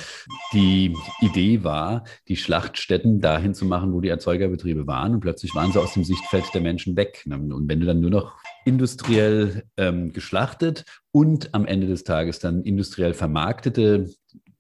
die 0.55 0.97
Idee 1.21 1.63
war, 1.63 2.05
die 2.29 2.37
Schlachtstätten 2.37 3.21
dahin 3.21 3.53
zu 3.53 3.67
machen, 3.67 3.93
wo 3.93 4.01
die 4.01 4.09
Erzeugerbetriebe 4.09 4.87
waren 4.87 5.13
und 5.13 5.21
plötzlich 5.21 5.55
waren 5.55 5.73
sie 5.73 5.79
aus 5.79 5.93
dem 5.93 6.05
Sichtfeld 6.05 6.47
der 6.55 6.63
Menschen 6.63 6.97
weg. 6.97 7.27
Und 7.27 7.69
wenn 7.69 7.81
du 7.81 7.87
dann 7.87 8.01
nur 8.01 8.11
noch 8.11 8.39
industriell 8.65 9.65
ähm, 9.77 10.13
geschlachtet 10.13 10.85
und 11.13 11.55
am 11.55 11.67
Ende 11.67 11.87
des 11.87 12.05
Tages 12.05 12.39
dann 12.39 12.63
industriell 12.63 13.15
vermarktete 13.15 14.11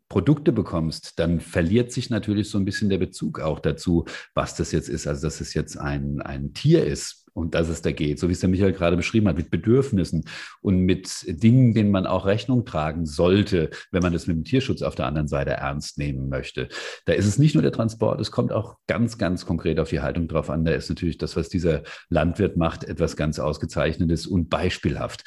Produkte 0.09 0.53
bekommst, 0.53 1.19
dann 1.19 1.41
verliert 1.41 1.91
sich 1.91 2.11
natürlich 2.11 2.49
so 2.49 2.59
ein 2.59 2.65
bisschen 2.65 2.89
der 2.89 2.99
Bezug 2.99 3.41
auch 3.41 3.59
dazu, 3.59 4.05
was 4.35 4.55
das 4.55 4.71
jetzt 4.71 4.89
ist. 4.89 5.07
Also, 5.07 5.23
dass 5.23 5.41
es 5.41 5.55
jetzt 5.55 5.77
ein, 5.77 6.21
ein 6.21 6.53
Tier 6.53 6.85
ist, 6.85 7.24
und 7.35 7.55
dass 7.55 7.69
es 7.69 7.83
da 7.83 7.93
geht, 7.93 8.19
so 8.19 8.29
wie 8.29 8.33
es 8.33 8.41
der 8.41 8.49
Michael 8.49 8.73
gerade 8.73 8.97
beschrieben 8.97 9.29
hat, 9.29 9.37
mit 9.37 9.51
Bedürfnissen 9.51 10.25
und 10.63 10.79
mit 10.79 11.25
Dingen, 11.27 11.75
denen 11.75 11.91
man 11.91 12.07
auch 12.07 12.27
Rechnung 12.27 12.65
tragen 12.65 13.05
sollte, 13.05 13.71
wenn 13.91 14.03
man 14.03 14.13
das 14.13 14.27
mit 14.27 14.37
dem 14.37 14.45
Tierschutz 14.45 14.83
auf 14.83 14.95
der 14.95 15.07
anderen 15.07 15.29
Seite 15.29 15.51
ernst 15.51 15.99
nehmen 15.99 16.29
möchte. 16.29 16.69
Da 17.07 17.13
ist 17.13 17.27
es 17.27 17.39
nicht 17.39 17.55
nur 17.55 17.63
der 17.63 17.73
Transport, 17.73 18.21
es 18.21 18.31
kommt 18.31 18.53
auch 18.53 18.77
ganz, 18.87 19.19
ganz 19.19 19.45
konkret 19.45 19.81
auf 19.81 19.91
die 19.91 20.01
Haltung 20.01 20.29
drauf 20.29 20.49
an. 20.49 20.65
Da 20.65 20.73
ist 20.73 20.89
natürlich 20.89 21.19
das, 21.19 21.37
was 21.37 21.49
dieser 21.49 21.83
Landwirt 22.09 22.57
macht, 22.57 22.85
etwas 22.85 23.17
ganz 23.17 23.39
Ausgezeichnetes 23.39 24.27
und 24.27 24.49
beispielhaft. 24.49 25.25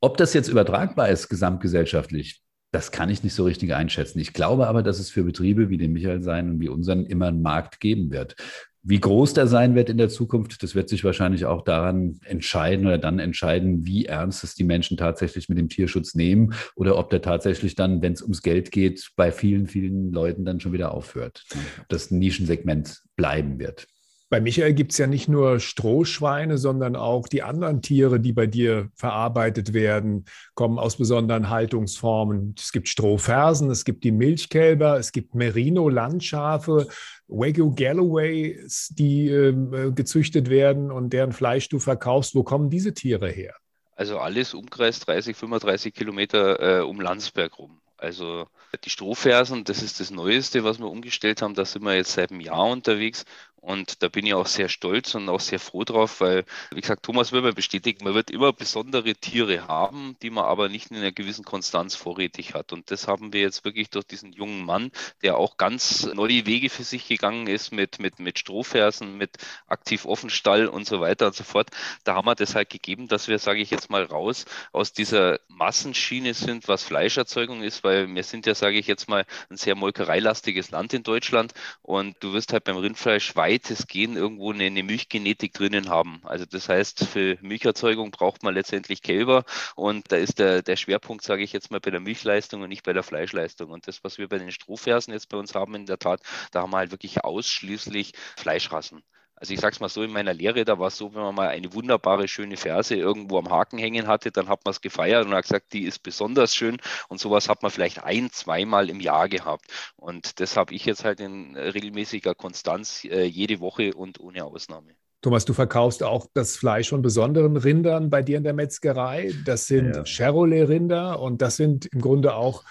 Ob 0.00 0.16
das 0.16 0.32
jetzt 0.32 0.48
übertragbar 0.48 1.08
ist, 1.08 1.28
gesamtgesellschaftlich, 1.28 2.42
das 2.72 2.92
kann 2.92 3.10
ich 3.10 3.24
nicht 3.24 3.34
so 3.34 3.44
richtig 3.44 3.74
einschätzen. 3.74 4.20
Ich 4.20 4.32
glaube 4.32 4.68
aber, 4.68 4.82
dass 4.82 5.00
es 5.00 5.10
für 5.10 5.24
Betriebe 5.24 5.68
wie 5.68 5.76
den 5.76 5.92
Michael 5.92 6.22
sein 6.22 6.48
und 6.48 6.60
wie 6.60 6.68
unseren 6.68 7.04
immer 7.04 7.26
einen 7.26 7.42
Markt 7.42 7.80
geben 7.80 8.10
wird. 8.12 8.36
Wie 8.82 9.00
groß 9.00 9.34
der 9.34 9.46
sein 9.46 9.74
wird 9.74 9.90
in 9.90 9.98
der 9.98 10.08
Zukunft, 10.08 10.62
das 10.62 10.74
wird 10.74 10.88
sich 10.88 11.04
wahrscheinlich 11.04 11.44
auch 11.44 11.62
daran 11.62 12.18
entscheiden 12.24 12.86
oder 12.86 12.96
dann 12.96 13.18
entscheiden, 13.18 13.84
wie 13.86 14.06
ernst 14.06 14.42
es 14.42 14.54
die 14.54 14.64
Menschen 14.64 14.96
tatsächlich 14.96 15.50
mit 15.50 15.58
dem 15.58 15.68
Tierschutz 15.68 16.14
nehmen 16.14 16.54
oder 16.76 16.96
ob 16.96 17.10
der 17.10 17.20
tatsächlich 17.20 17.74
dann, 17.74 18.00
wenn 18.00 18.14
es 18.14 18.22
ums 18.22 18.40
Geld 18.40 18.70
geht, 18.70 19.10
bei 19.16 19.32
vielen, 19.32 19.66
vielen 19.66 20.12
Leuten 20.12 20.46
dann 20.46 20.60
schon 20.60 20.72
wieder 20.72 20.94
aufhört. 20.94 21.44
Ob 21.80 21.88
das 21.88 22.10
Nischensegment 22.10 23.02
bleiben 23.16 23.58
wird. 23.58 23.86
Bei 24.30 24.40
Michael 24.40 24.74
gibt 24.74 24.92
es 24.92 24.98
ja 24.98 25.08
nicht 25.08 25.28
nur 25.28 25.58
Strohschweine, 25.58 26.56
sondern 26.56 26.94
auch 26.94 27.26
die 27.26 27.42
anderen 27.42 27.82
Tiere, 27.82 28.20
die 28.20 28.32
bei 28.32 28.46
dir 28.46 28.88
verarbeitet 28.94 29.72
werden, 29.72 30.24
kommen 30.54 30.78
aus 30.78 30.96
besonderen 30.96 31.50
Haltungsformen. 31.50 32.54
Es 32.56 32.70
gibt 32.70 32.86
Strohfersen, 32.86 33.72
es 33.72 33.84
gibt 33.84 34.04
die 34.04 34.12
Milchkälber, 34.12 34.98
es 34.98 35.10
gibt 35.10 35.34
Merino-Landschafe, 35.34 36.86
Wagyu 37.26 37.74
Galloways, 37.74 38.94
die 38.96 39.28
äh, 39.30 39.90
gezüchtet 39.90 40.48
werden 40.48 40.92
und 40.92 41.12
deren 41.12 41.32
Fleisch 41.32 41.68
du 41.68 41.80
verkaufst. 41.80 42.36
Wo 42.36 42.44
kommen 42.44 42.70
diese 42.70 42.94
Tiere 42.94 43.28
her? 43.28 43.56
Also 43.96 44.20
alles 44.20 44.54
Umkreis 44.54 45.00
30, 45.00 45.36
35 45.36 45.92
Kilometer 45.92 46.78
äh, 46.78 46.82
um 46.84 47.00
Landsberg 47.00 47.58
rum. 47.58 47.80
Also 48.00 48.46
die 48.82 48.88
Strohfersen, 48.88 49.64
das 49.64 49.82
ist 49.82 50.00
das 50.00 50.10
Neueste, 50.10 50.64
was 50.64 50.78
wir 50.78 50.86
umgestellt 50.86 51.42
haben. 51.42 51.54
Da 51.54 51.66
sind 51.66 51.82
wir 51.82 51.94
jetzt 51.94 52.12
seit 52.12 52.30
einem 52.30 52.40
Jahr 52.40 52.66
unterwegs. 52.70 53.26
Und 53.60 54.02
da 54.02 54.08
bin 54.08 54.24
ich 54.24 54.32
auch 54.34 54.46
sehr 54.46 54.68
stolz 54.70 55.14
und 55.14 55.28
auch 55.28 55.40
sehr 55.40 55.60
froh 55.60 55.84
drauf, 55.84 56.20
weil, 56.20 56.44
wie 56.72 56.80
gesagt, 56.80 57.04
Thomas 57.04 57.30
will 57.30 57.42
mir 57.42 57.52
bestätigen, 57.52 58.04
man 58.04 58.14
wird 58.14 58.30
immer 58.30 58.52
besondere 58.52 59.14
Tiere 59.14 59.68
haben, 59.68 60.16
die 60.22 60.30
man 60.30 60.44
aber 60.44 60.70
nicht 60.70 60.90
in 60.90 60.96
einer 60.96 61.12
gewissen 61.12 61.44
Konstanz 61.44 61.94
vorrätig 61.94 62.54
hat. 62.54 62.72
Und 62.72 62.90
das 62.90 63.06
haben 63.06 63.34
wir 63.34 63.42
jetzt 63.42 63.64
wirklich 63.64 63.90
durch 63.90 64.06
diesen 64.06 64.32
jungen 64.32 64.64
Mann, 64.64 64.90
der 65.22 65.36
auch 65.36 65.58
ganz 65.58 66.06
neue 66.14 66.46
Wege 66.46 66.70
für 66.70 66.84
sich 66.84 67.06
gegangen 67.06 67.46
ist 67.48 67.70
mit, 67.70 67.98
mit, 67.98 68.18
mit 68.18 68.38
Strohfersen, 68.38 69.18
mit 69.18 69.36
aktiv 69.66 70.06
Offenstall 70.06 70.66
und 70.66 70.86
so 70.86 71.00
weiter 71.00 71.26
und 71.26 71.34
so 71.34 71.44
fort. 71.44 71.68
Da 72.04 72.14
haben 72.14 72.26
wir 72.26 72.34
das 72.34 72.54
halt 72.54 72.70
gegeben, 72.70 73.08
dass 73.08 73.28
wir, 73.28 73.38
sage 73.38 73.60
ich 73.60 73.70
jetzt 73.70 73.90
mal, 73.90 74.04
raus 74.04 74.46
aus 74.72 74.94
dieser 74.94 75.38
Massenschiene 75.48 76.32
sind, 76.32 76.66
was 76.66 76.82
Fleischerzeugung 76.82 77.62
ist, 77.62 77.84
weil 77.84 78.08
wir 78.14 78.24
sind 78.24 78.46
ja, 78.46 78.54
sage 78.54 78.78
ich 78.78 78.86
jetzt 78.86 79.08
mal, 79.08 79.26
ein 79.50 79.58
sehr 79.58 79.74
molkereilastiges 79.74 80.70
Land 80.70 80.94
in 80.94 81.02
Deutschland 81.02 81.52
und 81.82 82.16
du 82.20 82.32
wirst 82.32 82.54
halt 82.54 82.64
beim 82.64 82.78
Rindfleisch 82.78 83.36
weit 83.36 83.49
weitestgehend 83.50 84.16
irgendwo 84.16 84.52
eine, 84.52 84.64
eine 84.64 84.82
Milchgenetik 84.82 85.52
drinnen 85.52 85.88
haben. 85.88 86.20
Also 86.24 86.44
das 86.46 86.68
heißt, 86.68 87.04
für 87.06 87.36
Milcherzeugung 87.40 88.10
braucht 88.10 88.42
man 88.42 88.54
letztendlich 88.54 89.02
Kälber 89.02 89.44
und 89.74 90.12
da 90.12 90.16
ist 90.16 90.38
der, 90.38 90.62
der 90.62 90.76
Schwerpunkt, 90.76 91.24
sage 91.24 91.42
ich 91.42 91.52
jetzt 91.52 91.70
mal, 91.70 91.80
bei 91.80 91.90
der 91.90 92.00
Milchleistung 92.00 92.62
und 92.62 92.68
nicht 92.68 92.84
bei 92.84 92.92
der 92.92 93.02
Fleischleistung. 93.02 93.70
Und 93.70 93.88
das, 93.88 94.04
was 94.04 94.18
wir 94.18 94.28
bei 94.28 94.38
den 94.38 94.52
Strohfersen 94.52 95.12
jetzt 95.12 95.28
bei 95.28 95.36
uns 95.36 95.54
haben, 95.54 95.74
in 95.74 95.86
der 95.86 95.98
Tat, 95.98 96.20
da 96.52 96.62
haben 96.62 96.70
wir 96.70 96.78
halt 96.78 96.92
wirklich 96.92 97.24
ausschließlich 97.24 98.12
Fleischrassen. 98.36 99.02
Also 99.40 99.54
ich 99.54 99.60
sage 99.60 99.72
es 99.72 99.80
mal 99.80 99.88
so, 99.88 100.02
in 100.02 100.12
meiner 100.12 100.34
Lehre, 100.34 100.66
da 100.66 100.78
war 100.78 100.88
es 100.88 100.98
so, 100.98 101.14
wenn 101.14 101.22
man 101.22 101.34
mal 101.34 101.48
eine 101.48 101.72
wunderbare, 101.72 102.28
schöne 102.28 102.58
Ferse 102.58 102.94
irgendwo 102.94 103.38
am 103.38 103.48
Haken 103.48 103.78
hängen 103.78 104.06
hatte, 104.06 104.30
dann 104.30 104.48
hat 104.48 104.66
man 104.66 104.72
es 104.72 104.82
gefeiert 104.82 105.24
und 105.24 105.32
hat 105.32 105.44
gesagt, 105.44 105.72
die 105.72 105.84
ist 105.84 106.02
besonders 106.02 106.54
schön 106.54 106.76
und 107.08 107.20
sowas 107.20 107.48
hat 107.48 107.62
man 107.62 107.70
vielleicht 107.70 108.04
ein, 108.04 108.30
zweimal 108.30 108.90
im 108.90 109.00
Jahr 109.00 109.30
gehabt. 109.30 109.64
Und 109.96 110.40
das 110.40 110.58
habe 110.58 110.74
ich 110.74 110.84
jetzt 110.84 111.04
halt 111.04 111.20
in 111.20 111.56
regelmäßiger 111.56 112.34
Konstanz 112.34 113.04
äh, 113.04 113.24
jede 113.24 113.60
Woche 113.60 113.94
und 113.94 114.20
ohne 114.20 114.44
Ausnahme. 114.44 114.94
Thomas, 115.22 115.46
du 115.46 115.54
verkaufst 115.54 116.02
auch 116.02 116.26
das 116.34 116.56
Fleisch 116.56 116.90
von 116.90 117.00
besonderen 117.00 117.56
Rindern 117.56 118.10
bei 118.10 118.22
dir 118.22 118.36
in 118.36 118.44
der 118.44 118.54
Metzgerei. 118.54 119.32
Das 119.46 119.66
sind 119.66 119.96
ja. 119.96 120.04
Chevrolet-Rinder 120.04 121.18
und 121.18 121.40
das 121.40 121.56
sind 121.56 121.86
im 121.86 122.02
Grunde 122.02 122.34
auch, 122.34 122.62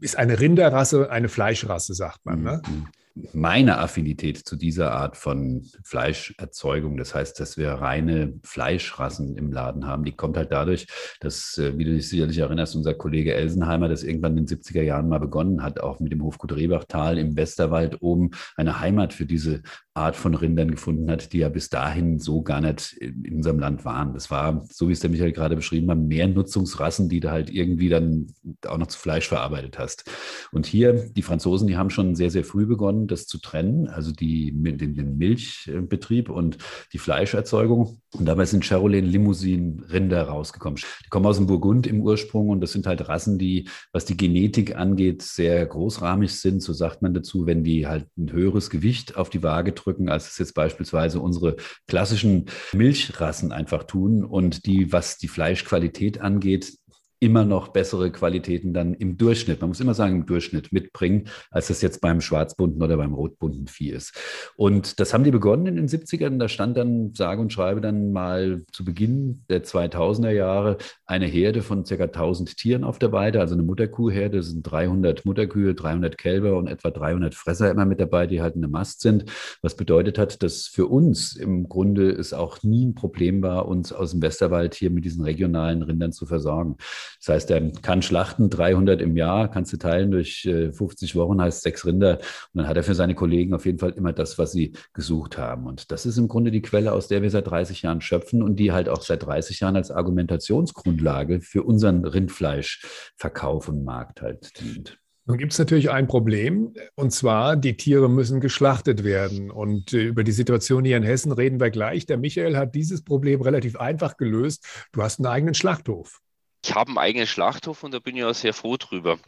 ist 0.00 0.16
eine 0.16 0.38
Rinderrasse, 0.38 1.10
eine 1.10 1.30
Fleischrasse, 1.30 1.94
sagt 1.94 2.26
man. 2.26 2.42
Ne? 2.42 2.62
Mhm 2.66 2.88
meine 3.32 3.78
Affinität 3.78 4.38
zu 4.38 4.56
dieser 4.56 4.92
Art 4.92 5.16
von 5.16 5.66
Fleischerzeugung, 5.84 6.96
das 6.96 7.14
heißt, 7.14 7.38
dass 7.40 7.56
wir 7.56 7.70
reine 7.72 8.34
Fleischrassen 8.42 9.36
im 9.36 9.52
Laden 9.52 9.86
haben, 9.86 10.04
die 10.04 10.12
kommt 10.12 10.36
halt 10.36 10.52
dadurch, 10.52 10.86
dass, 11.20 11.58
äh, 11.58 11.76
wie 11.76 11.84
du 11.84 11.92
dich 11.92 12.08
sicherlich 12.08 12.38
erinnerst, 12.38 12.76
unser 12.76 12.94
Kollege 12.94 13.34
Elsenheimer 13.34 13.88
das 13.88 14.02
irgendwann 14.02 14.36
in 14.36 14.46
den 14.46 14.58
70er 14.58 14.82
Jahren 14.82 15.08
mal 15.08 15.20
begonnen 15.20 15.62
hat, 15.62 15.80
auch 15.80 16.00
mit 16.00 16.12
dem 16.12 16.22
Hofgut 16.22 16.54
Rehbachtal 16.54 17.18
im 17.18 17.36
Westerwald 17.36 18.00
oben 18.00 18.30
eine 18.56 18.80
Heimat 18.80 19.12
für 19.12 19.26
diese 19.26 19.62
Art 19.94 20.14
von 20.16 20.34
Rindern 20.34 20.70
gefunden 20.70 21.10
hat, 21.10 21.32
die 21.32 21.38
ja 21.38 21.48
bis 21.48 21.68
dahin 21.68 22.18
so 22.18 22.42
gar 22.42 22.60
nicht 22.60 22.92
in 22.92 23.36
unserem 23.36 23.58
Land 23.58 23.84
waren. 23.84 24.14
Das 24.14 24.30
war, 24.30 24.64
so 24.70 24.88
wie 24.88 24.92
es 24.92 25.00
der 25.00 25.10
Michael 25.10 25.32
gerade 25.32 25.56
beschrieben 25.56 25.90
hat, 25.90 25.98
mehr 25.98 26.28
Nutzungsrassen, 26.28 27.08
die 27.08 27.20
du 27.20 27.30
halt 27.30 27.50
irgendwie 27.50 27.88
dann 27.88 28.28
auch 28.66 28.78
noch 28.78 28.86
zu 28.86 28.98
Fleisch 28.98 29.28
verarbeitet 29.28 29.78
hast. 29.78 30.10
Und 30.52 30.66
hier, 30.66 31.10
die 31.10 31.22
Franzosen, 31.22 31.66
die 31.66 31.76
haben 31.76 31.90
schon 31.90 32.14
sehr, 32.14 32.30
sehr 32.30 32.44
früh 32.44 32.66
begonnen, 32.66 32.99
das 33.06 33.26
zu 33.26 33.38
trennen, 33.38 33.88
also 33.88 34.12
die, 34.12 34.52
den, 34.52 34.94
den 34.94 35.18
Milchbetrieb 35.18 36.30
und 36.30 36.58
die 36.92 36.98
Fleischerzeugung. 36.98 38.00
Und 38.12 38.26
dabei 38.26 38.44
sind 38.44 38.64
Charolais 38.64 39.00
Limousinen 39.00 39.80
Rinder 39.80 40.22
rausgekommen. 40.22 40.80
Die 41.04 41.08
kommen 41.08 41.26
aus 41.26 41.36
dem 41.36 41.46
Burgund 41.46 41.86
im 41.86 42.00
Ursprung 42.00 42.48
und 42.48 42.60
das 42.60 42.72
sind 42.72 42.86
halt 42.86 43.08
Rassen, 43.08 43.38
die, 43.38 43.68
was 43.92 44.04
die 44.04 44.16
Genetik 44.16 44.76
angeht, 44.76 45.22
sehr 45.22 45.64
großrahmig 45.66 46.34
sind. 46.34 46.62
So 46.62 46.72
sagt 46.72 47.02
man 47.02 47.14
dazu, 47.14 47.46
wenn 47.46 47.62
die 47.64 47.86
halt 47.86 48.06
ein 48.16 48.32
höheres 48.32 48.70
Gewicht 48.70 49.16
auf 49.16 49.30
die 49.30 49.42
Waage 49.42 49.72
drücken, 49.72 50.08
als 50.08 50.30
es 50.30 50.38
jetzt 50.38 50.54
beispielsweise 50.54 51.20
unsere 51.20 51.56
klassischen 51.86 52.46
Milchrassen 52.72 53.52
einfach 53.52 53.84
tun 53.84 54.24
und 54.24 54.66
die, 54.66 54.92
was 54.92 55.18
die 55.18 55.28
Fleischqualität 55.28 56.20
angeht, 56.20 56.79
immer 57.20 57.44
noch 57.44 57.68
bessere 57.68 58.10
Qualitäten 58.10 58.72
dann 58.72 58.94
im 58.94 59.18
Durchschnitt, 59.18 59.60
man 59.60 59.68
muss 59.68 59.80
immer 59.80 59.92
sagen 59.92 60.16
im 60.16 60.26
Durchschnitt 60.26 60.72
mitbringen, 60.72 61.28
als 61.50 61.68
das 61.68 61.82
jetzt 61.82 62.00
beim 62.00 62.22
schwarzbunten 62.22 62.82
oder 62.82 62.96
beim 62.96 63.12
rotbunten 63.12 63.66
Vieh 63.66 63.90
ist. 63.90 64.18
Und 64.56 64.98
das 64.98 65.12
haben 65.12 65.22
die 65.22 65.30
begonnen 65.30 65.66
in 65.66 65.76
den 65.76 65.88
70ern. 65.88 66.38
Da 66.38 66.48
stand 66.48 66.78
dann, 66.78 67.12
sage 67.14 67.42
und 67.42 67.52
schreibe 67.52 67.82
dann 67.82 68.12
mal 68.12 68.62
zu 68.72 68.86
Beginn 68.86 69.44
der 69.50 69.62
2000er 69.62 70.30
Jahre 70.30 70.78
eine 71.04 71.26
Herde 71.26 71.60
von 71.60 71.84
ca. 71.84 71.94
1000 71.94 72.56
Tieren 72.56 72.84
auf 72.84 72.98
der 72.98 73.12
Weide, 73.12 73.40
also 73.40 73.54
eine 73.54 73.64
Mutterkuhherde. 73.64 74.38
Das 74.38 74.46
sind 74.46 74.62
300 74.62 75.26
Mutterkühe, 75.26 75.74
300 75.74 76.16
Kälber 76.16 76.56
und 76.56 76.68
etwa 76.68 76.90
300 76.90 77.34
Fresser 77.34 77.70
immer 77.70 77.84
mit 77.84 78.00
dabei, 78.00 78.26
die 78.26 78.40
halt 78.40 78.54
in 78.54 78.62
der 78.62 78.70
Mast 78.70 79.02
sind. 79.02 79.26
Was 79.60 79.76
bedeutet 79.76 80.16
hat, 80.16 80.42
dass 80.42 80.66
für 80.66 80.86
uns 80.86 81.36
im 81.36 81.68
Grunde 81.68 82.10
es 82.10 82.32
auch 82.32 82.62
nie 82.62 82.86
ein 82.86 82.94
Problem 82.94 83.42
war, 83.42 83.68
uns 83.68 83.92
aus 83.92 84.12
dem 84.12 84.22
Westerwald 84.22 84.74
hier 84.74 84.90
mit 84.90 85.04
diesen 85.04 85.22
regionalen 85.22 85.82
Rindern 85.82 86.12
zu 86.12 86.24
versorgen. 86.24 86.76
Das 87.18 87.34
heißt, 87.34 87.50
er 87.50 87.70
kann 87.82 88.02
schlachten 88.02 88.50
300 88.50 89.00
im 89.02 89.16
Jahr, 89.16 89.50
kannst 89.50 89.72
du 89.72 89.76
teilen 89.76 90.10
durch 90.10 90.42
50 90.42 91.10
äh, 91.10 91.14
Wochen, 91.16 91.40
heißt 91.40 91.62
sechs 91.62 91.84
Rinder. 91.84 92.18
Und 92.18 92.58
dann 92.60 92.68
hat 92.68 92.76
er 92.76 92.82
für 92.82 92.94
seine 92.94 93.14
Kollegen 93.14 93.54
auf 93.54 93.66
jeden 93.66 93.78
Fall 93.78 93.90
immer 93.90 94.12
das, 94.12 94.38
was 94.38 94.52
sie 94.52 94.72
gesucht 94.92 95.38
haben. 95.38 95.66
Und 95.66 95.90
das 95.90 96.06
ist 96.06 96.18
im 96.18 96.28
Grunde 96.28 96.50
die 96.50 96.62
Quelle, 96.62 96.92
aus 96.92 97.08
der 97.08 97.22
wir 97.22 97.30
seit 97.30 97.46
30 97.46 97.82
Jahren 97.82 98.00
schöpfen 98.00 98.42
und 98.42 98.56
die 98.56 98.72
halt 98.72 98.88
auch 98.88 99.02
seit 99.02 99.24
30 99.24 99.60
Jahren 99.60 99.76
als 99.76 99.90
Argumentationsgrundlage 99.90 101.40
für 101.40 101.62
unseren 101.62 102.04
Rindfleischverkauf 102.04 103.68
und 103.68 103.84
Markt 103.84 104.22
halt 104.22 104.60
dient. 104.60 105.00
Nun 105.30 105.38
gibt 105.38 105.52
es 105.52 105.60
natürlich 105.60 105.90
ein 105.90 106.08
Problem, 106.08 106.74
und 106.96 107.12
zwar, 107.12 107.54
die 107.56 107.76
Tiere 107.76 108.10
müssen 108.10 108.40
geschlachtet 108.40 109.04
werden. 109.04 109.52
Und 109.52 109.92
äh, 109.92 110.02
über 110.06 110.24
die 110.24 110.32
Situation 110.32 110.84
hier 110.84 110.96
in 110.96 111.04
Hessen 111.04 111.30
reden 111.30 111.60
wir 111.60 111.70
gleich. 111.70 112.04
Der 112.04 112.16
Michael 112.16 112.56
hat 112.56 112.74
dieses 112.74 113.04
Problem 113.04 113.40
relativ 113.40 113.76
einfach 113.76 114.16
gelöst. 114.16 114.66
Du 114.90 115.02
hast 115.02 115.20
einen 115.20 115.26
eigenen 115.26 115.54
Schlachthof. 115.54 116.20
Ich 116.64 116.74
habe 116.74 116.88
einen 116.90 116.98
eigenen 116.98 117.26
Schlachthof 117.26 117.82
und 117.82 117.92
da 117.92 117.98
bin 117.98 118.16
ich 118.16 118.24
auch 118.24 118.34
sehr 118.34 118.54
froh 118.54 118.76
drüber 118.76 119.18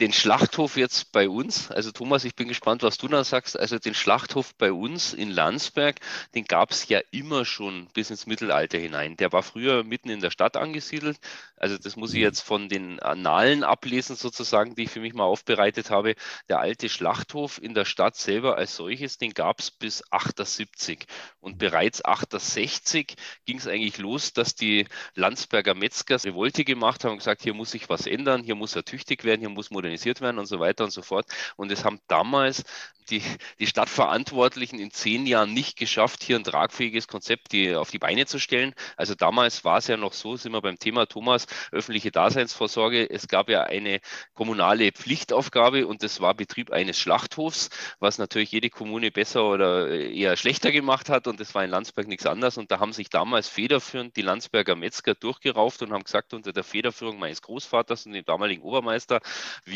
den 0.00 0.14
Schlachthof 0.14 0.78
jetzt 0.78 1.12
bei 1.12 1.28
uns, 1.28 1.70
also 1.70 1.92
Thomas, 1.92 2.24
ich 2.24 2.34
bin 2.34 2.48
gespannt, 2.48 2.82
was 2.82 2.96
du 2.96 3.06
da 3.06 3.22
sagst. 3.22 3.58
Also 3.58 3.78
den 3.78 3.94
Schlachthof 3.94 4.54
bei 4.54 4.72
uns 4.72 5.12
in 5.12 5.30
Landsberg, 5.30 5.96
den 6.34 6.44
gab 6.44 6.70
es 6.70 6.88
ja 6.88 7.00
immer 7.10 7.44
schon 7.44 7.86
bis 7.92 8.08
ins 8.08 8.26
Mittelalter 8.26 8.78
hinein. 8.78 9.18
Der 9.18 9.30
war 9.32 9.42
früher 9.42 9.84
mitten 9.84 10.08
in 10.08 10.20
der 10.20 10.30
Stadt 10.30 10.56
angesiedelt. 10.56 11.18
Also 11.56 11.76
das 11.76 11.96
muss 11.96 12.14
ich 12.14 12.20
mhm. 12.20 12.24
jetzt 12.24 12.40
von 12.40 12.70
den 12.70 12.98
Annalen 13.00 13.62
ablesen, 13.62 14.16
sozusagen, 14.16 14.74
die 14.74 14.84
ich 14.84 14.90
für 14.90 15.00
mich 15.00 15.12
mal 15.12 15.24
aufbereitet 15.24 15.90
habe. 15.90 16.14
Der 16.48 16.60
alte 16.60 16.88
Schlachthof 16.88 17.62
in 17.62 17.74
der 17.74 17.84
Stadt 17.84 18.16
selber 18.16 18.56
als 18.56 18.76
solches, 18.76 19.18
den 19.18 19.34
gab 19.34 19.58
es 19.58 19.70
bis 19.70 20.02
78. 20.10 21.06
Und 21.40 21.58
bereits 21.58 22.02
68 22.02 23.16
ging 23.44 23.58
es 23.58 23.66
eigentlich 23.66 23.98
los, 23.98 24.32
dass 24.32 24.54
die 24.54 24.86
Landsberger 25.14 25.74
Metzger 25.74 26.24
Revolte 26.24 26.64
gemacht 26.64 27.04
haben 27.04 27.12
und 27.12 27.18
gesagt, 27.18 27.42
hier 27.42 27.52
muss 27.52 27.72
sich 27.72 27.90
was 27.90 28.06
ändern, 28.06 28.42
hier 28.42 28.54
muss 28.54 28.74
er 28.74 28.84
tüchtig 28.84 29.24
werden, 29.24 29.40
hier 29.40 29.50
muss 29.50 29.70
modernisiert 29.70 29.89
organisiert 29.90 30.20
werden 30.20 30.38
und 30.38 30.46
so 30.46 30.60
weiter 30.60 30.84
und 30.84 30.90
so 30.90 31.02
fort. 31.02 31.26
Und 31.56 31.72
es 31.72 31.84
haben 31.84 32.00
damals 32.06 32.64
die, 33.10 33.22
die 33.58 33.66
Stadtverantwortlichen 33.66 34.78
in 34.78 34.90
zehn 34.90 35.26
Jahren 35.26 35.52
nicht 35.52 35.76
geschafft, 35.76 36.22
hier 36.22 36.36
ein 36.36 36.44
tragfähiges 36.44 37.08
Konzept 37.08 37.52
die, 37.52 37.74
auf 37.74 37.90
die 37.90 37.98
Beine 37.98 38.26
zu 38.26 38.38
stellen. 38.38 38.74
Also 38.96 39.14
damals 39.14 39.64
war 39.64 39.78
es 39.78 39.88
ja 39.88 39.96
noch 39.96 40.12
so, 40.12 40.36
sind 40.36 40.52
wir 40.52 40.62
beim 40.62 40.78
Thema 40.78 41.06
Thomas, 41.06 41.46
öffentliche 41.72 42.10
Daseinsvorsorge. 42.10 43.10
Es 43.10 43.28
gab 43.28 43.48
ja 43.48 43.64
eine 43.64 44.00
kommunale 44.34 44.92
Pflichtaufgabe 44.92 45.86
und 45.86 46.02
das 46.02 46.20
war 46.20 46.34
Betrieb 46.34 46.70
eines 46.70 46.98
Schlachthofs, 46.98 47.70
was 47.98 48.18
natürlich 48.18 48.52
jede 48.52 48.70
Kommune 48.70 49.10
besser 49.10 49.44
oder 49.44 49.88
eher 49.88 50.36
schlechter 50.36 50.70
gemacht 50.72 51.08
hat. 51.08 51.26
Und 51.26 51.40
das 51.40 51.54
war 51.54 51.64
in 51.64 51.70
Landsberg 51.70 52.06
nichts 52.06 52.26
anderes. 52.26 52.58
Und 52.58 52.70
da 52.70 52.78
haben 52.78 52.92
sich 52.92 53.10
damals 53.10 53.48
federführend 53.48 54.16
die 54.16 54.22
Landsberger 54.22 54.76
Metzger 54.76 55.14
durchgerauft 55.14 55.82
und 55.82 55.92
haben 55.92 56.04
gesagt, 56.04 56.32
unter 56.32 56.52
der 56.52 56.64
Federführung 56.64 57.18
meines 57.18 57.42
Großvaters 57.42 58.06
und 58.06 58.12
dem 58.12 58.24
damaligen 58.24 58.62
Obermeister, 58.62 59.20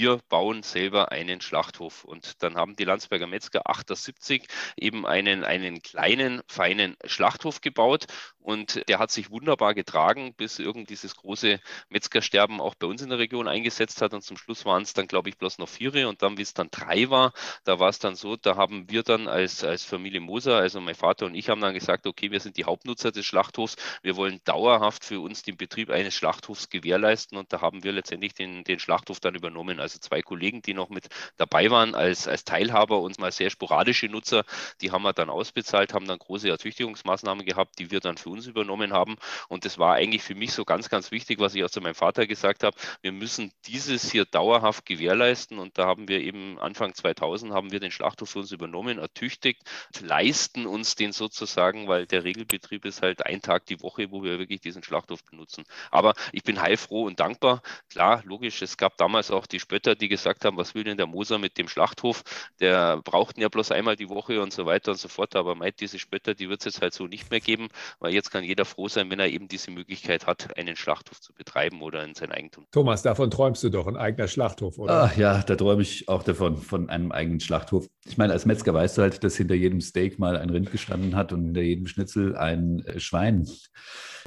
wir 0.04 0.20
bauen 0.28 0.62
selber 0.62 1.12
einen 1.12 1.40
Schlachthof. 1.40 2.04
Und 2.04 2.42
dann 2.42 2.56
haben 2.56 2.76
die 2.76 2.84
Landsberger 2.84 3.26
Metzger 3.26 3.62
78 3.70 4.46
eben 4.76 5.06
einen, 5.06 5.44
einen 5.44 5.80
kleinen, 5.80 6.42
feinen 6.46 6.96
Schlachthof 7.06 7.62
gebaut 7.62 8.06
und 8.44 8.86
der 8.90 8.98
hat 8.98 9.10
sich 9.10 9.30
wunderbar 9.30 9.72
getragen, 9.72 10.34
bis 10.34 10.58
irgend 10.58 10.90
dieses 10.90 11.16
große 11.16 11.58
Metzgersterben 11.88 12.60
auch 12.60 12.74
bei 12.74 12.86
uns 12.86 13.00
in 13.00 13.08
der 13.08 13.18
Region 13.18 13.48
eingesetzt 13.48 14.02
hat. 14.02 14.12
Und 14.12 14.20
zum 14.20 14.36
Schluss 14.36 14.66
waren 14.66 14.82
es 14.82 14.92
dann, 14.92 15.06
glaube 15.06 15.30
ich, 15.30 15.38
bloß 15.38 15.56
noch 15.56 15.68
vier. 15.68 16.06
Und 16.10 16.20
dann, 16.20 16.36
wie 16.36 16.42
es 16.42 16.52
dann 16.52 16.68
drei 16.70 17.08
war, 17.08 17.32
da 17.64 17.78
war 17.78 17.88
es 17.88 18.00
dann 18.00 18.16
so, 18.16 18.36
da 18.36 18.56
haben 18.56 18.90
wir 18.90 19.02
dann 19.02 19.28
als, 19.28 19.64
als 19.64 19.84
Familie 19.84 20.20
Moser, 20.20 20.58
also 20.58 20.78
mein 20.82 20.94
Vater 20.94 21.24
und 21.24 21.34
ich, 21.34 21.48
haben 21.48 21.62
dann 21.62 21.72
gesagt, 21.72 22.06
okay, 22.06 22.30
wir 22.32 22.40
sind 22.40 22.58
die 22.58 22.66
Hauptnutzer 22.66 23.12
des 23.12 23.24
Schlachthofs. 23.24 23.76
Wir 24.02 24.16
wollen 24.16 24.42
dauerhaft 24.44 25.06
für 25.06 25.20
uns 25.20 25.42
den 25.42 25.56
Betrieb 25.56 25.88
eines 25.88 26.14
Schlachthofs 26.14 26.68
gewährleisten. 26.68 27.38
Und 27.38 27.50
da 27.50 27.62
haben 27.62 27.82
wir 27.82 27.92
letztendlich 27.92 28.34
den, 28.34 28.62
den 28.64 28.78
Schlachthof 28.78 29.20
dann 29.20 29.34
übernommen. 29.34 29.80
Also 29.84 29.98
zwei 29.98 30.22
Kollegen, 30.22 30.62
die 30.62 30.74
noch 30.74 30.88
mit 30.88 31.08
dabei 31.36 31.70
waren 31.70 31.94
als, 31.94 32.26
als 32.26 32.44
Teilhaber 32.44 33.00
und 33.00 33.18
mal 33.18 33.32
sehr 33.32 33.50
sporadische 33.50 34.08
Nutzer, 34.08 34.44
die 34.80 34.90
haben 34.90 35.02
wir 35.02 35.12
dann 35.12 35.30
ausbezahlt, 35.30 35.94
haben 35.94 36.06
dann 36.06 36.18
große 36.18 36.48
Ertüchtigungsmaßnahmen 36.48 37.44
gehabt, 37.44 37.78
die 37.78 37.90
wir 37.90 38.00
dann 38.00 38.16
für 38.16 38.30
uns 38.30 38.46
übernommen 38.46 38.92
haben. 38.92 39.16
Und 39.48 39.64
das 39.64 39.78
war 39.78 39.94
eigentlich 39.94 40.22
für 40.22 40.34
mich 40.34 40.52
so 40.52 40.64
ganz, 40.64 40.88
ganz 40.88 41.10
wichtig, 41.10 41.38
was 41.38 41.54
ich 41.54 41.62
auch 41.64 41.70
zu 41.70 41.80
meinem 41.80 41.94
Vater 41.94 42.26
gesagt 42.26 42.64
habe. 42.64 42.76
Wir 43.02 43.12
müssen 43.12 43.52
dieses 43.66 44.10
hier 44.10 44.24
dauerhaft 44.24 44.86
gewährleisten. 44.86 45.58
Und 45.58 45.78
da 45.78 45.86
haben 45.86 46.08
wir 46.08 46.20
eben 46.20 46.58
Anfang 46.58 46.94
2000 46.94 47.52
haben 47.52 47.70
wir 47.70 47.80
den 47.80 47.90
Schlachthof 47.90 48.30
für 48.30 48.40
uns 48.40 48.52
übernommen, 48.52 48.98
ertüchtigt, 48.98 49.62
leisten 50.00 50.66
uns 50.66 50.94
den 50.94 51.12
sozusagen, 51.12 51.88
weil 51.88 52.06
der 52.06 52.24
Regelbetrieb 52.24 52.84
ist 52.84 53.02
halt 53.02 53.26
ein 53.26 53.42
Tag 53.42 53.66
die 53.66 53.80
Woche, 53.82 54.10
wo 54.10 54.22
wir 54.22 54.38
wirklich 54.38 54.60
diesen 54.60 54.82
Schlachthof 54.82 55.22
benutzen. 55.24 55.64
Aber 55.90 56.14
ich 56.32 56.42
bin 56.42 56.60
heilfroh 56.60 57.04
und 57.04 57.20
dankbar. 57.20 57.62
Klar, 57.90 58.22
logisch, 58.24 58.62
es 58.62 58.76
gab 58.76 58.96
damals 58.96 59.30
auch 59.30 59.46
die 59.46 59.60
Spötter, 59.74 59.96
die 59.96 60.08
gesagt 60.08 60.44
haben, 60.44 60.56
was 60.56 60.76
will 60.76 60.84
denn 60.84 60.96
der 60.96 61.08
Moser 61.08 61.38
mit 61.38 61.58
dem 61.58 61.66
Schlachthof? 61.66 62.22
Der 62.60 62.98
brauchten 63.02 63.40
ja 63.40 63.48
bloß 63.48 63.72
einmal 63.72 63.96
die 63.96 64.08
Woche 64.08 64.40
und 64.40 64.52
so 64.52 64.66
weiter 64.66 64.92
und 64.92 64.98
so 64.98 65.08
fort. 65.08 65.34
Aber 65.34 65.56
meint 65.56 65.80
diese 65.80 65.98
Spötter, 65.98 66.32
die 66.34 66.48
wird 66.48 66.60
es 66.60 66.66
jetzt 66.66 66.80
halt 66.80 66.94
so 66.94 67.08
nicht 67.08 67.32
mehr 67.32 67.40
geben, 67.40 67.66
weil 67.98 68.14
jetzt 68.14 68.30
kann 68.30 68.44
jeder 68.44 68.64
froh 68.64 68.86
sein, 68.86 69.10
wenn 69.10 69.18
er 69.18 69.28
eben 69.28 69.48
diese 69.48 69.72
Möglichkeit 69.72 70.28
hat, 70.28 70.56
einen 70.56 70.76
Schlachthof 70.76 71.20
zu 71.20 71.32
betreiben 71.34 71.82
oder 71.82 72.04
in 72.04 72.14
sein 72.14 72.30
Eigentum. 72.30 72.66
Thomas, 72.70 73.02
davon 73.02 73.32
träumst 73.32 73.64
du 73.64 73.70
doch, 73.70 73.88
ein 73.88 73.96
eigener 73.96 74.28
Schlachthof, 74.28 74.78
oder? 74.78 75.04
Ach 75.04 75.16
ja, 75.16 75.42
da 75.42 75.56
träume 75.56 75.82
ich 75.82 76.08
auch 76.08 76.22
davon, 76.22 76.56
von 76.58 76.88
einem 76.88 77.10
eigenen 77.10 77.40
Schlachthof. 77.40 77.88
Ich 78.06 78.16
meine, 78.16 78.32
als 78.32 78.46
Metzger 78.46 78.74
weißt 78.74 78.98
du 78.98 79.02
halt, 79.02 79.24
dass 79.24 79.36
hinter 79.36 79.56
jedem 79.56 79.80
Steak 79.80 80.20
mal 80.20 80.36
ein 80.36 80.50
Rind 80.50 80.70
gestanden 80.70 81.16
hat 81.16 81.32
und 81.32 81.46
hinter 81.46 81.62
jedem 81.62 81.88
Schnitzel 81.88 82.36
ein 82.36 82.84
äh, 82.86 83.00
Schwein 83.00 83.44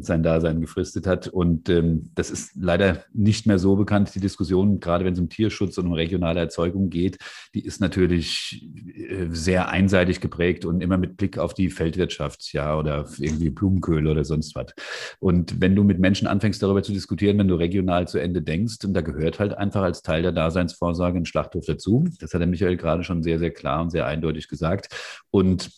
sein 0.02 0.24
Dasein 0.24 0.62
gefristet 0.62 1.08
hat. 1.08 1.28
Und 1.28 1.70
ähm, 1.70 2.12
das 2.16 2.30
ist 2.30 2.52
leider 2.56 3.04
nicht 3.14 3.48
mehr 3.48 3.60
so 3.60 3.76
bekannt. 3.76 4.14
Die 4.16 4.20
Diskussion, 4.20 4.80
gerade 4.80 5.06
wenn 5.06 5.14
es 5.14 5.20
um 5.20 5.30
Tierschutz 5.38 5.78
und 5.78 5.88
um 5.88 5.94
regionale 5.94 6.40
Erzeugung 6.40 6.90
geht, 6.90 7.18
die 7.54 7.64
ist 7.64 7.80
natürlich 7.80 8.68
äh, 8.96 9.28
sehr 9.30 9.70
einseitig 9.70 10.20
geprägt 10.20 10.66
und 10.66 10.82
immer 10.82 10.98
mit 10.98 11.16
Blick 11.16 11.38
auf 11.38 11.54
die 11.54 11.70
Feldwirtschaft, 11.70 12.54
ja, 12.54 12.78
oder 12.78 13.08
irgendwie 13.20 13.52
Blumenköhl 13.52 14.08
oder 14.08 14.26
sonst 14.26 14.56
was. 14.56 14.74
Und 15.20 15.62
wenn 15.62 15.76
du 15.76 15.84
mit 15.84 16.00
Menschen 16.00 16.28
anfängst, 16.28 16.62
darüber 16.62 16.82
zu 16.82 16.92
diskutieren, 16.92 17.38
wenn 17.38 17.48
du 17.48 17.56
regional 17.56 18.08
zu 18.08 18.18
Ende 18.18 18.42
denkst, 18.42 18.84
und 18.84 18.94
da 18.94 19.02
gehört 19.02 19.40
halt 19.40 19.56
einfach 19.56 19.84
als 19.84 20.02
Teil 20.02 20.24
der 20.24 20.32
Daseinsvorsorge 20.32 21.20
ein 21.20 21.26
Schlachthof 21.26 21.66
dazu. 21.66 22.08
Das 22.20 22.34
hat 22.34 22.42
der 22.42 22.48
Michael 22.48 22.78
gerade 22.78 23.04
schon 23.04 23.22
sehr, 23.22 23.38
sehr 23.38 23.52
klar 23.52 23.82
und 23.82 23.92
sehr 23.92 24.08
eindeutig 24.08 24.48
gesagt. 24.48 24.88
Und 25.30 25.70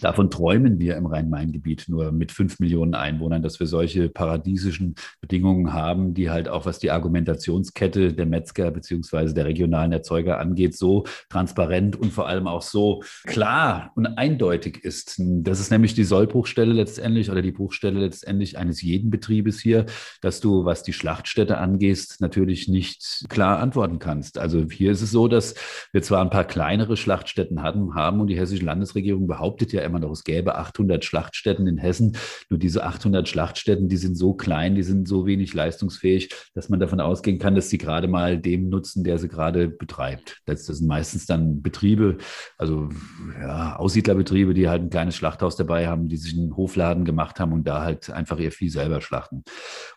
Davon 0.00 0.30
träumen 0.30 0.78
wir 0.78 0.96
im 0.96 1.06
Rhein-Main-Gebiet 1.06 1.86
nur 1.88 2.12
mit 2.12 2.32
fünf 2.32 2.60
Millionen 2.60 2.94
Einwohnern, 2.94 3.42
dass 3.42 3.60
wir 3.60 3.66
solche 3.66 4.08
paradiesischen 4.08 4.94
Bedingungen 5.20 5.72
haben, 5.72 6.14
die 6.14 6.30
halt 6.30 6.48
auch 6.48 6.66
was 6.66 6.78
die 6.78 6.90
Argumentationskette 6.90 8.12
der 8.12 8.26
Metzger 8.26 8.70
beziehungsweise 8.70 9.34
der 9.34 9.46
regionalen 9.46 9.92
Erzeuger 9.92 10.38
angeht, 10.38 10.76
so 10.76 11.04
transparent 11.28 11.96
und 11.96 12.12
vor 12.12 12.28
allem 12.28 12.46
auch 12.46 12.62
so 12.62 13.02
klar 13.24 13.92
und 13.94 14.06
eindeutig 14.06 14.84
ist. 14.84 15.16
Das 15.18 15.60
ist 15.60 15.70
nämlich 15.70 15.94
die 15.94 16.04
Sollbruchstelle 16.04 16.72
letztendlich 16.72 17.30
oder 17.30 17.42
die 17.42 17.52
Bruchstelle 17.52 18.00
letztendlich 18.00 18.58
eines 18.58 18.82
jeden 18.82 19.10
Betriebes 19.10 19.60
hier, 19.60 19.86
dass 20.20 20.40
du, 20.40 20.64
was 20.64 20.82
die 20.82 20.92
Schlachtstätte 20.92 21.58
angehst, 21.58 22.20
natürlich 22.20 22.68
nicht 22.68 23.26
klar 23.28 23.58
antworten 23.60 23.98
kannst. 23.98 24.38
Also 24.38 24.64
hier 24.70 24.92
ist 24.92 25.02
es 25.02 25.10
so, 25.10 25.28
dass 25.28 25.54
wir 25.92 26.02
zwar 26.02 26.22
ein 26.22 26.30
paar 26.30 26.44
kleinere 26.44 26.96
Schlachtstätten 26.96 27.62
hatten, 27.62 27.94
haben 27.94 28.20
und 28.20 28.28
die 28.28 28.38
hessische 28.38 28.64
Landesregierung 28.64 29.26
behauptet 29.26 29.72
ja 29.72 29.82
immer 29.84 29.98
noch, 29.98 30.10
es 30.10 30.24
gäbe 30.24 30.56
800 30.56 31.04
Schlachtstätten 31.04 31.66
in 31.66 31.78
Hessen. 31.78 32.16
Nur 32.50 32.58
diese 32.58 32.84
800 32.84 33.28
Schlachtstätten, 33.28 33.88
die 33.88 33.96
sind 33.96 34.16
so 34.16 34.34
klein, 34.34 34.74
die 34.74 34.82
sind 34.82 35.08
so 35.08 35.26
wenig 35.26 35.54
leistungsfähig, 35.54 36.30
dass 36.54 36.68
man 36.68 36.80
davon 36.80 37.00
ausgehen 37.00 37.38
kann, 37.38 37.54
dass 37.54 37.70
sie 37.70 37.78
gerade 37.78 38.08
mal 38.08 38.38
dem 38.38 38.68
nutzen, 38.68 39.04
der 39.04 39.18
sie 39.18 39.28
gerade 39.28 39.68
betreibt. 39.68 40.40
Das, 40.46 40.66
das 40.66 40.78
sind 40.78 40.88
meistens 40.88 41.26
dann 41.26 41.62
Betriebe, 41.62 42.18
also 42.58 42.88
ja, 43.40 43.76
Aussiedlerbetriebe, 43.76 44.54
die 44.54 44.68
halt 44.68 44.82
ein 44.82 44.90
kleines 44.90 45.16
Schlachthaus 45.16 45.56
dabei 45.56 45.88
haben, 45.88 46.08
die 46.08 46.16
sich 46.16 46.36
einen 46.36 46.56
Hofladen 46.56 47.04
gemacht 47.04 47.40
haben 47.40 47.52
und 47.52 47.64
da 47.66 47.82
halt 47.82 48.10
einfach 48.10 48.38
ihr 48.38 48.52
Vieh 48.52 48.68
selber 48.68 49.00
schlachten. 49.00 49.44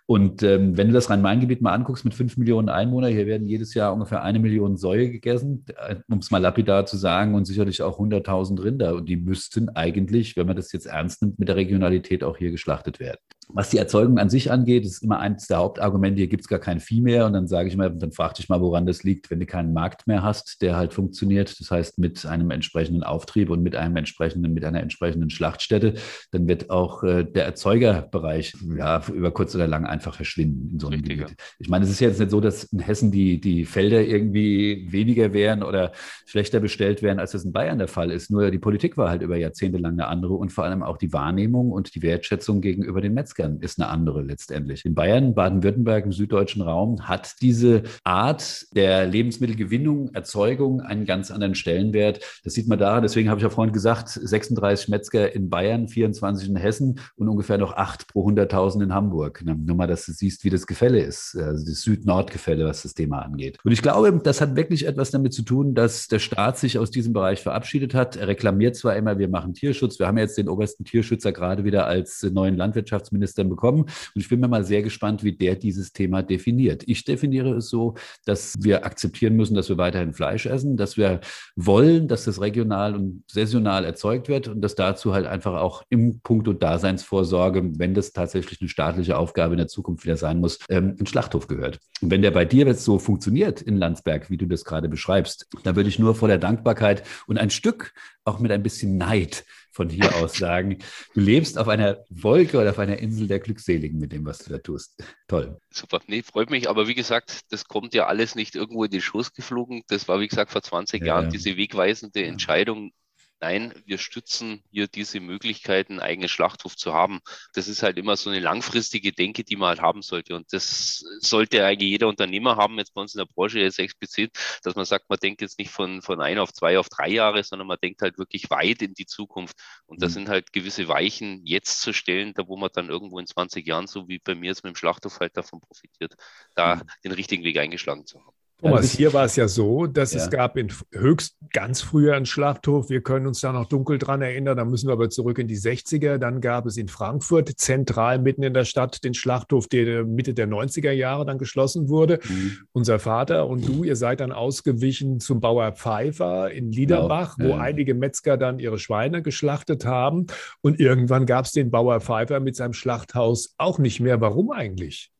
Und 0.07 0.41
ähm, 0.41 0.77
wenn 0.77 0.87
du 0.87 0.93
das 0.93 1.09
Rhein-Main-Gebiet 1.09 1.61
mal 1.61 1.73
anguckst 1.73 2.05
mit 2.05 2.13
fünf 2.13 2.37
Millionen 2.37 2.69
Einwohnern, 2.69 3.11
hier 3.11 3.27
werden 3.27 3.45
jedes 3.45 3.73
Jahr 3.73 3.93
ungefähr 3.93 4.23
eine 4.23 4.39
Million 4.39 4.77
Säue 4.77 5.11
gegessen, 5.11 5.65
äh, 5.75 5.97
um 6.09 6.19
es 6.19 6.31
mal 6.31 6.37
lapidar 6.37 6.85
zu 6.85 6.95
sagen, 6.95 7.35
und 7.35 7.43
sicherlich 7.43 7.81
auch 7.81 7.99
100.000 7.99 8.63
Rinder. 8.63 8.95
Und 8.95 9.09
die 9.09 9.17
müssten 9.17 9.67
eigentlich, 9.67 10.37
wenn 10.37 10.47
man 10.47 10.55
das 10.55 10.71
jetzt 10.71 10.85
ernst 10.85 11.21
nimmt, 11.21 11.39
mit 11.39 11.49
der 11.49 11.57
Regionalität 11.57 12.23
auch 12.23 12.37
hier 12.37 12.51
geschlachtet 12.51 13.01
werden. 13.01 13.19
Was 13.49 13.69
die 13.69 13.77
Erzeugung 13.77 14.17
an 14.19 14.29
sich 14.29 14.51
angeht, 14.51 14.85
ist 14.85 15.01
immer 15.01 15.19
eines 15.19 15.47
der 15.47 15.57
Hauptargumente, 15.57 16.17
hier 16.17 16.27
gibt 16.27 16.41
es 16.41 16.49
gar 16.49 16.59
kein 16.59 16.81
Vieh 16.81 16.99
mehr. 16.99 17.25
Und 17.25 17.31
dann 17.31 17.47
sage 17.47 17.69
ich 17.69 17.77
mal, 17.77 17.89
dann 17.89 18.11
frag 18.11 18.33
dich 18.33 18.49
mal, 18.49 18.59
woran 18.59 18.85
das 18.85 19.03
liegt, 19.03 19.31
wenn 19.31 19.39
du 19.39 19.45
keinen 19.45 19.71
Markt 19.71 20.05
mehr 20.05 20.21
hast, 20.21 20.61
der 20.61 20.75
halt 20.75 20.93
funktioniert. 20.93 21.57
Das 21.57 21.71
heißt, 21.71 21.97
mit 21.97 22.25
einem 22.25 22.51
entsprechenden 22.51 23.03
Auftrieb 23.03 23.49
und 23.49 23.63
mit 23.63 23.73
einem 23.77 23.95
entsprechenden, 23.95 24.53
mit 24.53 24.65
einer 24.65 24.81
entsprechenden 24.81 25.29
Schlachtstätte, 25.29 25.93
dann 26.31 26.47
wird 26.49 26.69
auch 26.69 27.03
äh, 27.03 27.23
der 27.23 27.45
Erzeugerbereich 27.45 28.53
ja, 28.77 29.01
über 29.13 29.31
kurz 29.31 29.55
oder 29.55 29.65
lang 29.65 29.85
einfach 29.85 30.15
verschwinden 30.15 30.71
in 30.73 30.79
so 30.81 30.87
einem 30.87 31.01
Gebiet. 31.01 31.33
Ich 31.57 31.69
meine, 31.69 31.85
es 31.85 31.91
ist 31.91 32.01
jetzt 32.01 32.19
nicht 32.19 32.31
so, 32.31 32.41
dass 32.41 32.65
in 32.65 32.79
Hessen 32.79 33.11
die, 33.11 33.39
die 33.39 33.63
Felder 33.63 34.01
irgendwie 34.01 34.87
weniger 34.91 35.31
wären 35.31 35.63
oder 35.63 35.93
schlechter 36.25 36.59
bestellt 36.59 37.01
wären, 37.01 37.19
als 37.19 37.31
das 37.31 37.45
in 37.45 37.53
Bayern 37.53 37.77
der 37.77 37.87
Fall 37.87 38.11
ist. 38.11 38.29
Nur 38.29 38.51
die 38.51 38.59
Politik 38.59 38.97
war 38.97 39.09
halt 39.09 39.21
über 39.21 39.37
Jahrzehnte 39.37 39.77
lang 39.77 39.93
eine 39.93 40.07
andere 40.07 40.33
und 40.33 40.51
vor 40.51 40.65
allem 40.65 40.83
auch 40.83 40.97
die 40.97 41.13
Wahrnehmung 41.13 41.71
und 41.71 41.95
die 41.95 42.01
Wertschätzung 42.01 42.59
gegenüber 42.59 42.99
den 42.99 43.13
Metzgern 43.13 43.36
Metzgern 43.37 43.59
ist 43.61 43.79
eine 43.79 43.89
andere 43.89 44.21
letztendlich. 44.21 44.85
In 44.85 44.95
Bayern, 44.95 45.35
Baden-Württemberg, 45.35 46.05
im 46.05 46.11
süddeutschen 46.11 46.61
Raum 46.61 47.07
hat 47.07 47.35
diese 47.41 47.83
Art 48.03 48.65
der 48.75 49.05
Lebensmittelgewinnung, 49.05 50.13
Erzeugung 50.13 50.81
einen 50.81 51.05
ganz 51.05 51.31
anderen 51.31 51.55
Stellenwert. 51.55 52.19
Das 52.43 52.53
sieht 52.53 52.67
man 52.67 52.79
da. 52.79 53.01
Deswegen 53.01 53.29
habe 53.29 53.39
ich 53.39 53.43
ja 53.43 53.49
vorhin 53.49 53.73
gesagt, 53.73 54.09
36 54.09 54.89
Metzger 54.89 55.33
in 55.33 55.49
Bayern, 55.49 55.87
24 55.87 56.49
in 56.49 56.55
Hessen 56.55 56.99
und 57.15 57.29
ungefähr 57.29 57.57
noch 57.57 57.75
8 57.75 58.07
pro 58.07 58.27
100.000 58.27 58.83
in 58.83 58.93
Hamburg. 58.93 59.43
Nur 59.45 59.75
mal, 59.75 59.87
dass 59.87 60.05
du 60.05 60.11
siehst, 60.11 60.43
wie 60.43 60.49
das 60.49 60.65
Gefälle 60.65 60.99
ist, 60.99 61.35
also 61.37 61.65
das 61.65 61.81
Süd-Nord-Gefälle, 61.81 62.65
was 62.65 62.83
das 62.83 62.93
Thema 62.93 63.19
angeht. 63.19 63.59
Und 63.63 63.71
ich 63.71 63.81
glaube, 63.81 64.19
das 64.23 64.41
hat 64.41 64.55
wirklich 64.55 64.87
etwas 64.87 65.11
damit 65.11 65.33
zu 65.33 65.43
tun, 65.43 65.75
dass 65.75 66.07
der 66.07 66.19
Staat 66.19 66.57
sich 66.57 66.79
aus 66.79 66.91
diesem 66.91 67.13
Bereich 67.13 67.41
verabschiedet 67.41 67.93
hat. 67.93 68.15
Er 68.15 68.27
reklamiert 68.27 68.75
zwar 68.75 68.95
immer, 68.95 69.19
wir 69.19 69.29
machen 69.29 69.53
Tierschutz. 69.53 69.99
Wir 69.99 70.07
haben 70.07 70.17
jetzt 70.17 70.37
den 70.37 70.49
obersten 70.49 70.85
Tierschützer 70.85 71.31
gerade 71.31 71.63
wieder 71.63 71.85
als 71.85 72.23
neuen 72.23 72.55
Landwirtschaftsminister 72.55 73.26
Ministern 73.27 73.49
bekommen. 73.49 73.81
Und 73.81 74.21
ich 74.21 74.29
bin 74.29 74.39
mir 74.39 74.47
mal 74.47 74.63
sehr 74.63 74.81
gespannt, 74.81 75.23
wie 75.23 75.33
der 75.33 75.55
dieses 75.55 75.91
Thema 75.91 76.23
definiert. 76.23 76.83
Ich 76.87 77.03
definiere 77.03 77.55
es 77.55 77.69
so, 77.69 77.95
dass 78.25 78.55
wir 78.59 78.85
akzeptieren 78.85 79.35
müssen, 79.35 79.55
dass 79.55 79.69
wir 79.69 79.77
weiterhin 79.77 80.13
Fleisch 80.13 80.45
essen, 80.45 80.77
dass 80.77 80.97
wir 80.97 81.19
wollen, 81.55 82.07
dass 82.07 82.25
das 82.25 82.41
regional 82.41 82.95
und 82.95 83.23
saisonal 83.27 83.85
erzeugt 83.85 84.29
wird 84.29 84.47
und 84.47 84.61
dass 84.61 84.75
dazu 84.75 85.13
halt 85.13 85.25
einfach 85.25 85.59
auch 85.59 85.83
im 85.89 86.19
Punkto 86.21 86.53
Daseinsvorsorge, 86.53 87.77
wenn 87.77 87.93
das 87.93 88.13
tatsächlich 88.13 88.61
eine 88.61 88.69
staatliche 88.69 89.17
Aufgabe 89.17 89.53
in 89.53 89.59
der 89.59 89.67
Zukunft 89.67 90.05
wieder 90.05 90.17
sein 90.17 90.39
muss, 90.39 90.59
ähm, 90.69 90.95
ein 90.99 91.05
Schlachthof 91.05 91.47
gehört. 91.47 91.79
Und 92.01 92.11
wenn 92.11 92.21
der 92.21 92.31
bei 92.31 92.45
dir 92.45 92.65
jetzt 92.65 92.83
so 92.83 92.99
funktioniert 92.99 93.61
in 93.61 93.77
Landsberg, 93.77 94.29
wie 94.29 94.37
du 94.37 94.45
das 94.45 94.63
gerade 94.63 94.89
beschreibst, 94.89 95.47
dann 95.63 95.75
würde 95.75 95.89
ich 95.89 95.99
nur 95.99 96.15
vor 96.15 96.27
der 96.27 96.37
Dankbarkeit 96.37 97.03
und 97.27 97.37
ein 97.37 97.49
Stück 97.49 97.93
auch 98.23 98.39
mit 98.39 98.51
ein 98.51 98.63
bisschen 98.63 98.97
Neid 98.97 99.45
von 99.77 99.89
hier 99.89 100.15
aus 100.15 100.33
sagen, 100.33 100.79
du 101.13 101.21
lebst 101.21 101.57
auf 101.57 101.67
einer 101.67 102.03
Wolke 102.09 102.59
oder 102.59 102.71
auf 102.71 102.79
einer 102.79 102.97
Insel 102.97 103.27
der 103.27 103.39
Glückseligen 103.39 103.99
mit 103.99 104.11
dem, 104.11 104.25
was 104.25 104.39
du 104.39 104.51
da 104.51 104.57
tust. 104.57 105.01
Toll. 105.27 105.59
Super, 105.69 106.01
nee, 106.07 106.23
freut 106.23 106.49
mich. 106.49 106.67
Aber 106.67 106.87
wie 106.87 106.95
gesagt, 106.95 107.41
das 107.51 107.65
kommt 107.65 107.93
ja 107.93 108.07
alles 108.07 108.33
nicht 108.33 108.55
irgendwo 108.55 108.83
in 108.83 108.91
den 108.91 109.01
Schoß 109.01 109.33
geflogen. 109.33 109.83
Das 109.87 110.07
war, 110.07 110.19
wie 110.19 110.27
gesagt, 110.27 110.51
vor 110.51 110.63
20 110.63 111.01
ja, 111.01 111.07
Jahren 111.07 111.25
ja. 111.25 111.29
diese 111.29 111.57
wegweisende. 111.57 112.25
Entscheidung, 112.25 112.91
nein, 113.39 113.73
wir 113.85 113.97
stützen 113.97 114.63
hier 114.71 114.87
diese 114.87 115.19
Möglichkeiten, 115.19 115.93
einen 115.93 115.99
eigenen 116.01 116.29
Schlachthof 116.29 116.75
zu 116.75 116.93
haben. 116.93 117.19
Das 117.53 117.67
ist 117.67 117.83
halt 117.83 117.97
immer 117.97 118.15
so 118.15 118.29
eine 118.29 118.39
langfristige 118.39 119.11
Denke, 119.11 119.43
die 119.43 119.55
man 119.55 119.69
halt 119.69 119.81
haben 119.81 120.01
sollte. 120.01 120.35
Und 120.35 120.51
das 120.53 121.03
sollte 121.19 121.65
eigentlich 121.65 121.89
jeder 121.89 122.07
Unternehmer 122.07 122.55
haben, 122.55 122.77
jetzt 122.77 122.93
bei 122.93 123.01
uns 123.01 123.13
in 123.13 123.19
der 123.19 123.25
Branche 123.25 123.59
jetzt 123.59 123.79
explizit, 123.79 124.37
dass 124.63 124.75
man 124.75 124.85
sagt, 124.85 125.09
man 125.09 125.19
denkt 125.19 125.41
jetzt 125.41 125.59
nicht 125.59 125.71
von, 125.71 126.01
von 126.01 126.21
ein 126.21 126.39
auf 126.39 126.53
zwei 126.53 126.79
auf 126.79 126.89
drei 126.89 127.09
Jahre, 127.09 127.43
sondern 127.43 127.67
man 127.67 127.77
denkt 127.81 128.01
halt 128.01 128.17
wirklich 128.17 128.49
weit 128.49 128.81
in 128.81 128.93
die 128.93 129.05
Zukunft. 129.05 129.55
Und 129.85 130.01
da 130.01 130.07
mhm. 130.07 130.11
sind 130.11 130.29
halt 130.29 130.53
gewisse 130.53 130.87
Weichen 130.87 131.45
jetzt 131.45 131.81
zu 131.81 131.93
stellen, 131.93 132.33
da 132.33 132.47
wo 132.47 132.57
man 132.57 132.69
dann 132.73 132.89
irgendwo 132.89 133.19
in 133.19 133.27
20 133.27 133.65
Jahren, 133.67 133.87
so 133.87 134.07
wie 134.07 134.19
bei 134.19 134.35
mir 134.35 134.47
jetzt 134.47 134.63
mit 134.63 134.73
dem 134.73 134.77
Schlachthof 134.77 135.19
halt 135.19 135.37
davon 135.37 135.61
profitiert, 135.61 136.15
da 136.55 136.77
mhm. 136.77 136.81
den 137.03 137.11
richtigen 137.11 137.43
Weg 137.43 137.57
eingeschlagen 137.57 138.05
zu 138.05 138.19
haben. 138.19 138.36
Thomas, 138.59 138.91
hier 138.91 139.13
war 139.13 139.25
es 139.25 139.35
ja 139.35 139.47
so, 139.47 139.85
dass 139.85 140.13
ja. 140.13 140.19
es 140.19 140.31
gab 140.31 140.57
in 140.57 140.69
höchst 140.91 141.37
ganz 141.53 141.81
früher 141.81 142.15
einen 142.15 142.25
Schlachthof. 142.25 142.89
Wir 142.89 143.01
können 143.01 143.27
uns 143.27 143.39
da 143.41 143.51
noch 143.51 143.65
dunkel 143.65 143.99
dran 143.99 144.23
erinnern. 144.23 144.57
Da 144.57 144.65
müssen 144.65 144.87
wir 144.87 144.93
aber 144.93 145.11
zurück 145.11 145.37
in 145.37 145.47
die 145.47 145.59
60er. 145.59 146.17
Dann 146.17 146.41
gab 146.41 146.65
es 146.65 146.75
in 146.77 146.87
Frankfurt 146.87 147.49
zentral 147.57 148.17
mitten 148.17 148.41
in 148.41 148.55
der 148.55 148.65
Stadt 148.65 149.03
den 149.03 149.13
Schlachthof, 149.13 149.67
der 149.67 150.05
Mitte 150.05 150.33
der 150.33 150.47
90er 150.47 150.91
Jahre 150.91 151.23
dann 151.25 151.37
geschlossen 151.37 151.87
wurde. 151.87 152.19
Mhm. 152.27 152.57
Unser 152.71 152.97
Vater 152.97 153.47
und 153.47 153.67
du, 153.67 153.83
ihr 153.83 153.95
seid 153.95 154.21
dann 154.21 154.31
ausgewichen 154.31 155.19
zum 155.19 155.39
Bauer 155.39 155.73
Pfeiffer 155.73 156.49
in 156.49 156.71
Liederbach, 156.71 157.37
genau. 157.37 157.49
wo 157.49 157.53
ja. 157.57 157.61
einige 157.61 157.93
Metzger 157.93 158.37
dann 158.37 158.57
ihre 158.57 158.79
Schweine 158.79 159.21
geschlachtet 159.21 159.85
haben. 159.85 160.25
Und 160.61 160.79
irgendwann 160.79 161.27
gab 161.27 161.45
es 161.45 161.51
den 161.51 161.69
Bauer 161.69 162.01
Pfeiffer 162.01 162.39
mit 162.39 162.55
seinem 162.55 162.73
Schlachthaus 162.73 163.53
auch 163.59 163.77
nicht 163.77 163.99
mehr. 163.99 164.19
Warum 164.19 164.49
eigentlich? 164.49 165.11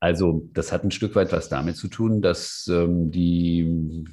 Also 0.00 0.48
das 0.52 0.72
hat 0.72 0.84
ein 0.84 0.90
Stück 0.90 1.14
weit 1.14 1.32
was 1.32 1.48
damit 1.48 1.76
zu 1.76 1.88
tun, 1.88 2.20
dass 2.20 2.68
ähm, 2.70 3.10
die 3.10 4.04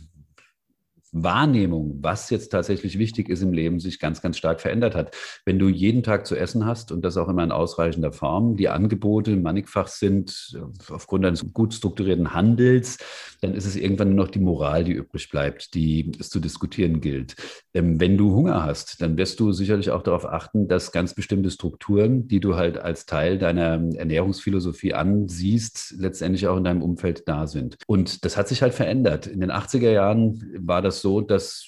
Wahrnehmung, 1.13 1.99
was 2.01 2.29
jetzt 2.31 2.49
tatsächlich 2.49 2.97
wichtig 2.97 3.29
ist 3.29 3.43
im 3.43 3.53
Leben, 3.53 3.79
sich 3.79 3.99
ganz, 3.99 4.21
ganz 4.21 4.37
stark 4.37 4.59
verändert 4.59 4.95
hat. 4.95 5.15
Wenn 5.45 5.59
du 5.59 5.69
jeden 5.69 6.03
Tag 6.03 6.25
zu 6.25 6.35
essen 6.35 6.65
hast 6.65 6.91
und 6.91 7.05
das 7.05 7.17
auch 7.17 7.29
immer 7.29 7.43
in 7.43 7.51
ausreichender 7.51 8.11
Form, 8.11 8.57
die 8.57 8.67
Angebote 8.67 9.35
mannigfach 9.35 9.87
sind 9.87 10.55
äh, 10.55 10.91
aufgrund 10.91 11.25
eines 11.25 11.53
gut 11.53 11.73
strukturierten 11.73 12.33
Handels, 12.33 12.97
dann 13.41 13.53
ist 13.53 13.65
es 13.65 13.75
irgendwann 13.75 14.15
nur 14.15 14.25
noch 14.25 14.31
die 14.31 14.39
Moral, 14.39 14.83
die 14.83 14.93
übrig 14.93 15.29
bleibt, 15.29 15.75
die 15.75 16.11
es 16.19 16.29
zu 16.29 16.39
diskutieren 16.39 16.99
gilt. 16.99 17.35
Ähm, 17.73 17.99
wenn 17.99 18.17
du 18.17 18.33
Hunger 18.33 18.63
hast, 18.63 19.01
dann 19.01 19.17
wirst 19.17 19.39
du 19.39 19.51
sicherlich 19.51 19.91
auch 19.91 20.01
darauf 20.01 20.25
achten, 20.25 20.67
dass 20.67 20.91
ganz 20.91 21.13
bestimmte 21.13 21.51
Strukturen, 21.51 22.27
die 22.27 22.39
du 22.39 22.55
halt 22.55 22.79
als 22.79 23.05
Teil 23.05 23.37
deiner 23.37 23.79
Ernährungsphilosophie 23.95 24.95
ansiehst, 24.95 25.95
letztendlich 25.97 26.47
auch 26.47 26.57
in 26.57 26.63
deinem 26.63 26.81
Umfeld 26.81 27.27
da 27.27 27.45
sind. 27.45 27.77
Und 27.85 28.25
das 28.25 28.35
hat 28.35 28.47
sich 28.47 28.63
halt 28.63 28.73
verändert. 28.73 29.27
In 29.27 29.41
den 29.41 29.51
80er 29.51 29.91
Jahren 29.91 30.43
war 30.57 30.81
das 30.81 31.02
so, 31.03 31.21
dass 31.21 31.67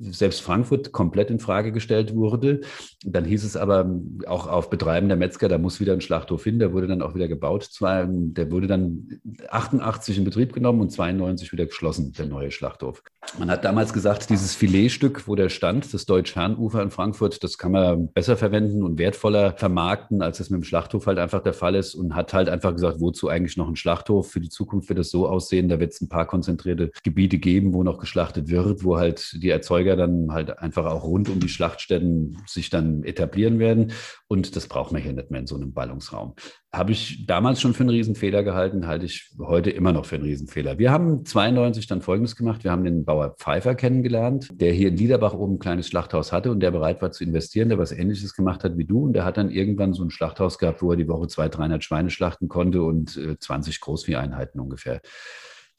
selbst 0.00 0.40
Frankfurt 0.40 0.92
komplett 0.92 1.28
in 1.28 1.38
Frage 1.38 1.72
gestellt 1.72 2.14
wurde. 2.14 2.62
Dann 3.04 3.26
hieß 3.26 3.44
es 3.44 3.56
aber 3.56 3.90
auch 4.26 4.46
auf 4.46 4.70
Betreiben 4.70 5.08
der 5.08 5.18
Metzger, 5.18 5.48
da 5.48 5.58
muss 5.58 5.80
wieder 5.80 5.92
ein 5.92 6.00
Schlachthof 6.00 6.44
hin, 6.44 6.58
der 6.58 6.72
wurde 6.72 6.86
dann 6.86 7.02
auch 7.02 7.14
wieder 7.14 7.28
gebaut. 7.28 7.68
Der 7.80 8.50
wurde 8.50 8.66
dann 8.66 9.20
88 9.50 10.16
in 10.16 10.24
Betrieb 10.24 10.54
genommen 10.54 10.80
und 10.80 10.90
92 10.90 11.52
wieder 11.52 11.66
geschlossen, 11.66 12.12
der 12.12 12.24
neue 12.24 12.50
Schlachthof. 12.50 13.02
Man 13.38 13.50
hat 13.50 13.64
damals 13.64 13.92
gesagt, 13.92 14.30
dieses 14.30 14.54
Filetstück, 14.54 15.28
wo 15.28 15.34
der 15.34 15.50
stand, 15.50 15.92
das 15.92 16.06
Deutsch-Herrn-Ufer 16.06 16.80
in 16.80 16.90
Frankfurt, 16.90 17.42
das 17.42 17.58
kann 17.58 17.72
man 17.72 18.08
besser 18.12 18.36
verwenden 18.36 18.82
und 18.82 18.98
wertvoller 18.98 19.52
vermarkten, 19.56 20.22
als 20.22 20.38
das 20.38 20.48
mit 20.48 20.60
dem 20.60 20.64
Schlachthof 20.64 21.06
halt 21.06 21.18
einfach 21.18 21.42
der 21.42 21.52
Fall 21.52 21.74
ist 21.74 21.94
und 21.94 22.14
hat 22.14 22.32
halt 22.32 22.48
einfach 22.48 22.72
gesagt, 22.72 23.00
wozu 23.00 23.28
eigentlich 23.28 23.56
noch 23.56 23.68
ein 23.68 23.76
Schlachthof? 23.76 24.30
Für 24.30 24.40
die 24.40 24.48
Zukunft 24.48 24.88
wird 24.88 25.00
es 25.00 25.10
so 25.10 25.28
aussehen, 25.28 25.68
da 25.68 25.80
wird 25.80 25.92
es 25.92 26.00
ein 26.00 26.08
paar 26.08 26.26
konzentrierte 26.26 26.92
Gebiete 27.02 27.38
geben, 27.38 27.74
wo 27.74 27.82
noch 27.82 27.98
geschlachtet 27.98 28.48
wird, 28.48 28.75
wo 28.84 28.98
halt 28.98 29.42
die 29.42 29.50
Erzeuger 29.50 29.96
dann 29.96 30.32
halt 30.32 30.58
einfach 30.58 30.86
auch 30.86 31.04
rund 31.04 31.28
um 31.28 31.40
die 31.40 31.48
Schlachtstätten 31.48 32.38
sich 32.46 32.70
dann 32.70 33.02
etablieren 33.04 33.58
werden. 33.58 33.92
Und 34.28 34.56
das 34.56 34.66
braucht 34.66 34.92
man 34.92 35.02
hier 35.02 35.12
nicht 35.12 35.30
mehr 35.30 35.40
in 35.40 35.46
so 35.46 35.54
einem 35.56 35.72
Ballungsraum. 35.72 36.34
Habe 36.72 36.92
ich 36.92 37.26
damals 37.26 37.60
schon 37.60 37.74
für 37.74 37.84
einen 37.84 37.90
Riesenfehler 37.90 38.42
gehalten, 38.42 38.86
halte 38.86 39.06
ich 39.06 39.30
heute 39.38 39.70
immer 39.70 39.92
noch 39.92 40.04
für 40.04 40.16
einen 40.16 40.24
Riesenfehler. 40.24 40.78
Wir 40.78 40.90
haben 40.90 41.24
92 41.24 41.86
dann 41.86 42.02
Folgendes 42.02 42.36
gemacht. 42.36 42.64
Wir 42.64 42.70
haben 42.70 42.84
den 42.84 43.04
Bauer 43.04 43.36
Pfeiffer 43.38 43.74
kennengelernt, 43.74 44.48
der 44.52 44.72
hier 44.72 44.88
in 44.88 44.96
Liederbach 44.96 45.32
oben 45.32 45.54
ein 45.54 45.58
kleines 45.58 45.88
Schlachthaus 45.88 46.32
hatte 46.32 46.50
und 46.50 46.60
der 46.60 46.72
bereit 46.72 47.00
war 47.00 47.12
zu 47.12 47.24
investieren, 47.24 47.68
der 47.68 47.78
was 47.78 47.92
Ähnliches 47.92 48.34
gemacht 48.34 48.64
hat 48.64 48.76
wie 48.76 48.84
du. 48.84 49.04
Und 49.04 49.14
der 49.14 49.24
hat 49.24 49.36
dann 49.36 49.50
irgendwann 49.50 49.94
so 49.94 50.04
ein 50.04 50.10
Schlachthaus 50.10 50.58
gehabt, 50.58 50.82
wo 50.82 50.90
er 50.90 50.96
die 50.96 51.08
Woche 51.08 51.28
200, 51.28 51.58
300 51.58 51.84
Schweine 51.84 52.10
schlachten 52.10 52.48
konnte 52.48 52.82
und 52.82 53.16
äh, 53.16 53.38
20 53.38 53.80
Großvieheinheiten 53.80 54.60
ungefähr. 54.60 55.00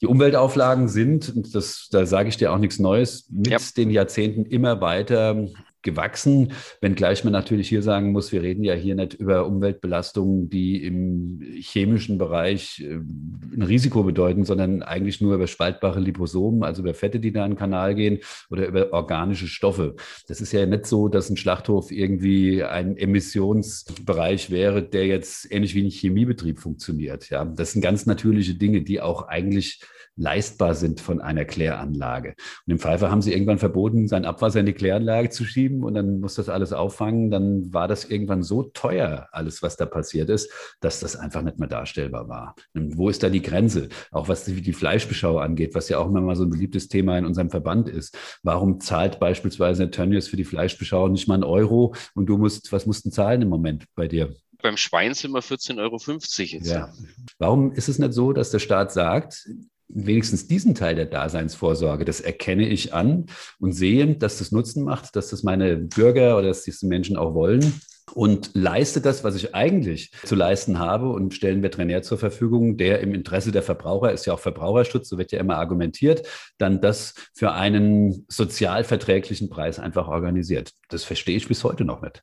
Die 0.00 0.06
Umweltauflagen 0.06 0.88
sind, 0.88 1.34
und 1.34 1.54
das, 1.54 1.88
da 1.90 2.06
sage 2.06 2.28
ich 2.28 2.36
dir 2.36 2.52
auch 2.52 2.58
nichts 2.58 2.78
Neues, 2.78 3.28
mit 3.30 3.48
ja. 3.48 3.58
den 3.76 3.90
Jahrzehnten 3.90 4.44
immer 4.44 4.80
weiter 4.80 5.48
gewachsen, 5.88 6.52
wenngleich 6.80 7.24
man 7.24 7.32
natürlich 7.32 7.68
hier 7.68 7.82
sagen 7.82 8.12
muss, 8.12 8.32
wir 8.32 8.42
reden 8.42 8.64
ja 8.64 8.74
hier 8.74 8.94
nicht 8.94 9.14
über 9.14 9.46
Umweltbelastungen, 9.46 10.50
die 10.50 10.84
im 10.84 11.40
chemischen 11.60 12.18
Bereich 12.18 12.80
äh, 12.80 12.96
ein 12.96 13.62
Risiko 13.62 14.02
bedeuten, 14.02 14.44
sondern 14.44 14.82
eigentlich 14.82 15.20
nur 15.20 15.34
über 15.34 15.46
spaltbare 15.46 16.00
Liposomen, 16.00 16.62
also 16.62 16.82
über 16.82 16.94
Fette, 16.94 17.20
die 17.20 17.32
da 17.32 17.44
in 17.44 17.52
den 17.52 17.58
Kanal 17.58 17.94
gehen 17.94 18.18
oder 18.50 18.66
über 18.66 18.92
organische 18.92 19.46
Stoffe. 19.46 19.96
Das 20.26 20.40
ist 20.40 20.52
ja 20.52 20.66
nicht 20.66 20.86
so, 20.86 21.08
dass 21.08 21.30
ein 21.30 21.36
Schlachthof 21.36 21.90
irgendwie 21.90 22.62
ein 22.62 22.96
Emissionsbereich 22.96 24.50
wäre, 24.50 24.82
der 24.82 25.06
jetzt 25.06 25.50
ähnlich 25.50 25.74
wie 25.74 25.84
ein 25.84 25.90
Chemiebetrieb 25.90 26.58
funktioniert. 26.58 27.30
Ja, 27.30 27.44
das 27.44 27.72
sind 27.72 27.82
ganz 27.82 28.06
natürliche 28.06 28.54
Dinge, 28.54 28.82
die 28.82 29.00
auch 29.00 29.28
eigentlich 29.28 29.80
leistbar 30.18 30.74
sind 30.74 31.00
von 31.00 31.20
einer 31.20 31.44
Kläranlage. 31.44 32.34
Und 32.66 32.72
im 32.72 32.78
Pfeifer 32.78 33.10
haben 33.10 33.22
sie 33.22 33.32
irgendwann 33.32 33.58
verboten, 33.58 34.08
sein 34.08 34.24
Abwasser 34.24 34.60
in 34.60 34.66
die 34.66 34.72
Kläranlage 34.72 35.30
zu 35.30 35.44
schieben 35.44 35.84
und 35.84 35.94
dann 35.94 36.20
muss 36.20 36.34
das 36.34 36.48
alles 36.48 36.72
auffangen. 36.72 37.30
Dann 37.30 37.72
war 37.72 37.88
das 37.88 38.04
irgendwann 38.04 38.42
so 38.42 38.64
teuer, 38.64 39.28
alles, 39.32 39.62
was 39.62 39.76
da 39.76 39.86
passiert 39.86 40.28
ist, 40.28 40.50
dass 40.80 41.00
das 41.00 41.16
einfach 41.16 41.42
nicht 41.42 41.58
mehr 41.58 41.68
darstellbar 41.68 42.28
war. 42.28 42.54
Und 42.74 42.98
wo 42.98 43.08
ist 43.08 43.22
da 43.22 43.30
die 43.30 43.42
Grenze? 43.42 43.88
Auch 44.10 44.28
was 44.28 44.44
die, 44.44 44.72
Fleischbeschau 44.72 45.38
angeht, 45.38 45.74
was 45.74 45.88
ja 45.88 45.98
auch 45.98 46.08
immer 46.08 46.20
mal 46.20 46.36
so 46.36 46.44
ein 46.44 46.50
beliebtes 46.50 46.88
Thema 46.88 47.16
in 47.16 47.24
unserem 47.24 47.50
Verband 47.50 47.88
ist. 47.88 48.16
Warum 48.42 48.80
zahlt 48.80 49.20
beispielsweise 49.20 49.90
Tönnies 49.90 50.28
für 50.28 50.36
die 50.36 50.44
Fleischbeschau 50.44 51.08
nicht 51.08 51.28
mal 51.28 51.34
einen 51.34 51.44
Euro 51.44 51.94
und 52.14 52.26
du 52.26 52.36
musst, 52.36 52.72
was 52.72 52.86
musst 52.86 53.06
du 53.06 53.10
zahlen 53.10 53.42
im 53.42 53.48
Moment 53.48 53.86
bei 53.94 54.08
dir? 54.08 54.34
beim 54.60 54.76
Schwein 54.76 55.14
sind 55.14 55.32
wir 55.32 55.40
14,50 55.40 55.78
Euro 55.78 55.98
jetzt. 56.42 56.66
Ja. 56.66 56.92
Warum 57.38 57.72
ist 57.72 57.88
es 57.88 57.98
nicht 57.98 58.12
so, 58.12 58.32
dass 58.32 58.50
der 58.50 58.58
Staat 58.58 58.92
sagt, 58.92 59.48
wenigstens 59.88 60.46
diesen 60.46 60.74
Teil 60.74 60.94
der 60.94 61.06
Daseinsvorsorge, 61.06 62.04
das 62.04 62.20
erkenne 62.20 62.68
ich 62.68 62.94
an 62.94 63.26
und 63.58 63.72
sehe, 63.72 64.16
dass 64.16 64.38
das 64.38 64.52
Nutzen 64.52 64.84
macht, 64.84 65.16
dass 65.16 65.30
das 65.30 65.42
meine 65.42 65.76
Bürger 65.76 66.36
oder 66.36 66.48
dass 66.48 66.62
diese 66.62 66.86
Menschen 66.86 67.16
auch 67.16 67.34
wollen 67.34 67.80
und 68.14 68.50
leiste 68.54 69.00
das, 69.00 69.24
was 69.24 69.34
ich 69.36 69.54
eigentlich 69.54 70.12
zu 70.24 70.34
leisten 70.34 70.78
habe 70.78 71.10
und 71.10 71.34
stelle 71.34 71.54
einen 71.54 71.62
Veterinär 71.62 72.02
zur 72.02 72.18
Verfügung, 72.18 72.76
der 72.76 73.00
im 73.00 73.14
Interesse 73.14 73.52
der 73.52 73.62
Verbraucher 73.62 74.12
ist 74.12 74.26
ja 74.26 74.34
auch 74.34 74.40
Verbraucherschutz, 74.40 75.08
so 75.08 75.18
wird 75.18 75.32
ja 75.32 75.40
immer 75.40 75.56
argumentiert, 75.56 76.26
dann 76.58 76.80
das 76.80 77.14
für 77.34 77.52
einen 77.52 78.24
sozialverträglichen 78.28 79.48
Preis 79.48 79.78
einfach 79.78 80.08
organisiert. 80.08 80.72
Das 80.88 81.04
verstehe 81.04 81.36
ich 81.36 81.48
bis 81.48 81.64
heute 81.64 81.84
noch 81.84 82.02
nicht. 82.02 82.22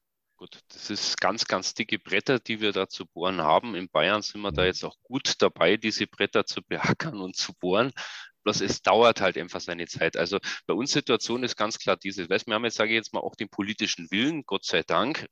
Das 0.75 0.89
ist 0.89 1.21
ganz, 1.21 1.45
ganz 1.45 1.73
dicke 1.73 1.97
Bretter, 1.99 2.37
die 2.37 2.59
wir 2.59 2.73
da 2.73 2.89
zu 2.89 3.05
bohren 3.05 3.41
haben. 3.41 3.75
In 3.75 3.89
Bayern 3.89 4.21
sind 4.21 4.41
wir 4.41 4.51
da 4.51 4.63
mhm. 4.63 4.67
jetzt 4.67 4.83
auch 4.83 4.97
gut 5.03 5.35
dabei, 5.39 5.77
diese 5.77 6.05
Bretter 6.05 6.45
zu 6.45 6.61
beackern 6.61 7.21
und 7.21 7.37
zu 7.37 7.53
bohren. 7.53 7.93
Bloß 8.43 8.59
es 8.59 8.81
dauert 8.81 9.21
halt 9.21 9.37
einfach 9.37 9.61
seine 9.61 9.87
Zeit. 9.87 10.17
Also 10.17 10.37
bei 10.67 10.73
uns 10.73 10.91
Situation 10.91 11.43
ist 11.43 11.55
ganz 11.55 11.79
klar 11.79 11.95
diese, 11.95 12.29
weißt, 12.29 12.45
wir 12.47 12.55
haben 12.55 12.65
jetzt, 12.65 12.75
sage 12.75 12.91
ich 12.91 12.95
jetzt 12.95 13.13
mal, 13.13 13.21
auch 13.21 13.35
den 13.35 13.49
politischen 13.49 14.11
Willen, 14.11 14.43
Gott 14.45 14.65
sei 14.65 14.83
Dank, 14.83 15.27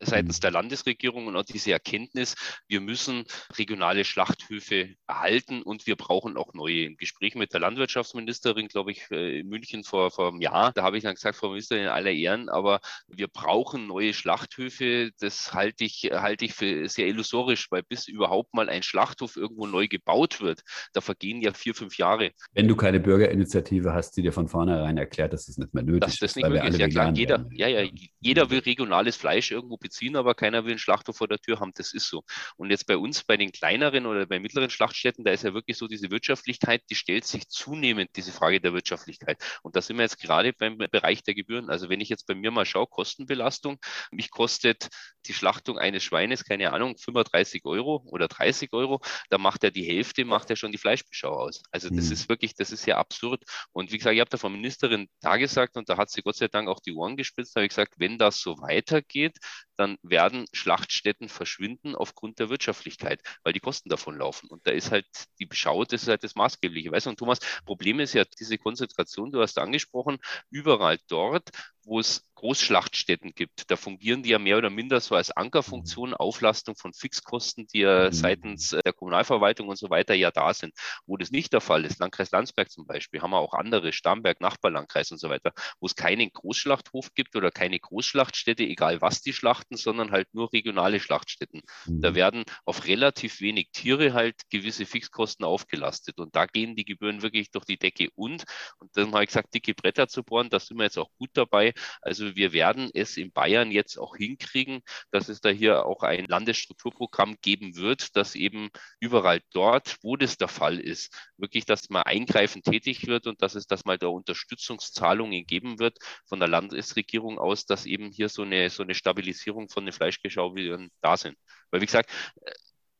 seitens 0.00 0.38
mhm. 0.38 0.42
der 0.42 0.50
Landesregierung 0.52 1.26
und 1.26 1.36
auch 1.36 1.44
diese 1.44 1.72
Erkenntnis, 1.72 2.34
wir 2.68 2.80
müssen 2.80 3.24
regionale 3.56 4.04
Schlachthöfe 4.04 4.94
erhalten 5.06 5.62
und 5.62 5.86
wir 5.86 5.96
brauchen 5.96 6.36
auch 6.36 6.54
neue. 6.54 6.84
Im 6.84 6.96
Gespräch 6.96 7.34
mit 7.34 7.52
der 7.52 7.60
Landwirtschaftsministerin, 7.60 8.68
glaube 8.68 8.92
ich, 8.92 9.10
äh, 9.10 9.40
in 9.40 9.48
München 9.48 9.84
vor, 9.84 10.10
vor 10.10 10.28
einem 10.28 10.40
Jahr, 10.40 10.72
da 10.72 10.82
habe 10.82 10.96
ich 10.96 11.02
dann 11.04 11.14
gesagt, 11.14 11.36
Frau 11.36 11.48
Ministerin, 11.48 11.84
in 11.84 11.88
aller 11.88 12.12
Ehren, 12.12 12.48
aber 12.48 12.80
wir 13.08 13.28
brauchen 13.28 13.86
neue 13.86 14.14
Schlachthöfe. 14.14 15.10
Das 15.20 15.52
halte 15.52 15.84
ich, 15.84 16.10
halte 16.12 16.44
ich 16.44 16.54
für 16.54 16.88
sehr 16.88 17.06
illusorisch, 17.06 17.70
weil 17.70 17.82
bis 17.82 18.08
überhaupt 18.08 18.54
mal 18.54 18.68
ein 18.68 18.82
Schlachthof 18.82 19.36
irgendwo 19.36 19.66
neu 19.66 19.88
gebaut 19.88 20.40
wird, 20.40 20.62
da 20.92 21.00
vergehen 21.00 21.40
ja 21.40 21.52
vier, 21.52 21.74
fünf 21.74 21.98
Jahre. 21.98 22.30
Wenn 22.52 22.68
du 22.68 22.76
keine 22.76 23.00
Bürgerinitiative 23.00 23.92
hast, 23.92 24.16
die 24.16 24.22
dir 24.22 24.32
von 24.32 24.48
vornherein 24.48 24.96
erklärt, 24.96 25.32
dass 25.32 25.46
das 25.46 25.58
nicht 25.58 25.74
mehr 25.74 25.82
nötig 25.82 26.08
ist. 26.08 26.22
Dass 26.22 26.34
das 26.34 26.36
nicht 26.36 26.48
möglich 26.48 26.70
ist. 26.70 26.78
Ja 26.78 26.88
klar, 26.88 27.12
jeder, 27.14 27.46
ja, 27.50 27.68
ja, 27.68 27.88
jeder 28.20 28.50
will 28.50 28.60
regionales 28.60 29.16
Fleisch 29.16 29.50
irgendwo 29.50 29.76
beziehen, 29.88 30.16
aber 30.16 30.34
keiner 30.34 30.64
will 30.64 30.72
einen 30.72 30.78
Schlachthof 30.78 31.16
vor 31.16 31.28
der 31.28 31.38
Tür 31.38 31.60
haben. 31.60 31.72
Das 31.74 31.92
ist 31.94 32.08
so. 32.08 32.22
Und 32.56 32.70
jetzt 32.70 32.86
bei 32.86 32.96
uns, 32.96 33.24
bei 33.24 33.36
den 33.36 33.52
kleineren 33.52 34.06
oder 34.06 34.26
bei 34.26 34.38
mittleren 34.38 34.70
Schlachtstätten, 34.70 35.24
da 35.24 35.32
ist 35.32 35.44
ja 35.44 35.54
wirklich 35.54 35.78
so 35.78 35.88
diese 35.88 36.10
Wirtschaftlichkeit, 36.10 36.82
die 36.90 36.94
stellt 36.94 37.24
sich 37.24 37.48
zunehmend, 37.48 38.10
diese 38.16 38.32
Frage 38.32 38.60
der 38.60 38.74
Wirtschaftlichkeit. 38.74 39.42
Und 39.62 39.76
da 39.76 39.82
sind 39.82 39.96
wir 39.96 40.02
jetzt 40.02 40.20
gerade 40.20 40.52
beim 40.52 40.76
Bereich 40.78 41.22
der 41.22 41.34
Gebühren. 41.34 41.70
Also 41.70 41.88
wenn 41.88 42.00
ich 42.00 42.08
jetzt 42.08 42.26
bei 42.26 42.34
mir 42.34 42.50
mal 42.50 42.66
schaue, 42.66 42.86
Kostenbelastung, 42.86 43.78
mich 44.10 44.30
kostet 44.30 44.88
die 45.26 45.34
Schlachtung 45.34 45.78
eines 45.78 46.02
Schweines, 46.02 46.44
keine 46.44 46.72
Ahnung, 46.72 46.96
35 46.96 47.64
Euro 47.64 48.02
oder 48.06 48.28
30 48.28 48.72
Euro, 48.72 49.00
da 49.30 49.38
macht 49.38 49.64
er 49.64 49.70
die 49.70 49.84
Hälfte, 49.84 50.24
macht 50.24 50.50
er 50.50 50.56
schon 50.56 50.72
die 50.72 50.78
Fleischbeschau 50.78 51.30
aus. 51.30 51.62
Also 51.70 51.88
das 51.88 52.06
mhm. 52.06 52.12
ist 52.12 52.28
wirklich, 52.28 52.54
das 52.54 52.72
ist 52.72 52.86
ja 52.86 52.98
absurd. 52.98 53.42
Und 53.72 53.92
wie 53.92 53.98
gesagt, 53.98 54.14
ich 54.14 54.20
habe 54.20 54.30
der 54.30 54.38
Frau 54.38 54.48
Ministerin 54.48 55.08
da 55.20 55.36
gesagt 55.36 55.76
und 55.76 55.88
da 55.88 55.96
hat 55.96 56.10
sie 56.10 56.22
Gott 56.22 56.36
sei 56.36 56.48
Dank 56.48 56.68
auch 56.68 56.80
die 56.80 56.92
Ohren 56.92 57.16
gespitzt, 57.16 57.54
da 57.54 57.60
habe 57.60 57.66
ich 57.66 57.70
gesagt, 57.70 57.94
wenn 57.98 58.18
das 58.18 58.40
so 58.40 58.58
weitergeht, 58.60 59.38
dann 59.78 59.98
werden 60.02 60.46
Schlachtstätten 60.52 61.28
verschwinden 61.28 61.94
aufgrund 61.94 62.38
der 62.38 62.50
Wirtschaftlichkeit, 62.50 63.22
weil 63.44 63.52
die 63.52 63.60
Kosten 63.60 63.88
davon 63.88 64.18
laufen. 64.18 64.48
Und 64.50 64.66
da 64.66 64.72
ist 64.72 64.90
halt 64.90 65.06
die 65.38 65.46
Beschau, 65.46 65.84
das 65.84 66.02
ist 66.02 66.08
halt 66.08 66.24
das 66.24 66.34
Maßgebliche. 66.34 66.92
Weißt 66.92 67.06
du, 67.06 67.10
und 67.10 67.18
Thomas, 67.18 67.38
Problem 67.64 68.00
ist 68.00 68.14
ja 68.14 68.24
diese 68.38 68.58
Konzentration, 68.58 69.32
du 69.32 69.40
hast 69.40 69.58
angesprochen, 69.58 70.18
überall 70.50 70.98
dort, 71.08 71.50
wo 71.84 72.00
es 72.00 72.27
Großschlachtstätten 72.38 73.32
gibt. 73.34 73.68
Da 73.68 73.74
fungieren 73.74 74.22
die 74.22 74.30
ja 74.30 74.38
mehr 74.38 74.58
oder 74.58 74.70
minder 74.70 75.00
so 75.00 75.16
als 75.16 75.32
Ankerfunktion, 75.32 76.14
Auflastung 76.14 76.76
von 76.76 76.92
Fixkosten, 76.92 77.66
die 77.66 77.80
ja 77.80 78.06
mhm. 78.06 78.12
seitens 78.12 78.72
äh, 78.72 78.80
der 78.84 78.92
Kommunalverwaltung 78.92 79.66
und 79.66 79.76
so 79.76 79.90
weiter 79.90 80.14
ja 80.14 80.30
da 80.30 80.54
sind. 80.54 80.72
Wo 81.04 81.16
das 81.16 81.32
nicht 81.32 81.52
der 81.52 81.60
Fall 81.60 81.84
ist, 81.84 81.98
Landkreis 81.98 82.30
Landsberg 82.30 82.70
zum 82.70 82.86
Beispiel, 82.86 83.22
haben 83.22 83.32
wir 83.32 83.38
auch 83.38 83.54
andere, 83.54 83.92
Starnberg, 83.92 84.40
Nachbarlandkreis 84.40 85.10
und 85.10 85.18
so 85.18 85.28
weiter, 85.28 85.52
wo 85.80 85.86
es 85.86 85.96
keinen 85.96 86.30
Großschlachthof 86.30 87.12
gibt 87.14 87.34
oder 87.34 87.50
keine 87.50 87.80
Großschlachtstätte, 87.80 88.62
egal 88.62 89.00
was 89.00 89.20
die 89.20 89.32
schlachten, 89.32 89.76
sondern 89.76 90.12
halt 90.12 90.28
nur 90.32 90.52
regionale 90.52 91.00
Schlachtstätten. 91.00 91.62
Da 91.86 92.10
mhm. 92.10 92.14
werden 92.14 92.44
auf 92.64 92.86
relativ 92.86 93.40
wenig 93.40 93.70
Tiere 93.72 94.12
halt 94.12 94.36
gewisse 94.48 94.86
Fixkosten 94.86 95.44
aufgelastet 95.44 96.20
und 96.20 96.36
da 96.36 96.46
gehen 96.46 96.76
die 96.76 96.84
Gebühren 96.84 97.22
wirklich 97.22 97.50
durch 97.50 97.64
die 97.64 97.78
Decke 97.78 98.10
und, 98.14 98.44
und 98.78 98.96
dann 98.96 99.12
habe 99.12 99.24
ich 99.24 99.30
gesagt, 99.30 99.52
dicke 99.54 99.74
Bretter 99.74 100.06
zu 100.06 100.22
bohren, 100.22 100.50
da 100.50 100.60
sind 100.60 100.76
wir 100.76 100.84
jetzt 100.84 100.98
auch 100.98 101.10
gut 101.18 101.30
dabei, 101.32 101.74
also 102.00 102.27
wir 102.36 102.52
werden 102.52 102.90
es 102.94 103.16
in 103.16 103.32
Bayern 103.32 103.70
jetzt 103.70 103.98
auch 103.98 104.16
hinkriegen, 104.16 104.80
dass 105.10 105.28
es 105.28 105.40
da 105.40 105.50
hier 105.50 105.86
auch 105.86 106.02
ein 106.02 106.26
Landesstrukturprogramm 106.26 107.36
geben 107.42 107.76
wird, 107.76 108.16
das 108.16 108.34
eben 108.34 108.70
überall 109.00 109.40
dort, 109.52 109.96
wo 110.02 110.16
das 110.16 110.36
der 110.36 110.48
Fall 110.48 110.80
ist, 110.80 111.14
wirklich, 111.36 111.64
dass 111.64 111.90
man 111.90 112.02
eingreifend 112.02 112.64
tätig 112.64 113.06
wird 113.06 113.26
und 113.26 113.42
dass 113.42 113.54
es 113.54 113.66
das 113.66 113.84
mal 113.84 113.98
da 113.98 114.08
Unterstützungszahlungen 114.08 115.46
geben 115.46 115.78
wird 115.78 115.98
von 116.26 116.38
der 116.38 116.48
Landesregierung 116.48 117.38
aus, 117.38 117.66
dass 117.66 117.86
eben 117.86 118.10
hier 118.10 118.28
so 118.28 118.42
eine, 118.42 118.70
so 118.70 118.82
eine 118.82 118.94
Stabilisierung 118.94 119.68
von 119.68 119.84
den 119.84 119.92
Fleischgeschauwidern 119.92 120.90
da 121.00 121.16
sind. 121.16 121.36
Weil 121.70 121.80
wie 121.80 121.86
gesagt, 121.86 122.10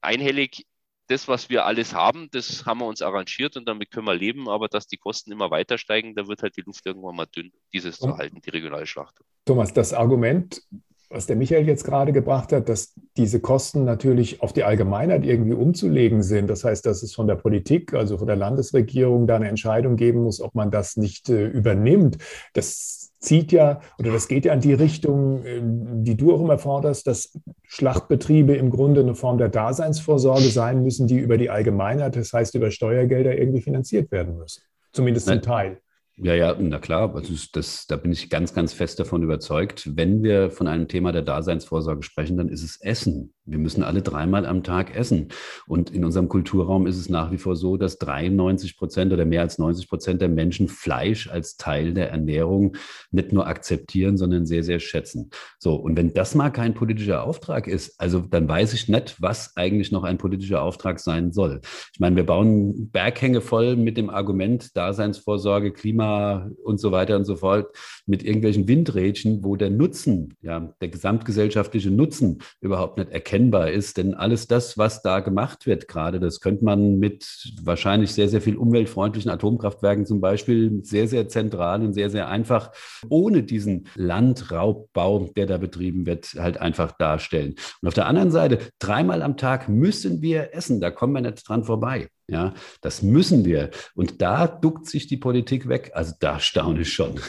einhellig 0.00 0.64
das, 1.08 1.26
was 1.26 1.50
wir 1.50 1.64
alles 1.64 1.94
haben, 1.94 2.28
das 2.30 2.64
haben 2.66 2.80
wir 2.80 2.86
uns 2.86 3.02
arrangiert 3.02 3.56
und 3.56 3.66
damit 3.66 3.90
können 3.90 4.06
wir 4.06 4.14
leben, 4.14 4.48
aber 4.48 4.68
dass 4.68 4.86
die 4.86 4.98
Kosten 4.98 5.32
immer 5.32 5.50
weiter 5.50 5.78
steigen, 5.78 6.14
da 6.14 6.28
wird 6.28 6.42
halt 6.42 6.56
die 6.56 6.62
Luft 6.62 6.86
irgendwann 6.86 7.16
mal 7.16 7.26
dünn, 7.26 7.50
dieses 7.72 7.98
zu 7.98 8.16
halten, 8.16 8.40
die 8.44 8.50
regionale 8.50 8.86
Schlachtung. 8.86 9.26
Thomas, 9.46 9.72
das 9.72 9.94
Argument, 9.94 10.62
was 11.10 11.26
der 11.26 11.36
Michael 11.36 11.66
jetzt 11.66 11.84
gerade 11.84 12.12
gebracht 12.12 12.52
hat, 12.52 12.68
dass 12.68 12.94
diese 13.16 13.40
Kosten 13.40 13.84
natürlich 13.84 14.42
auf 14.42 14.52
die 14.52 14.64
Allgemeinheit 14.64 15.24
irgendwie 15.24 15.54
umzulegen 15.54 16.22
sind. 16.22 16.48
Das 16.48 16.64
heißt, 16.64 16.84
dass 16.84 17.02
es 17.02 17.14
von 17.14 17.26
der 17.26 17.36
Politik, 17.36 17.94
also 17.94 18.18
von 18.18 18.26
der 18.26 18.36
Landesregierung, 18.36 19.26
da 19.26 19.36
eine 19.36 19.48
Entscheidung 19.48 19.96
geben 19.96 20.22
muss, 20.22 20.40
ob 20.40 20.54
man 20.54 20.70
das 20.70 20.96
nicht 20.96 21.30
äh, 21.30 21.46
übernimmt. 21.46 22.18
Das 22.52 23.07
zieht 23.18 23.52
ja 23.52 23.80
oder 23.98 24.12
das 24.12 24.28
geht 24.28 24.44
ja 24.44 24.52
in 24.52 24.60
die 24.60 24.74
Richtung, 24.74 25.44
ähm, 25.44 26.04
die 26.04 26.16
du 26.16 26.34
auch 26.34 26.40
immer 26.40 26.58
forderst, 26.58 27.06
dass 27.06 27.38
Schlachtbetriebe 27.64 28.54
im 28.54 28.70
Grunde 28.70 29.00
eine 29.00 29.14
Form 29.14 29.38
der 29.38 29.48
Daseinsvorsorge 29.48 30.48
sein 30.48 30.82
müssen, 30.82 31.06
die 31.06 31.18
über 31.18 31.38
die 31.38 31.50
Allgemeinheit, 31.50 32.16
das 32.16 32.32
heißt 32.32 32.54
über 32.54 32.70
Steuergelder 32.70 33.36
irgendwie 33.36 33.62
finanziert 33.62 34.10
werden 34.12 34.38
müssen. 34.38 34.62
Zumindest 34.92 35.26
zum 35.26 35.42
Teil. 35.42 35.80
Ja, 36.20 36.34
ja, 36.34 36.56
na 36.58 36.80
klar, 36.80 37.14
also 37.14 37.32
das, 37.52 37.86
da 37.86 37.96
bin 37.96 38.10
ich 38.10 38.28
ganz, 38.28 38.52
ganz 38.52 38.72
fest 38.72 38.98
davon 38.98 39.22
überzeugt. 39.22 39.96
Wenn 39.96 40.24
wir 40.24 40.50
von 40.50 40.66
einem 40.66 40.88
Thema 40.88 41.12
der 41.12 41.22
Daseinsvorsorge 41.22 42.02
sprechen, 42.02 42.36
dann 42.36 42.48
ist 42.48 42.64
es 42.64 42.80
Essen. 42.80 43.34
Wir 43.48 43.58
müssen 43.58 43.82
alle 43.82 44.02
dreimal 44.02 44.44
am 44.46 44.62
Tag 44.62 44.94
essen. 44.94 45.28
Und 45.66 45.90
in 45.90 46.04
unserem 46.04 46.28
Kulturraum 46.28 46.86
ist 46.86 46.98
es 46.98 47.08
nach 47.08 47.32
wie 47.32 47.38
vor 47.38 47.56
so, 47.56 47.76
dass 47.76 47.98
93 47.98 48.76
Prozent 48.76 49.12
oder 49.12 49.24
mehr 49.24 49.40
als 49.40 49.58
90 49.58 49.88
Prozent 49.88 50.20
der 50.20 50.28
Menschen 50.28 50.68
Fleisch 50.68 51.30
als 51.30 51.56
Teil 51.56 51.94
der 51.94 52.10
Ernährung 52.10 52.76
nicht 53.10 53.32
nur 53.32 53.46
akzeptieren, 53.46 54.18
sondern 54.18 54.44
sehr, 54.44 54.62
sehr 54.62 54.80
schätzen. 54.80 55.30
So, 55.58 55.76
und 55.76 55.96
wenn 55.96 56.12
das 56.12 56.34
mal 56.34 56.50
kein 56.50 56.74
politischer 56.74 57.24
Auftrag 57.24 57.66
ist, 57.66 57.98
also 57.98 58.20
dann 58.20 58.48
weiß 58.48 58.74
ich 58.74 58.88
nicht, 58.88 59.20
was 59.20 59.56
eigentlich 59.56 59.92
noch 59.92 60.04
ein 60.04 60.18
politischer 60.18 60.62
Auftrag 60.62 61.00
sein 61.00 61.32
soll. 61.32 61.60
Ich 61.94 62.00
meine, 62.00 62.16
wir 62.16 62.26
bauen 62.26 62.90
Berghänge 62.90 63.40
voll 63.40 63.76
mit 63.76 63.96
dem 63.96 64.10
Argument 64.10 64.76
Daseinsvorsorge, 64.76 65.72
Klima 65.72 66.50
und 66.62 66.78
so 66.78 66.92
weiter 66.92 67.16
und 67.16 67.24
so 67.24 67.36
fort, 67.36 67.74
mit 68.06 68.22
irgendwelchen 68.22 68.68
Windrädchen, 68.68 69.42
wo 69.42 69.56
der 69.56 69.70
Nutzen, 69.70 70.34
ja, 70.42 70.74
der 70.80 70.88
gesamtgesellschaftliche 70.88 71.90
Nutzen 71.90 72.38
überhaupt 72.60 72.98
nicht 72.98 73.10
erkennt 73.10 73.37
erkennbar 73.38 73.70
ist. 73.70 73.96
Denn 73.96 74.14
alles 74.14 74.48
das, 74.48 74.76
was 74.76 75.02
da 75.02 75.20
gemacht 75.20 75.66
wird 75.66 75.88
gerade, 75.88 76.18
das 76.18 76.40
könnte 76.40 76.64
man 76.64 76.98
mit 76.98 77.26
wahrscheinlich 77.62 78.12
sehr, 78.12 78.28
sehr 78.28 78.40
viel 78.40 78.56
umweltfreundlichen 78.56 79.30
Atomkraftwerken 79.30 80.06
zum 80.06 80.20
Beispiel 80.20 80.80
sehr, 80.82 81.06
sehr 81.06 81.28
zentral 81.28 81.82
und 81.82 81.92
sehr, 81.94 82.10
sehr 82.10 82.28
einfach 82.28 82.72
ohne 83.08 83.42
diesen 83.42 83.86
Landraubbau, 83.94 85.30
der 85.36 85.46
da 85.46 85.58
betrieben 85.58 86.06
wird, 86.06 86.34
halt 86.36 86.58
einfach 86.60 86.92
darstellen. 86.92 87.54
Und 87.80 87.88
auf 87.88 87.94
der 87.94 88.06
anderen 88.06 88.30
Seite, 88.30 88.58
dreimal 88.78 89.22
am 89.22 89.36
Tag 89.36 89.68
müssen 89.68 90.20
wir 90.20 90.54
essen. 90.54 90.80
Da 90.80 90.90
kommen 90.90 91.14
wir 91.14 91.20
nicht 91.20 91.48
dran 91.48 91.64
vorbei. 91.64 92.08
Ja, 92.30 92.52
das 92.82 93.02
müssen 93.02 93.44
wir. 93.44 93.70
Und 93.94 94.20
da 94.20 94.46
duckt 94.46 94.86
sich 94.86 95.06
die 95.06 95.16
Politik 95.16 95.68
weg. 95.68 95.92
Also 95.94 96.12
da 96.20 96.40
staune 96.40 96.80
ich 96.80 96.92
schon. 96.92 97.20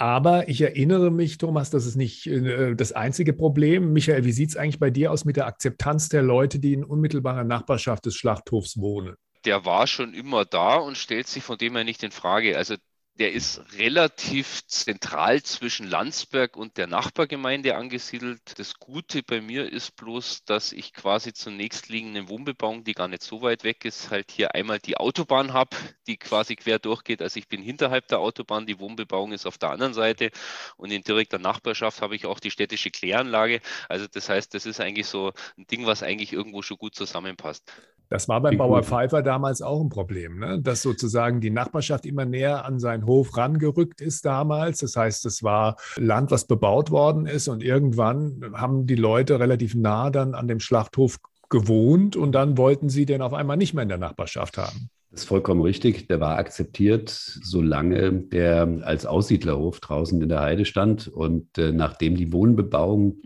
Aber 0.00 0.48
ich 0.48 0.60
erinnere 0.60 1.10
mich, 1.10 1.38
Thomas, 1.38 1.70
das 1.70 1.84
ist 1.84 1.96
nicht 1.96 2.28
äh, 2.28 2.76
das 2.76 2.92
einzige 2.92 3.32
Problem. 3.32 3.92
Michael, 3.92 4.24
wie 4.24 4.30
sieht 4.30 4.50
es 4.50 4.56
eigentlich 4.56 4.78
bei 4.78 4.90
dir 4.90 5.10
aus 5.10 5.24
mit 5.24 5.36
der 5.36 5.46
Akzeptanz 5.46 6.08
der 6.08 6.22
Leute, 6.22 6.60
die 6.60 6.72
in 6.72 6.84
unmittelbarer 6.84 7.42
Nachbarschaft 7.42 8.06
des 8.06 8.14
Schlachthofs 8.14 8.78
wohnen? 8.78 9.16
Der 9.44 9.64
war 9.64 9.88
schon 9.88 10.14
immer 10.14 10.44
da 10.44 10.76
und 10.76 10.96
stellt 10.96 11.26
sich 11.26 11.42
von 11.42 11.58
dem 11.58 11.74
her 11.74 11.82
nicht 11.82 12.04
in 12.04 12.12
Frage. 12.12 12.56
Also 12.56 12.76
der 13.18 13.32
ist 13.32 13.60
relativ 13.76 14.64
zentral 14.66 15.42
zwischen 15.42 15.88
Landsberg 15.88 16.56
und 16.56 16.76
der 16.76 16.86
Nachbargemeinde 16.86 17.74
angesiedelt. 17.74 18.58
Das 18.58 18.78
Gute 18.78 19.24
bei 19.24 19.40
mir 19.40 19.70
ist 19.72 19.96
bloß, 19.96 20.44
dass 20.44 20.72
ich 20.72 20.92
quasi 20.92 21.32
zur 21.32 21.52
nächstliegenden 21.52 22.28
Wohnbebauung, 22.28 22.84
die 22.84 22.92
gar 22.92 23.08
nicht 23.08 23.22
so 23.22 23.42
weit 23.42 23.64
weg 23.64 23.84
ist, 23.84 24.10
halt 24.10 24.30
hier 24.30 24.54
einmal 24.54 24.78
die 24.78 24.96
Autobahn 24.96 25.52
habe, 25.52 25.76
die 26.06 26.16
quasi 26.16 26.54
quer 26.54 26.78
durchgeht. 26.78 27.20
Also 27.20 27.38
ich 27.40 27.48
bin 27.48 27.60
hinterhalb 27.60 28.06
der 28.06 28.20
Autobahn, 28.20 28.66
die 28.66 28.78
Wohnbebauung 28.78 29.32
ist 29.32 29.46
auf 29.46 29.58
der 29.58 29.70
anderen 29.70 29.94
Seite 29.94 30.30
und 30.76 30.92
in 30.92 31.02
direkter 31.02 31.40
Nachbarschaft 31.40 32.00
habe 32.02 32.14
ich 32.14 32.24
auch 32.24 32.38
die 32.38 32.52
städtische 32.52 32.92
Kläranlage. 32.92 33.60
Also 33.88 34.06
das 34.06 34.28
heißt, 34.28 34.54
das 34.54 34.64
ist 34.64 34.80
eigentlich 34.80 35.08
so 35.08 35.32
ein 35.56 35.66
Ding, 35.66 35.86
was 35.86 36.04
eigentlich 36.04 36.32
irgendwo 36.32 36.62
schon 36.62 36.78
gut 36.78 36.94
zusammenpasst. 36.94 37.64
Das 38.08 38.28
war 38.28 38.40
beim 38.40 38.56
Bauer 38.56 38.82
Pfeiffer 38.82 39.22
damals 39.22 39.60
auch 39.60 39.82
ein 39.82 39.90
Problem, 39.90 40.38
ne? 40.38 40.60
dass 40.60 40.82
sozusagen 40.82 41.40
die 41.40 41.50
Nachbarschaft 41.50 42.06
immer 42.06 42.24
näher 42.24 42.64
an 42.64 42.78
seinen 42.78 43.06
Hof 43.06 43.36
rangerückt 43.36 44.00
ist 44.00 44.24
damals. 44.24 44.80
Das 44.80 44.96
heißt, 44.96 45.26
es 45.26 45.42
war 45.42 45.76
Land, 45.96 46.30
was 46.30 46.46
bebaut 46.46 46.90
worden 46.90 47.26
ist 47.26 47.48
und 47.48 47.62
irgendwann 47.62 48.52
haben 48.54 48.86
die 48.86 48.94
Leute 48.94 49.40
relativ 49.40 49.74
nah 49.74 50.10
dann 50.10 50.34
an 50.34 50.48
dem 50.48 50.60
Schlachthof 50.60 51.18
gewohnt 51.50 52.16
und 52.16 52.32
dann 52.32 52.56
wollten 52.56 52.88
sie 52.88 53.06
den 53.06 53.22
auf 53.22 53.34
einmal 53.34 53.56
nicht 53.56 53.74
mehr 53.74 53.82
in 53.82 53.88
der 53.88 53.98
Nachbarschaft 53.98 54.58
haben. 54.58 54.90
Das 55.10 55.22
ist 55.22 55.28
vollkommen 55.28 55.62
richtig. 55.62 56.06
Der 56.08 56.20
war 56.20 56.36
akzeptiert, 56.36 57.08
solange 57.08 58.12
der 58.12 58.80
als 58.82 59.06
Aussiedlerhof 59.06 59.80
draußen 59.80 60.20
in 60.20 60.28
der 60.28 60.40
Heide 60.40 60.66
stand. 60.66 61.08
Und 61.08 61.56
äh, 61.56 61.72
nachdem 61.72 62.14
die 62.14 62.30
Wohnbebauung 62.32 63.22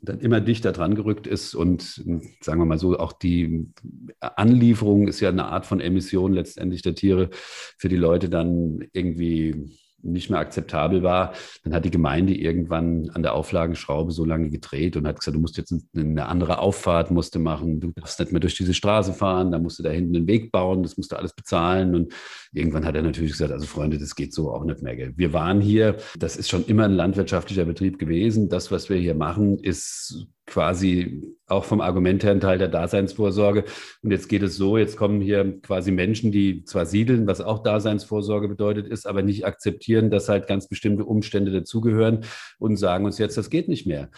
dann 0.00 0.20
immer 0.20 0.40
dichter 0.40 0.72
dran 0.72 0.94
gerückt 0.94 1.26
ist 1.26 1.54
und 1.54 1.82
sagen 2.40 2.60
wir 2.60 2.64
mal 2.64 2.78
so, 2.78 2.98
auch 2.98 3.12
die 3.12 3.68
Anlieferung 4.20 5.08
ist 5.08 5.20
ja 5.20 5.28
eine 5.28 5.46
Art 5.46 5.66
von 5.66 5.80
Emission 5.80 6.32
letztendlich 6.32 6.82
der 6.82 6.94
Tiere 6.94 7.30
für 7.32 7.88
die 7.88 7.96
Leute 7.96 8.28
dann 8.28 8.84
irgendwie 8.92 9.78
nicht 10.02 10.30
mehr 10.30 10.40
akzeptabel 10.40 11.02
war, 11.02 11.32
dann 11.64 11.74
hat 11.74 11.84
die 11.84 11.90
Gemeinde 11.90 12.34
irgendwann 12.34 13.10
an 13.10 13.22
der 13.22 13.34
Auflagenschraube 13.34 14.12
so 14.12 14.24
lange 14.24 14.50
gedreht 14.50 14.96
und 14.96 15.06
hat 15.06 15.18
gesagt, 15.18 15.36
du 15.36 15.40
musst 15.40 15.56
jetzt 15.56 15.74
eine 15.94 16.26
andere 16.26 16.58
Auffahrt 16.58 17.10
musste 17.10 17.38
machen, 17.38 17.80
du 17.80 17.92
darfst 17.92 18.18
nicht 18.20 18.32
mehr 18.32 18.40
durch 18.40 18.56
diese 18.56 18.74
Straße 18.74 19.12
fahren, 19.12 19.50
da 19.50 19.58
musst 19.58 19.78
du 19.78 19.82
da 19.82 19.90
hinten 19.90 20.16
einen 20.16 20.26
Weg 20.26 20.52
bauen, 20.52 20.82
das 20.82 20.96
musst 20.96 21.12
du 21.12 21.16
alles 21.16 21.34
bezahlen 21.34 21.94
und 21.94 22.12
irgendwann 22.52 22.84
hat 22.84 22.94
er 22.94 23.02
natürlich 23.02 23.32
gesagt, 23.32 23.52
also 23.52 23.66
Freunde, 23.66 23.98
das 23.98 24.14
geht 24.14 24.34
so 24.34 24.52
auch 24.52 24.64
nicht 24.64 24.82
mehr. 24.82 24.96
Gell. 24.96 25.12
Wir 25.16 25.32
waren 25.32 25.60
hier, 25.60 25.96
das 26.18 26.36
ist 26.36 26.48
schon 26.48 26.64
immer 26.66 26.84
ein 26.84 26.92
landwirtschaftlicher 26.92 27.64
Betrieb 27.64 27.98
gewesen, 27.98 28.48
das, 28.48 28.70
was 28.70 28.88
wir 28.88 28.96
hier 28.96 29.14
machen, 29.14 29.58
ist 29.58 30.26
quasi 30.46 31.22
auch 31.52 31.64
vom 31.64 31.80
Argument 31.80 32.24
her 32.24 32.32
ein 32.32 32.40
Teil 32.40 32.58
der 32.58 32.68
Daseinsvorsorge. 32.68 33.64
Und 34.02 34.10
jetzt 34.10 34.28
geht 34.28 34.42
es 34.42 34.56
so, 34.56 34.76
jetzt 34.76 34.96
kommen 34.96 35.20
hier 35.20 35.60
quasi 35.62 35.92
Menschen, 35.92 36.32
die 36.32 36.64
zwar 36.64 36.86
siedeln, 36.86 37.26
was 37.26 37.40
auch 37.40 37.62
Daseinsvorsorge 37.62 38.48
bedeutet 38.48 38.88
ist, 38.88 39.06
aber 39.06 39.22
nicht 39.22 39.46
akzeptieren, 39.46 40.10
dass 40.10 40.28
halt 40.28 40.46
ganz 40.46 40.68
bestimmte 40.68 41.04
Umstände 41.04 41.52
dazugehören 41.52 42.24
und 42.58 42.76
sagen 42.76 43.04
uns 43.04 43.18
jetzt, 43.18 43.36
das 43.36 43.50
geht 43.50 43.68
nicht 43.68 43.86
mehr. 43.86 44.10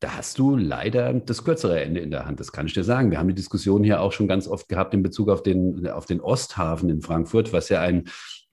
Da 0.00 0.16
hast 0.16 0.38
du 0.38 0.56
leider 0.56 1.12
das 1.12 1.44
kürzere 1.44 1.82
Ende 1.82 2.00
in 2.00 2.10
der 2.10 2.24
Hand, 2.24 2.40
das 2.40 2.52
kann 2.52 2.66
ich 2.66 2.72
dir 2.72 2.84
sagen. 2.84 3.10
Wir 3.10 3.18
haben 3.18 3.28
die 3.28 3.34
Diskussion 3.34 3.84
hier 3.84 4.00
auch 4.00 4.12
schon 4.12 4.28
ganz 4.28 4.48
oft 4.48 4.66
gehabt 4.66 4.94
in 4.94 5.02
Bezug 5.02 5.28
auf 5.28 5.42
den, 5.42 5.86
auf 5.88 6.06
den 6.06 6.20
Osthafen 6.20 6.88
in 6.88 7.02
Frankfurt, 7.02 7.52
was 7.52 7.68
ja 7.68 7.82
ein 7.82 8.04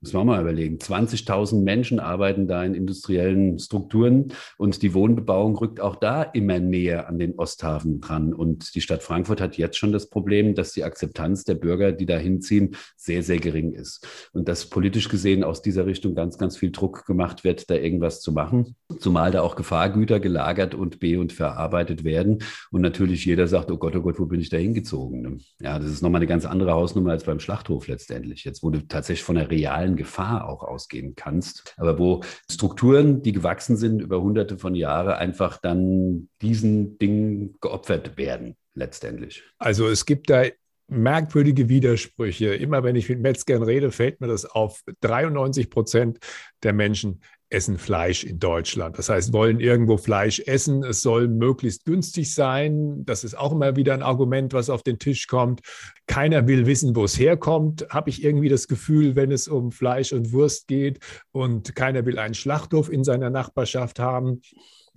muss 0.01 0.13
man 0.13 0.27
mal 0.27 0.41
überlegen. 0.41 0.77
20.000 0.77 1.63
Menschen 1.63 1.99
arbeiten 1.99 2.47
da 2.47 2.63
in 2.63 2.75
industriellen 2.75 3.57
Strukturen 3.57 4.33
und 4.57 4.81
die 4.83 4.93
Wohnbebauung 4.93 5.55
rückt 5.57 5.79
auch 5.79 5.95
da 5.95 6.21
immer 6.21 6.59
näher 6.59 7.07
an 7.07 7.17
den 7.17 7.35
Osthafen 7.35 7.99
dran. 7.99 8.33
Und 8.33 8.75
die 8.75 8.81
Stadt 8.81 9.01
Frankfurt 9.01 9.41
hat 9.41 9.57
jetzt 9.57 9.77
schon 9.77 9.91
das 9.91 10.09
Problem, 10.09 10.53
dass 10.53 10.71
die 10.71 10.83
Akzeptanz 10.83 11.45
der 11.45 11.55
Bürger, 11.55 11.91
die 11.91 12.05
da 12.05 12.17
hinziehen, 12.17 12.75
sehr, 12.95 13.23
sehr 13.23 13.39
gering 13.39 13.73
ist. 13.73 14.29
Und 14.33 14.47
dass 14.47 14.69
politisch 14.69 15.09
gesehen 15.09 15.43
aus 15.43 15.63
dieser 15.63 15.87
Richtung 15.87 16.13
ganz, 16.13 16.37
ganz 16.37 16.57
viel 16.57 16.71
Druck 16.71 17.05
gemacht 17.05 17.43
wird, 17.43 17.69
da 17.69 17.75
irgendwas 17.75 18.21
zu 18.21 18.31
machen. 18.31 18.75
Zumal 18.99 19.31
da 19.31 19.41
auch 19.41 19.55
Gefahrgüter 19.55 20.19
gelagert 20.19 20.75
und 20.75 20.99
be- 20.99 21.19
und 21.19 21.33
verarbeitet 21.33 22.03
werden. 22.03 22.39
Und 22.71 22.81
natürlich 22.81 23.25
jeder 23.25 23.47
sagt, 23.47 23.71
oh 23.71 23.77
Gott, 23.77 23.95
oh 23.95 24.01
Gott, 24.01 24.19
wo 24.19 24.27
bin 24.27 24.41
ich 24.41 24.49
da 24.49 24.57
hingezogen? 24.57 25.41
Ja, 25.59 25.79
das 25.79 25.89
ist 25.89 26.03
nochmal 26.03 26.19
eine 26.19 26.27
ganz 26.27 26.45
andere 26.45 26.73
Hausnummer 26.73 27.11
als 27.11 27.23
beim 27.23 27.39
Schlachthof 27.39 27.87
letztendlich. 27.87 28.43
Jetzt 28.43 28.61
wurde 28.61 28.87
tatsächlich 28.87 29.23
von 29.23 29.35
der 29.35 29.49
realen 29.49 29.86
realen 29.88 29.95
Gefahr 29.95 30.47
auch 30.47 30.63
ausgehen 30.63 31.15
kannst, 31.15 31.73
aber 31.77 31.97
wo 31.97 32.21
Strukturen, 32.51 33.21
die 33.21 33.31
gewachsen 33.31 33.77
sind 33.77 34.01
über 34.01 34.21
hunderte 34.21 34.57
von 34.57 34.75
Jahren, 34.75 35.13
einfach 35.13 35.57
dann 35.57 36.29
diesen 36.41 36.97
Dingen 36.97 37.55
geopfert 37.61 38.17
werden 38.17 38.55
letztendlich. 38.73 39.43
Also 39.57 39.88
es 39.88 40.05
gibt 40.05 40.29
da 40.29 40.43
merkwürdige 40.89 41.67
Widersprüche. 41.67 42.55
Immer 42.55 42.83
wenn 42.83 42.95
ich 42.95 43.09
mit 43.09 43.19
Metzgern 43.19 43.63
rede, 43.63 43.91
fällt 43.91 44.21
mir 44.21 44.27
das 44.27 44.45
auf. 44.45 44.83
93 45.01 45.69
Prozent 45.69 46.19
der 46.63 46.71
Menschen 46.71 47.21
essen 47.49 47.77
Fleisch 47.77 48.23
in 48.23 48.39
Deutschland. 48.39 48.97
Das 48.97 49.09
heißt, 49.09 49.31
wollen 49.31 49.59
irgendwo 49.59 49.97
Fleisch 49.97 50.41
essen. 50.45 50.83
Es 50.83 51.01
soll 51.01 51.27
möglichst 51.27 51.85
günstig 51.85 52.33
sein. 52.33 53.05
Das 53.05 53.23
ist 53.23 53.37
auch 53.37 53.53
immer 53.53 53.75
wieder 53.75 53.93
ein 53.93 54.03
Argument, 54.03 54.53
was 54.53 54.69
auf 54.69 54.83
den 54.83 54.99
Tisch 54.99 55.27
kommt. 55.27 55.61
Keiner 56.07 56.47
will 56.47 56.65
wissen, 56.65 56.95
wo 56.95 57.05
es 57.05 57.17
herkommt, 57.17 57.87
habe 57.89 58.09
ich 58.09 58.23
irgendwie 58.23 58.49
das 58.49 58.67
Gefühl, 58.67 59.15
wenn 59.15 59.31
es 59.31 59.47
um 59.47 59.71
Fleisch 59.71 60.11
und 60.11 60.33
Wurst 60.33 60.67
geht. 60.67 60.99
Und 61.31 61.73
keiner 61.75 62.05
will 62.05 62.19
einen 62.19 62.33
Schlachthof 62.33 62.91
in 62.91 63.03
seiner 63.03 63.29
Nachbarschaft 63.29 63.99
haben. 63.99 64.41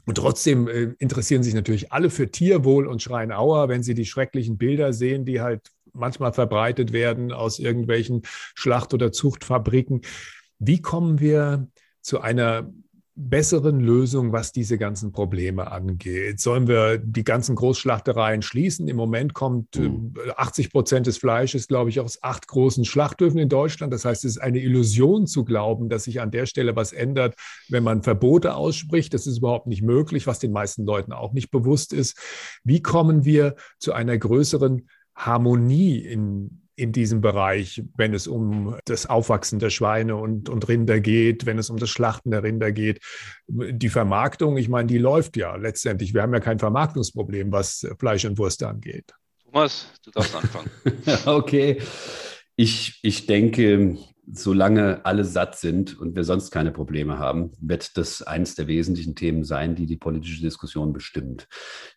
Und 0.06 0.16
trotzdem 0.16 0.66
äh, 0.66 0.94
interessieren 0.98 1.44
sich 1.44 1.54
natürlich 1.54 1.92
alle 1.92 2.10
für 2.10 2.30
Tierwohl 2.30 2.86
und 2.86 3.02
schreien 3.02 3.32
Auer, 3.32 3.68
wenn 3.68 3.84
sie 3.84 3.94
die 3.94 4.06
schrecklichen 4.06 4.58
Bilder 4.58 4.92
sehen, 4.92 5.24
die 5.24 5.40
halt 5.40 5.70
manchmal 5.92 6.32
verbreitet 6.32 6.92
werden 6.92 7.32
aus 7.32 7.58
irgendwelchen 7.58 8.22
Schlacht- 8.54 8.94
oder 8.94 9.12
Zuchtfabriken. 9.12 10.00
Wie 10.58 10.80
kommen 10.80 11.20
wir 11.20 11.68
zu 12.02 12.20
einer 12.20 12.70
besseren 13.28 13.80
Lösung, 13.80 14.32
was 14.32 14.52
diese 14.52 14.78
ganzen 14.78 15.12
Probleme 15.12 15.70
angeht? 15.70 16.40
Sollen 16.40 16.66
wir 16.66 16.98
die 16.98 17.24
ganzen 17.24 17.54
Großschlachtereien 17.54 18.40
schließen? 18.40 18.88
Im 18.88 18.96
Moment 18.96 19.34
kommt 19.34 19.76
mhm. 19.76 20.14
80 20.36 20.66
äh, 20.66 20.68
Prozent 20.70 21.06
des 21.06 21.18
Fleisches, 21.18 21.68
glaube 21.68 21.90
ich, 21.90 22.00
aus 22.00 22.22
acht 22.22 22.46
großen 22.46 22.84
Schlachthöfen 22.84 23.38
in 23.38 23.48
Deutschland. 23.48 23.92
Das 23.92 24.04
heißt, 24.04 24.24
es 24.24 24.36
ist 24.36 24.42
eine 24.42 24.60
Illusion 24.60 25.26
zu 25.26 25.44
glauben, 25.44 25.88
dass 25.88 26.04
sich 26.04 26.20
an 26.20 26.30
der 26.30 26.46
Stelle 26.46 26.76
was 26.76 26.92
ändert, 26.92 27.34
wenn 27.68 27.82
man 27.82 28.02
Verbote 28.02 28.54
ausspricht. 28.54 29.12
Das 29.12 29.26
ist 29.26 29.38
überhaupt 29.38 29.66
nicht 29.66 29.82
möglich, 29.82 30.26
was 30.26 30.38
den 30.38 30.52
meisten 30.52 30.84
Leuten 30.84 31.12
auch 31.12 31.32
nicht 31.32 31.50
bewusst 31.50 31.92
ist. 31.92 32.18
Wie 32.64 32.80
kommen 32.80 33.24
wir 33.24 33.56
zu 33.78 33.92
einer 33.92 34.16
größeren 34.16 34.88
Harmonie 35.14 35.98
in 35.98 36.62
in 36.80 36.92
diesem 36.92 37.20
Bereich, 37.20 37.82
wenn 37.96 38.14
es 38.14 38.26
um 38.26 38.76
das 38.86 39.04
Aufwachsen 39.04 39.58
der 39.58 39.68
Schweine 39.68 40.16
und, 40.16 40.48
und 40.48 40.66
Rinder 40.66 40.98
geht, 40.98 41.44
wenn 41.44 41.58
es 41.58 41.68
um 41.68 41.76
das 41.76 41.90
Schlachten 41.90 42.30
der 42.30 42.42
Rinder 42.42 42.72
geht. 42.72 43.00
Die 43.46 43.90
Vermarktung, 43.90 44.56
ich 44.56 44.70
meine, 44.70 44.86
die 44.86 44.96
läuft 44.96 45.36
ja 45.36 45.56
letztendlich. 45.56 46.14
Wir 46.14 46.22
haben 46.22 46.32
ja 46.32 46.40
kein 46.40 46.58
Vermarktungsproblem, 46.58 47.52
was 47.52 47.86
Fleisch 47.98 48.24
und 48.24 48.38
Wurst 48.38 48.62
angeht. 48.62 49.12
Thomas, 49.44 49.88
du 50.02 50.10
darfst 50.10 50.34
anfangen. 50.34 50.70
okay. 51.26 51.82
Ich, 52.56 52.98
ich 53.02 53.26
denke, 53.26 53.98
solange 54.32 55.04
alle 55.04 55.24
satt 55.24 55.56
sind 55.56 55.98
und 55.98 56.14
wir 56.16 56.24
sonst 56.24 56.50
keine 56.50 56.70
Probleme 56.72 57.18
haben, 57.18 57.50
wird 57.60 57.96
das 57.96 58.22
eines 58.22 58.54
der 58.54 58.66
wesentlichen 58.66 59.14
Themen 59.14 59.44
sein, 59.44 59.74
die 59.74 59.86
die 59.86 59.96
politische 59.96 60.42
Diskussion 60.42 60.92
bestimmt. 60.92 61.48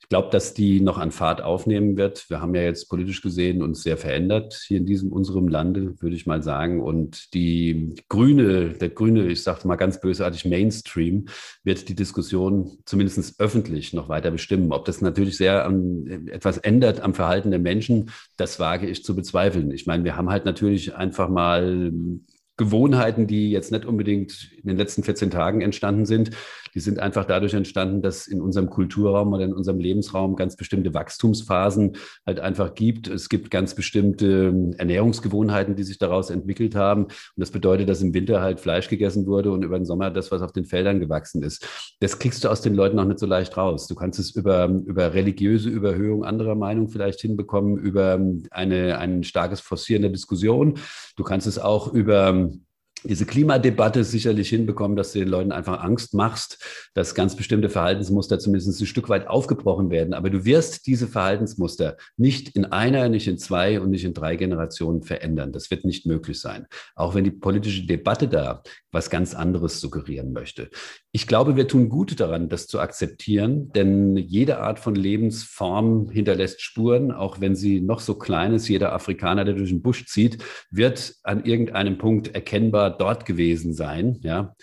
Ich 0.01 0.09
glaube, 0.09 0.29
dass 0.31 0.53
die 0.53 0.81
noch 0.81 0.97
an 0.97 1.11
Fahrt 1.11 1.41
aufnehmen 1.41 1.97
wird. 1.97 2.29
Wir 2.29 2.41
haben 2.41 2.53
ja 2.55 2.61
jetzt 2.61 2.89
politisch 2.89 3.21
gesehen 3.21 3.61
uns 3.63 3.83
sehr 3.83 3.97
verändert 3.97 4.53
hier 4.67 4.77
in 4.77 4.85
diesem 4.85 5.11
unserem 5.11 5.47
Lande, 5.47 5.95
würde 6.01 6.15
ich 6.15 6.25
mal 6.25 6.43
sagen. 6.43 6.81
Und 6.81 7.33
die 7.33 7.95
grüne, 8.09 8.69
der 8.69 8.89
grüne, 8.89 9.27
ich 9.27 9.43
sage 9.43 9.67
mal 9.67 9.75
ganz 9.75 10.01
bösartig 10.01 10.45
Mainstream, 10.45 11.25
wird 11.63 11.87
die 11.89 11.95
Diskussion 11.95 12.77
zumindest 12.85 13.39
öffentlich 13.39 13.93
noch 13.93 14.09
weiter 14.09 14.31
bestimmen. 14.31 14.71
Ob 14.71 14.85
das 14.85 15.01
natürlich 15.01 15.37
sehr 15.37 15.65
an, 15.65 16.27
etwas 16.27 16.57
ändert 16.57 16.99
am 17.01 17.13
Verhalten 17.13 17.51
der 17.51 17.59
Menschen, 17.59 18.11
das 18.37 18.59
wage 18.59 18.87
ich 18.87 19.03
zu 19.03 19.15
bezweifeln. 19.15 19.71
Ich 19.71 19.85
meine, 19.85 20.03
wir 20.03 20.17
haben 20.17 20.29
halt 20.29 20.45
natürlich 20.45 20.95
einfach 20.95 21.29
mal 21.29 21.91
Gewohnheiten, 22.57 23.27
die 23.27 23.49
jetzt 23.51 23.71
nicht 23.71 23.85
unbedingt 23.85 24.51
in 24.61 24.67
den 24.67 24.77
letzten 24.77 25.03
14 25.03 25.31
Tagen 25.31 25.61
entstanden 25.61 26.05
sind, 26.05 26.31
die 26.73 26.79
sind 26.79 26.99
einfach 26.99 27.25
dadurch 27.25 27.53
entstanden, 27.53 28.01
dass 28.01 28.27
in 28.27 28.41
unserem 28.41 28.69
Kulturraum 28.69 29.33
oder 29.33 29.45
in 29.45 29.53
unserem 29.53 29.79
Lebensraum 29.79 30.35
ganz 30.35 30.55
bestimmte 30.55 30.93
Wachstumsphasen 30.93 31.97
halt 32.25 32.39
einfach 32.39 32.73
gibt. 32.73 33.07
Es 33.07 33.29
gibt 33.29 33.51
ganz 33.51 33.75
bestimmte 33.75 34.47
ähm, 34.47 34.73
Ernährungsgewohnheiten, 34.77 35.75
die 35.75 35.83
sich 35.83 35.97
daraus 35.97 36.29
entwickelt 36.29 36.75
haben. 36.75 37.05
Und 37.05 37.13
das 37.37 37.51
bedeutet, 37.51 37.89
dass 37.89 38.01
im 38.01 38.13
Winter 38.13 38.41
halt 38.41 38.59
Fleisch 38.59 38.89
gegessen 38.89 39.25
wurde 39.25 39.51
und 39.51 39.63
über 39.63 39.77
den 39.77 39.85
Sommer 39.85 40.09
das, 40.11 40.31
was 40.31 40.41
auf 40.41 40.51
den 40.51 40.65
Feldern 40.65 40.99
gewachsen 40.99 41.43
ist. 41.43 41.67
Das 41.99 42.19
kriegst 42.19 42.43
du 42.43 42.49
aus 42.49 42.61
den 42.61 42.75
Leuten 42.75 42.99
auch 42.99 43.05
nicht 43.05 43.19
so 43.19 43.25
leicht 43.25 43.55
raus. 43.57 43.87
Du 43.87 43.95
kannst 43.95 44.19
es 44.19 44.31
über, 44.31 44.67
über 44.67 45.13
religiöse 45.13 45.69
Überhöhung 45.69 46.23
anderer 46.23 46.55
Meinung 46.55 46.89
vielleicht 46.89 47.21
hinbekommen, 47.21 47.77
über 47.77 48.13
ähm, 48.15 48.43
eine, 48.51 48.97
ein 48.97 49.23
starkes 49.23 49.59
Forcieren 49.59 50.01
der 50.01 50.11
Diskussion. 50.11 50.79
Du 51.15 51.23
kannst 51.23 51.47
es 51.47 51.59
auch 51.59 51.93
über 51.93 52.29
ähm, 52.29 52.65
diese 53.03 53.25
Klimadebatte 53.25 54.03
sicherlich 54.03 54.49
hinbekommen, 54.49 54.95
dass 54.95 55.13
du 55.13 55.19
den 55.19 55.27
Leuten 55.27 55.51
einfach 55.51 55.83
Angst 55.83 56.13
machst, 56.13 56.63
dass 56.93 57.15
ganz 57.15 57.35
bestimmte 57.35 57.69
Verhaltensmuster 57.69 58.39
zumindest 58.39 58.81
ein 58.81 58.85
Stück 58.85 59.09
weit 59.09 59.27
aufgebrochen 59.27 59.89
werden. 59.89 60.13
Aber 60.13 60.29
du 60.29 60.45
wirst 60.45 60.87
diese 60.87 61.07
Verhaltensmuster 61.07 61.97
nicht 62.17 62.55
in 62.55 62.65
einer, 62.65 63.09
nicht 63.09 63.27
in 63.27 63.37
zwei 63.37 63.79
und 63.79 63.89
nicht 63.89 64.05
in 64.05 64.13
drei 64.13 64.35
Generationen 64.35 65.03
verändern. 65.03 65.51
Das 65.51 65.71
wird 65.71 65.85
nicht 65.85 66.05
möglich 66.05 66.39
sein. 66.39 66.67
Auch 66.95 67.15
wenn 67.15 67.23
die 67.23 67.31
politische 67.31 67.85
Debatte 67.85 68.27
da 68.27 68.63
was 68.93 69.09
ganz 69.09 69.33
anderes 69.33 69.81
suggerieren 69.81 70.31
möchte. 70.33 70.69
Ich 71.11 71.27
glaube, 71.27 71.55
wir 71.55 71.67
tun 71.67 71.89
gut 71.89 72.19
daran, 72.19 72.47
das 72.47 72.67
zu 72.67 72.79
akzeptieren, 72.79 73.71
denn 73.73 74.15
jede 74.17 74.59
Art 74.59 74.79
von 74.79 74.95
Lebensform 74.95 76.09
hinterlässt 76.09 76.61
Spuren, 76.61 77.11
auch 77.11 77.41
wenn 77.41 77.55
sie 77.55 77.81
noch 77.81 77.99
so 77.99 78.15
klein 78.15 78.53
ist. 78.53 78.67
Jeder 78.67 78.93
Afrikaner, 78.93 79.45
der 79.45 79.55
durch 79.55 79.69
den 79.69 79.81
Busch 79.81 80.05
zieht, 80.05 80.43
wird 80.69 81.15
an 81.23 81.43
irgendeinem 81.43 81.97
Punkt 81.97 82.33
erkennbar 82.35 82.92
dort 82.97 83.25
gewesen 83.25 83.73
sein. 83.73 84.19
Ja, 84.21 84.55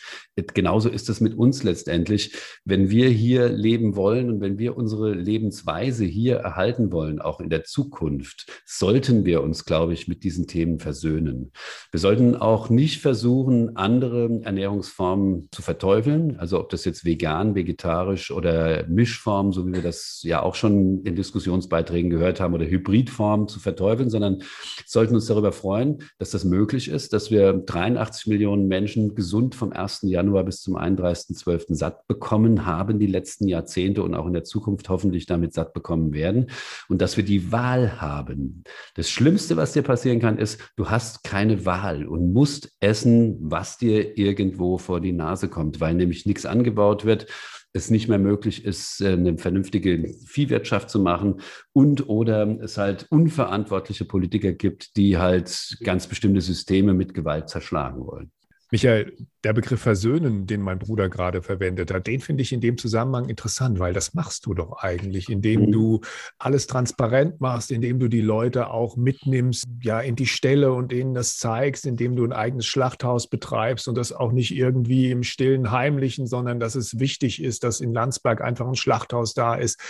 genauso 0.55 0.89
ist 0.89 1.09
es 1.09 1.21
mit 1.21 1.35
uns 1.35 1.63
letztendlich. 1.63 2.35
Wenn 2.65 2.91
wir 2.91 3.09
hier 3.09 3.49
leben 3.49 3.97
wollen 3.97 4.31
und 4.31 4.41
wenn 4.41 4.59
wir 4.59 4.77
unsere 4.77 5.13
Lebensweise 5.13 6.05
hier 6.05 6.37
erhalten 6.37 6.93
wollen, 6.93 7.21
auch 7.21 7.41
in 7.41 7.51
der 7.51 7.65
Zukunft, 7.65 8.47
sollten 8.65 9.25
wir 9.25 9.43
uns, 9.43 9.65
glaube 9.65 9.93
ich, 9.93 10.09
mit 10.09 10.25
diesen 10.25 10.47
Themen 10.47 10.79
versöhnen. 10.79 11.53
Wir 11.91 12.01
sollten 12.01 12.37
auch 12.37 12.71
nicht 12.71 13.01
versuchen, 13.01 13.77
andere 13.77 14.41
Ernährungsformen 14.43 15.49
zu 15.53 15.63
verteufeln. 15.63 16.39
Also 16.39 16.59
ob 16.61 16.71
das 16.71 16.85
jetzt 16.85 17.05
vegan, 17.05 17.55
vegetarisch 17.55 18.31
oder 18.31 18.87
Mischform, 18.89 19.53
so 19.53 19.67
wie 19.67 19.73
wir 19.73 19.83
das 19.83 20.21
ja 20.23 20.43
auch 20.43 20.55
schon 20.55 21.03
in 21.05 21.17
Diskussionsbeiträgen 21.17 22.11
gehört 22.11 22.41
haben, 22.41 22.55
oder 22.55 22.67
Hybridform 22.67 23.49
zu 23.49 23.61
verteufeln, 23.61 24.11
sondern 24.11 24.43
sollten 24.87 25.15
uns 25.15 25.27
darüber 25.27 25.53
freuen, 25.53 25.99
dass 26.19 26.31
das 26.31 26.45
möglich 26.45 26.89
ist, 26.89 27.13
dass 27.13 27.31
wir 27.31 27.53
83 27.53 28.20
Millionen 28.27 28.69
Menschen 28.69 29.15
gesund 29.15 29.55
vom 29.55 29.73
1. 29.73 30.01
Januar 30.03 30.45
bis 30.45 30.61
zum 30.61 30.77
31.12. 30.77 31.75
satt 31.75 32.07
bekommen 32.07 32.67
haben, 32.67 32.99
die 32.99 33.07
letzten 33.07 33.49
Jahrzehnte 33.49 34.03
und 34.03 34.15
auch 34.15 34.27
in 34.27 34.33
der 34.33 34.45
Zukunft 34.45 34.89
hoffentlich 34.89 35.27
damit 35.27 35.55
satt 35.55 35.73
bekommen 35.73 36.13
werden 36.13 36.51
und 36.89 37.01
dass 37.01 37.17
wir 37.17 37.25
die 37.25 37.53
Wahl 37.53 38.01
haben. 38.01 38.65
Das 38.95 39.11
Schlimmste, 39.11 39.57
was 39.57 39.73
dir 39.73 39.83
passieren 39.83 40.21
kann, 40.21 40.39
ist, 40.39 40.61
du 40.77 40.91
hast 40.91 41.25
keine 41.25 41.67
Wahl 41.67 42.07
und 42.07 42.33
musst 42.33 42.73
essen, 42.81 43.37
was 43.41 43.79
dir 43.79 44.19
irgendwo 44.19 44.79
vor 44.79 45.01
die 45.01 45.13
Nase 45.13 45.49
kommt, 45.49 45.81
weil 45.81 45.95
nämlich 45.95 46.27
nichts 46.27 46.47
angebaut 46.47 47.05
wird, 47.05 47.27
es 47.73 47.91
nicht 47.91 48.09
mehr 48.09 48.19
möglich 48.19 48.65
ist, 48.65 49.01
äh, 49.01 49.13
eine 49.13 49.39
vernünftige 49.39 50.13
Viehwirtschaft 50.27 50.91
zu 50.91 51.01
machen 51.01 51.41
und 51.73 52.09
oder 52.09 52.47
es 52.61 52.79
halt 52.79 53.07
unverantwortliche 53.11 54.05
Politiker 54.05 54.53
gibt, 54.53 54.97
die 54.97 55.19
halt 55.19 55.79
ganz 55.83 56.07
bestimmte 56.07 56.41
Systeme 56.41 56.95
mit 56.95 57.15
Gewalt 57.15 57.49
zerschlagen 57.49 58.07
wollen. 58.07 58.33
Michael, 58.73 59.17
der 59.43 59.53
Begriff 59.53 59.81
versöhnen, 59.81 60.47
den 60.47 60.63
mein 60.63 60.79
Bruder 60.79 61.09
gerade 61.09 61.43
verwendet 61.43 61.93
hat, 61.93 62.07
den 62.07 62.21
finde 62.21 62.43
ich 62.43 62.53
in 62.53 62.61
dem 62.61 62.79
Zusammenhang 62.79 63.29
interessant, 63.29 63.81
weil 63.81 63.93
das 63.93 64.15
machst 64.15 64.47
du 64.47 64.55
doch 64.55 64.79
eigentlich, 64.79 65.29
indem 65.29 65.67
mhm. 65.67 65.73
du 65.73 66.01
alles 66.39 66.69
transparent 66.69 67.41
machst, 67.41 67.73
indem 67.73 67.99
du 67.99 68.07
die 68.07 68.21
Leute 68.21 68.71
auch 68.71 68.97
mitnimmst, 68.97 69.67
ja, 69.83 70.01
in 70.01 70.15
die 70.15 70.27
Stelle 70.27 70.73
und 70.73 70.93
ihnen 70.93 71.15
das 71.15 71.39
zeigst, 71.39 71.85
indem 71.85 72.15
du 72.15 72.25
ein 72.25 72.33
eigenes 72.33 72.67
Schlachthaus 72.67 73.29
betreibst 73.29 73.89
und 73.89 73.97
das 73.97 74.13
auch 74.13 74.31
nicht 74.31 74.55
irgendwie 74.55 75.11
im 75.11 75.25
stillen 75.25 75.73
Heimlichen, 75.73 76.29
sondern 76.29 76.61
dass 76.61 76.77
es 76.77 77.01
wichtig 77.01 77.43
ist, 77.43 77.65
dass 77.65 77.81
in 77.81 77.93
Landsberg 77.93 78.41
einfach 78.41 78.69
ein 78.69 78.77
Schlachthaus 78.77 79.35
da 79.35 79.57
ist. 79.57 79.81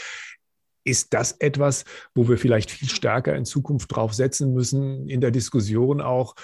Ist 0.85 1.13
das 1.13 1.33
etwas, 1.33 1.85
wo 2.15 2.29
wir 2.29 2.39
vielleicht 2.39 2.71
viel 2.71 2.89
stärker 2.89 3.37
in 3.37 3.45
Zukunft 3.45 3.95
drauf 3.95 4.15
setzen 4.15 4.55
müssen, 4.55 5.07
in 5.11 5.21
der 5.21 5.31
Diskussion 5.31 6.01
auch, 6.01 6.35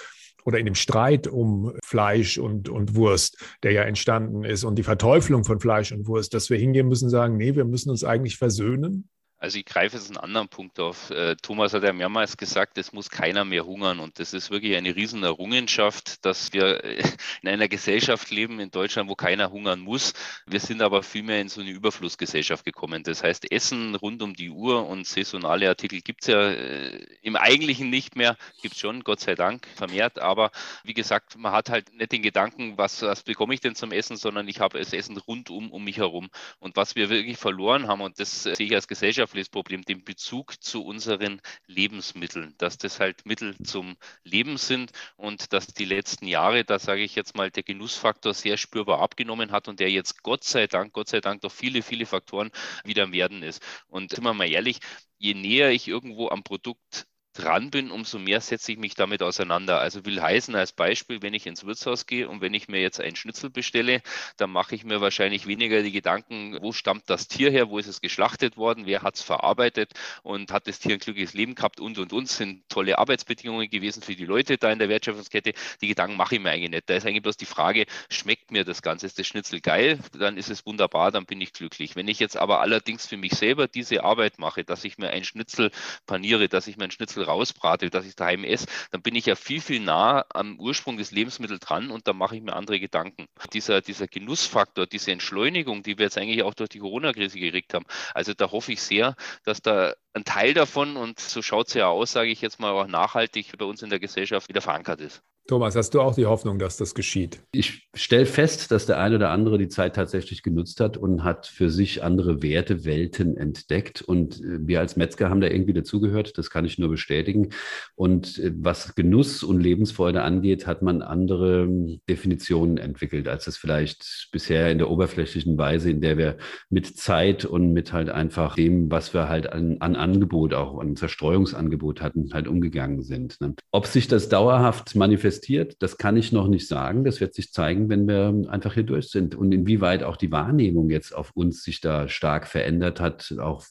oder 0.47 0.59
in 0.59 0.65
dem 0.65 0.75
Streit 0.75 1.27
um 1.27 1.73
Fleisch 1.83 2.37
und, 2.37 2.69
und 2.69 2.95
Wurst, 2.95 3.37
der 3.63 3.73
ja 3.73 3.81
entstanden 3.81 4.45
ist 4.45 4.63
und 4.63 4.75
die 4.75 4.83
Verteuflung 4.83 5.43
von 5.43 5.59
Fleisch 5.59 5.91
und 5.91 6.07
Wurst, 6.07 6.33
dass 6.33 6.49
wir 6.49 6.57
hingehen 6.57 6.87
müssen 6.87 7.05
und 7.05 7.11
sagen, 7.11 7.35
nee, 7.35 7.53
wir 7.53 7.65
müssen 7.65 7.89
uns 7.89 8.05
eigentlich 8.05 8.37
versöhnen 8.37 9.09
also 9.39 9.59
ich 9.59 9.65
greife 9.65 9.97
jetzt 9.97 10.07
einen 10.07 10.17
anderen 10.17 10.47
Punkt 10.47 10.79
auf. 10.79 11.11
Äh, 11.11 11.35
Thomas 11.35 11.73
hat 11.73 11.83
ja 11.83 11.93
mehrmals 11.93 12.37
gesagt, 12.37 12.77
es 12.79 12.91
muss 12.91 13.11
keiner 13.11 13.45
mehr 13.45 13.65
hungern. 13.65 13.99
Und 13.99 14.17
das 14.17 14.33
ist 14.33 14.49
wirklich 14.49 14.75
eine 14.75 14.95
riesen 14.95 15.23
Errungenschaft, 15.23 16.25
dass 16.25 16.53
wir 16.53 16.83
äh, 16.83 17.03
in 17.43 17.49
einer 17.49 17.67
Gesellschaft 17.67 18.31
leben 18.31 18.59
in 18.59 18.71
Deutschland, 18.71 19.09
wo 19.09 19.15
keiner 19.15 19.51
hungern 19.51 19.79
muss. 19.79 20.13
Wir 20.47 20.59
sind 20.59 20.81
aber 20.81 21.03
vielmehr 21.03 21.39
in 21.39 21.49
so 21.49 21.61
eine 21.61 21.69
Überflussgesellschaft 21.69 22.65
gekommen. 22.65 23.03
Das 23.03 23.21
heißt, 23.21 23.51
Essen 23.51 23.93
rund 23.93 24.23
um 24.23 24.33
die 24.33 24.49
Uhr 24.49 24.87
und 24.87 25.05
saisonale 25.05 25.69
Artikel 25.69 26.01
gibt 26.01 26.21
es 26.23 26.27
ja 26.29 26.49
äh, 26.49 27.05
im 27.21 27.35
Eigentlichen 27.35 27.91
nicht 27.91 28.15
mehr. 28.15 28.37
Gibt 28.63 28.73
es 28.73 28.79
schon, 28.79 29.03
Gott 29.03 29.19
sei 29.19 29.35
Dank, 29.35 29.67
vermehrt. 29.75 30.17
Aber 30.17 30.49
wie 30.83 30.95
gesagt, 30.95 31.37
man 31.37 31.51
hat 31.51 31.69
halt 31.69 31.93
nicht 31.93 32.11
den 32.11 32.23
Gedanken, 32.23 32.75
was, 32.79 33.03
was 33.03 33.21
bekomme 33.21 33.53
ich 33.53 33.59
denn 33.59 33.75
zum 33.75 33.91
Essen, 33.91 34.17
sondern 34.17 34.47
ich 34.47 34.61
habe 34.61 34.79
das 34.79 34.93
Essen 34.93 35.15
rundum 35.15 35.71
um 35.71 35.83
mich 35.83 35.97
herum. 35.97 36.29
Und 36.57 36.75
was 36.75 36.95
wir 36.95 37.11
wirklich 37.11 37.37
verloren 37.37 37.87
haben, 37.87 38.01
und 38.01 38.19
das 38.19 38.41
sehe 38.43 38.55
ich 38.57 38.73
als 38.73 38.87
Gesellschaft, 38.87 39.26
gesellschaftliches 39.27 39.49
Problem, 39.49 39.83
den 39.83 40.03
Bezug 40.03 40.61
zu 40.63 40.85
unseren 40.85 41.41
Lebensmitteln, 41.67 42.55
dass 42.57 42.77
das 42.77 42.99
halt 42.99 43.25
Mittel 43.25 43.57
zum 43.63 43.97
Leben 44.23 44.57
sind 44.57 44.91
und 45.17 45.51
dass 45.53 45.67
die 45.67 45.85
letzten 45.85 46.27
Jahre, 46.27 46.63
da 46.63 46.79
sage 46.79 47.03
ich 47.03 47.15
jetzt 47.15 47.35
mal, 47.35 47.51
der 47.51 47.63
Genussfaktor 47.63 48.33
sehr 48.33 48.57
spürbar 48.57 49.01
abgenommen 49.01 49.51
hat 49.51 49.67
und 49.67 49.79
der 49.79 49.91
jetzt 49.91 50.23
Gott 50.23 50.43
sei 50.43 50.67
Dank, 50.67 50.93
Gott 50.93 51.09
sei 51.09 51.19
Dank 51.19 51.41
durch 51.41 51.53
viele, 51.53 51.81
viele 51.81 52.05
Faktoren 52.05 52.51
wieder 52.85 53.03
am 53.03 53.11
Werden 53.13 53.43
ist. 53.43 53.61
Und 53.87 54.17
wir 54.17 54.33
mal 54.33 54.49
ehrlich, 54.49 54.79
je 55.17 55.33
näher 55.33 55.71
ich 55.71 55.87
irgendwo 55.87 56.29
am 56.29 56.43
Produkt 56.43 57.07
dran 57.37 57.69
bin, 57.69 57.91
umso 57.91 58.17
mehr 58.17 58.41
setze 58.41 58.71
ich 58.71 58.77
mich 58.77 58.95
damit 58.95 59.21
auseinander. 59.21 59.79
Also 59.79 60.05
will 60.05 60.21
heißen 60.21 60.55
als 60.55 60.71
Beispiel, 60.73 61.21
wenn 61.21 61.33
ich 61.33 61.45
ins 61.45 61.65
Wirtshaus 61.65 62.05
gehe 62.07 62.27
und 62.27 62.41
wenn 62.41 62.53
ich 62.53 62.67
mir 62.67 62.81
jetzt 62.81 62.99
einen 62.99 63.15
Schnitzel 63.15 63.49
bestelle, 63.49 64.01
dann 64.37 64.49
mache 64.49 64.75
ich 64.75 64.83
mir 64.83 65.01
wahrscheinlich 65.01 65.45
weniger 65.47 65.83
die 65.83 65.91
Gedanken, 65.91 66.57
wo 66.61 66.71
stammt 66.71 67.09
das 67.09 67.27
Tier 67.27 67.51
her, 67.51 67.69
wo 67.69 67.77
ist 67.77 67.87
es 67.87 68.01
geschlachtet 68.01 68.57
worden, 68.57 68.85
wer 68.85 69.03
hat 69.03 69.15
es 69.15 69.21
verarbeitet 69.21 69.91
und 70.23 70.51
hat 70.51 70.67
das 70.67 70.79
Tier 70.79 70.93
ein 70.93 70.99
glückliches 70.99 71.33
Leben 71.33 71.55
gehabt 71.55 71.79
und 71.79 71.97
und 71.99 72.11
und 72.11 72.27
sind 72.27 72.67
tolle 72.69 72.97
Arbeitsbedingungen 72.97 73.69
gewesen 73.69 74.01
für 74.01 74.15
die 74.15 74.25
Leute 74.25 74.57
da 74.57 74.71
in 74.71 74.79
der 74.79 74.89
Wertschöpfungskette. 74.89 75.53
Die 75.81 75.87
Gedanken 75.87 76.17
mache 76.17 76.35
ich 76.35 76.41
mir 76.41 76.51
eigentlich 76.51 76.71
nicht. 76.71 76.89
Da 76.89 76.95
ist 76.95 77.05
eigentlich 77.05 77.23
bloß 77.23 77.37
die 77.37 77.45
Frage, 77.45 77.85
schmeckt 78.09 78.51
mir 78.51 78.63
das 78.63 78.81
Ganze? 78.81 79.05
Ist 79.05 79.19
das 79.19 79.27
Schnitzel 79.27 79.61
geil? 79.61 79.99
Dann 80.17 80.37
ist 80.37 80.49
es 80.49 80.65
wunderbar, 80.65 81.11
dann 81.11 81.25
bin 81.25 81.39
ich 81.41 81.53
glücklich. 81.53 81.95
Wenn 81.95 82.07
ich 82.07 82.19
jetzt 82.19 82.37
aber 82.37 82.61
allerdings 82.61 83.05
für 83.05 83.17
mich 83.17 83.33
selber 83.33 83.67
diese 83.67 84.03
Arbeit 84.03 84.39
mache, 84.39 84.63
dass 84.63 84.83
ich 84.83 84.97
mir 84.97 85.09
einen 85.09 85.25
Schnitzel 85.25 85.71
paniere, 86.05 86.49
dass 86.49 86.67
ich 86.67 86.77
mir 86.77 86.85
einen 86.85 86.91
Schnitzel 86.91 87.26
rausbrate, 87.27 87.89
dass 87.89 88.05
ich 88.05 88.15
daheim 88.15 88.43
esse, 88.43 88.67
dann 88.91 89.01
bin 89.01 89.15
ich 89.15 89.25
ja 89.25 89.35
viel, 89.35 89.61
viel 89.61 89.79
nah 89.79 90.25
am 90.29 90.59
Ursprung 90.59 90.97
des 90.97 91.11
Lebensmittels 91.11 91.59
dran 91.59 91.91
und 91.91 92.07
dann 92.07 92.17
mache 92.17 92.35
ich 92.35 92.41
mir 92.41 92.53
andere 92.53 92.79
Gedanken. 92.79 93.27
Dieser, 93.53 93.81
dieser 93.81 94.07
Genussfaktor, 94.07 94.87
diese 94.87 95.11
Entschleunigung, 95.11 95.83
die 95.83 95.97
wir 95.97 96.05
jetzt 96.05 96.17
eigentlich 96.17 96.43
auch 96.43 96.53
durch 96.53 96.69
die 96.69 96.79
Corona-Krise 96.79 97.39
gekriegt 97.39 97.73
haben, 97.73 97.85
also 98.13 98.33
da 98.33 98.51
hoffe 98.51 98.71
ich 98.71 98.81
sehr, 98.81 99.15
dass 99.43 99.61
da 99.61 99.93
ein 100.13 100.23
Teil 100.25 100.53
davon, 100.53 100.97
und 100.97 101.19
so 101.19 101.41
schaut 101.41 101.67
es 101.67 101.73
ja 101.73 101.87
aus, 101.87 102.11
sage 102.11 102.29
ich 102.29 102.41
jetzt 102.41 102.59
mal, 102.59 102.71
auch 102.71 102.87
nachhaltig 102.87 103.57
bei 103.57 103.65
uns 103.65 103.81
in 103.81 103.89
der 103.89 103.99
Gesellschaft 103.99 104.49
wieder 104.49 104.61
verankert 104.61 105.01
ist. 105.01 105.21
Thomas, 105.47 105.77
hast 105.77 105.93
du 105.93 106.01
auch 106.01 106.13
die 106.13 106.25
Hoffnung, 106.25 106.59
dass 106.59 106.75
das 106.75 106.93
geschieht? 106.93 107.41
Ich 107.53 107.87
stelle 107.93 108.25
fest, 108.25 108.69
dass 108.69 108.85
der 108.85 108.99
eine 108.99 109.15
oder 109.15 109.29
andere 109.29 109.57
die 109.57 109.69
Zeit 109.69 109.95
tatsächlich 109.95 110.43
genutzt 110.43 110.81
hat 110.81 110.97
und 110.97 111.23
hat 111.23 111.47
für 111.47 111.69
sich 111.69 112.03
andere 112.03 112.43
Werte, 112.43 112.83
Welten 112.83 113.37
entdeckt. 113.37 114.01
Und 114.01 114.41
äh, 114.41 114.67
wir 114.67 114.81
als 114.81 114.97
Metzger 114.97 115.29
haben 115.29 115.39
da 115.39 115.47
irgendwie 115.47 115.71
dazugehört. 115.71 116.37
Das 116.37 116.49
kann 116.49 116.65
ich 116.65 116.77
nur 116.77 116.89
bestätigen. 116.89 117.51
Und 117.95 118.39
äh, 118.39 118.51
was 118.57 118.93
Genuss 118.95 119.41
und 119.41 119.61
Lebensfreude 119.61 120.21
angeht, 120.21 120.67
hat 120.67 120.81
man 120.81 121.01
andere 121.01 121.63
ähm, 121.63 122.01
Definitionen 122.09 122.77
entwickelt, 122.77 123.29
als 123.29 123.47
es 123.47 123.55
vielleicht 123.55 124.27
bisher 124.33 124.69
in 124.69 124.79
der 124.79 124.89
oberflächlichen 124.89 125.57
Weise, 125.57 125.89
in 125.89 126.01
der 126.01 126.17
wir 126.17 126.37
mit 126.69 126.97
Zeit 126.97 127.45
und 127.45 127.71
mit 127.71 127.93
halt 127.93 128.09
einfach 128.09 128.55
dem, 128.55 128.91
was 128.91 129.13
wir 129.13 129.29
halt 129.29 129.53
an, 129.53 129.77
an 129.79 129.95
Angebot, 129.95 130.53
auch 130.53 130.77
an 130.79 130.97
Zerstreuungsangebot 130.97 132.01
hatten, 132.01 132.31
halt 132.33 132.49
umgegangen 132.49 133.01
sind. 133.01 133.39
Ne? 133.39 133.55
Ob 133.71 133.85
sich 133.85 134.09
das 134.09 134.27
dauerhaft 134.27 134.93
manifestiert, 134.95 135.36
manifestiert, 135.37 135.77
das 135.79 135.97
kann 135.97 136.17
ich 136.17 136.31
noch 136.31 136.47
nicht 136.47 136.67
sagen. 136.67 137.03
Das 137.03 137.21
wird 137.21 137.33
sich 137.33 137.51
zeigen, 137.51 137.89
wenn 137.89 138.07
wir 138.07 138.49
einfach 138.49 138.73
hier 138.73 138.83
durch 138.83 139.09
sind. 139.09 139.35
Und 139.35 139.51
inwieweit 139.51 140.03
auch 140.03 140.17
die 140.17 140.31
Wahrnehmung 140.31 140.89
jetzt 140.89 141.15
auf 141.15 141.31
uns 141.35 141.63
sich 141.63 141.81
da 141.81 142.07
stark 142.07 142.47
verändert 142.47 142.99
hat, 142.99 143.33
auch 143.39 143.63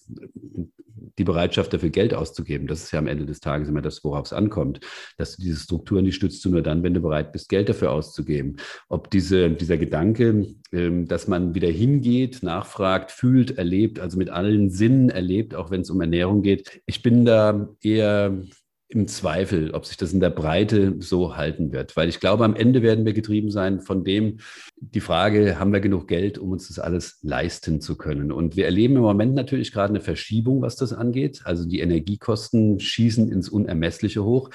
die 1.19 1.25
Bereitschaft 1.25 1.73
dafür 1.73 1.89
Geld 1.89 2.12
auszugeben. 2.12 2.67
Das 2.67 2.83
ist 2.83 2.93
ja 2.93 2.99
am 2.99 3.07
Ende 3.07 3.25
des 3.25 3.41
Tages 3.41 3.69
immer 3.69 3.81
das, 3.81 4.05
worauf 4.05 4.27
es 4.27 4.33
ankommt. 4.33 4.81
Dass 5.17 5.37
du 5.37 5.43
diese 5.43 5.61
Strukturen, 5.61 6.05
die 6.05 6.12
stützt 6.12 6.45
du 6.45 6.51
nur 6.51 6.62
dann, 6.62 6.83
wenn 6.83 6.95
du 6.95 7.01
bereit 7.01 7.33
bist, 7.33 7.49
Geld 7.49 7.69
dafür 7.69 7.93
auszugeben. 7.93 8.57
Ob 8.89 9.11
diese, 9.11 9.51
dieser 9.51 9.79
Gedanke, 9.79 10.47
ähm, 10.73 11.09
dass 11.09 11.27
man 11.27 11.55
wieder 11.55 11.69
hingeht, 11.69 12.43
nachfragt, 12.43 13.11
fühlt, 13.11 13.57
erlebt, 13.57 13.99
also 13.99 14.19
mit 14.19 14.29
allen 14.29 14.69
Sinnen 14.69 15.09
erlebt, 15.09 15.55
auch 15.55 15.71
wenn 15.71 15.81
es 15.81 15.91
um 15.91 16.01
Ernährung 16.01 16.43
geht. 16.43 16.83
Ich 16.87 17.03
bin 17.03 17.25
da 17.25 17.71
eher 17.83 18.43
im 18.89 19.09
Zweifel, 19.09 19.72
ob 19.72 19.84
sich 19.84 19.97
das 19.97 20.12
in 20.12 20.20
der 20.20 20.30
Breite 20.30 20.95
so 21.01 21.37
halten 21.37 21.72
wird. 21.72 21.97
Weil 21.97 22.09
ich 22.09 22.20
glaube, 22.20 22.45
am 22.45 22.55
Ende 22.55 22.82
werden 22.82 23.05
wir 23.05 23.12
getrieben 23.12 23.51
sein 23.51 23.80
von 23.80 24.05
dem, 24.05 24.39
die 24.76 25.01
Frage, 25.01 25.59
haben 25.59 25.72
wir 25.72 25.80
genug 25.80 26.07
Geld, 26.07 26.39
um 26.39 26.53
uns 26.53 26.68
das 26.68 26.78
alles 26.78 27.18
leisten 27.22 27.80
zu 27.80 27.97
können? 27.97 28.30
Und 28.30 28.57
wir 28.57 28.64
erleben 28.64 28.97
im 28.97 29.03
Moment 29.03 29.34
natürlich 29.34 29.72
gerade 29.72 29.91
eine 29.91 30.01
Verschiebung, 30.01 30.62
was 30.62 30.76
das 30.76 30.93
angeht. 30.93 31.43
Also 31.45 31.66
die 31.68 31.80
Energiekosten 31.80 32.78
schießen 32.78 33.30
ins 33.30 33.49
Unermessliche 33.49 34.22
hoch. 34.24 34.51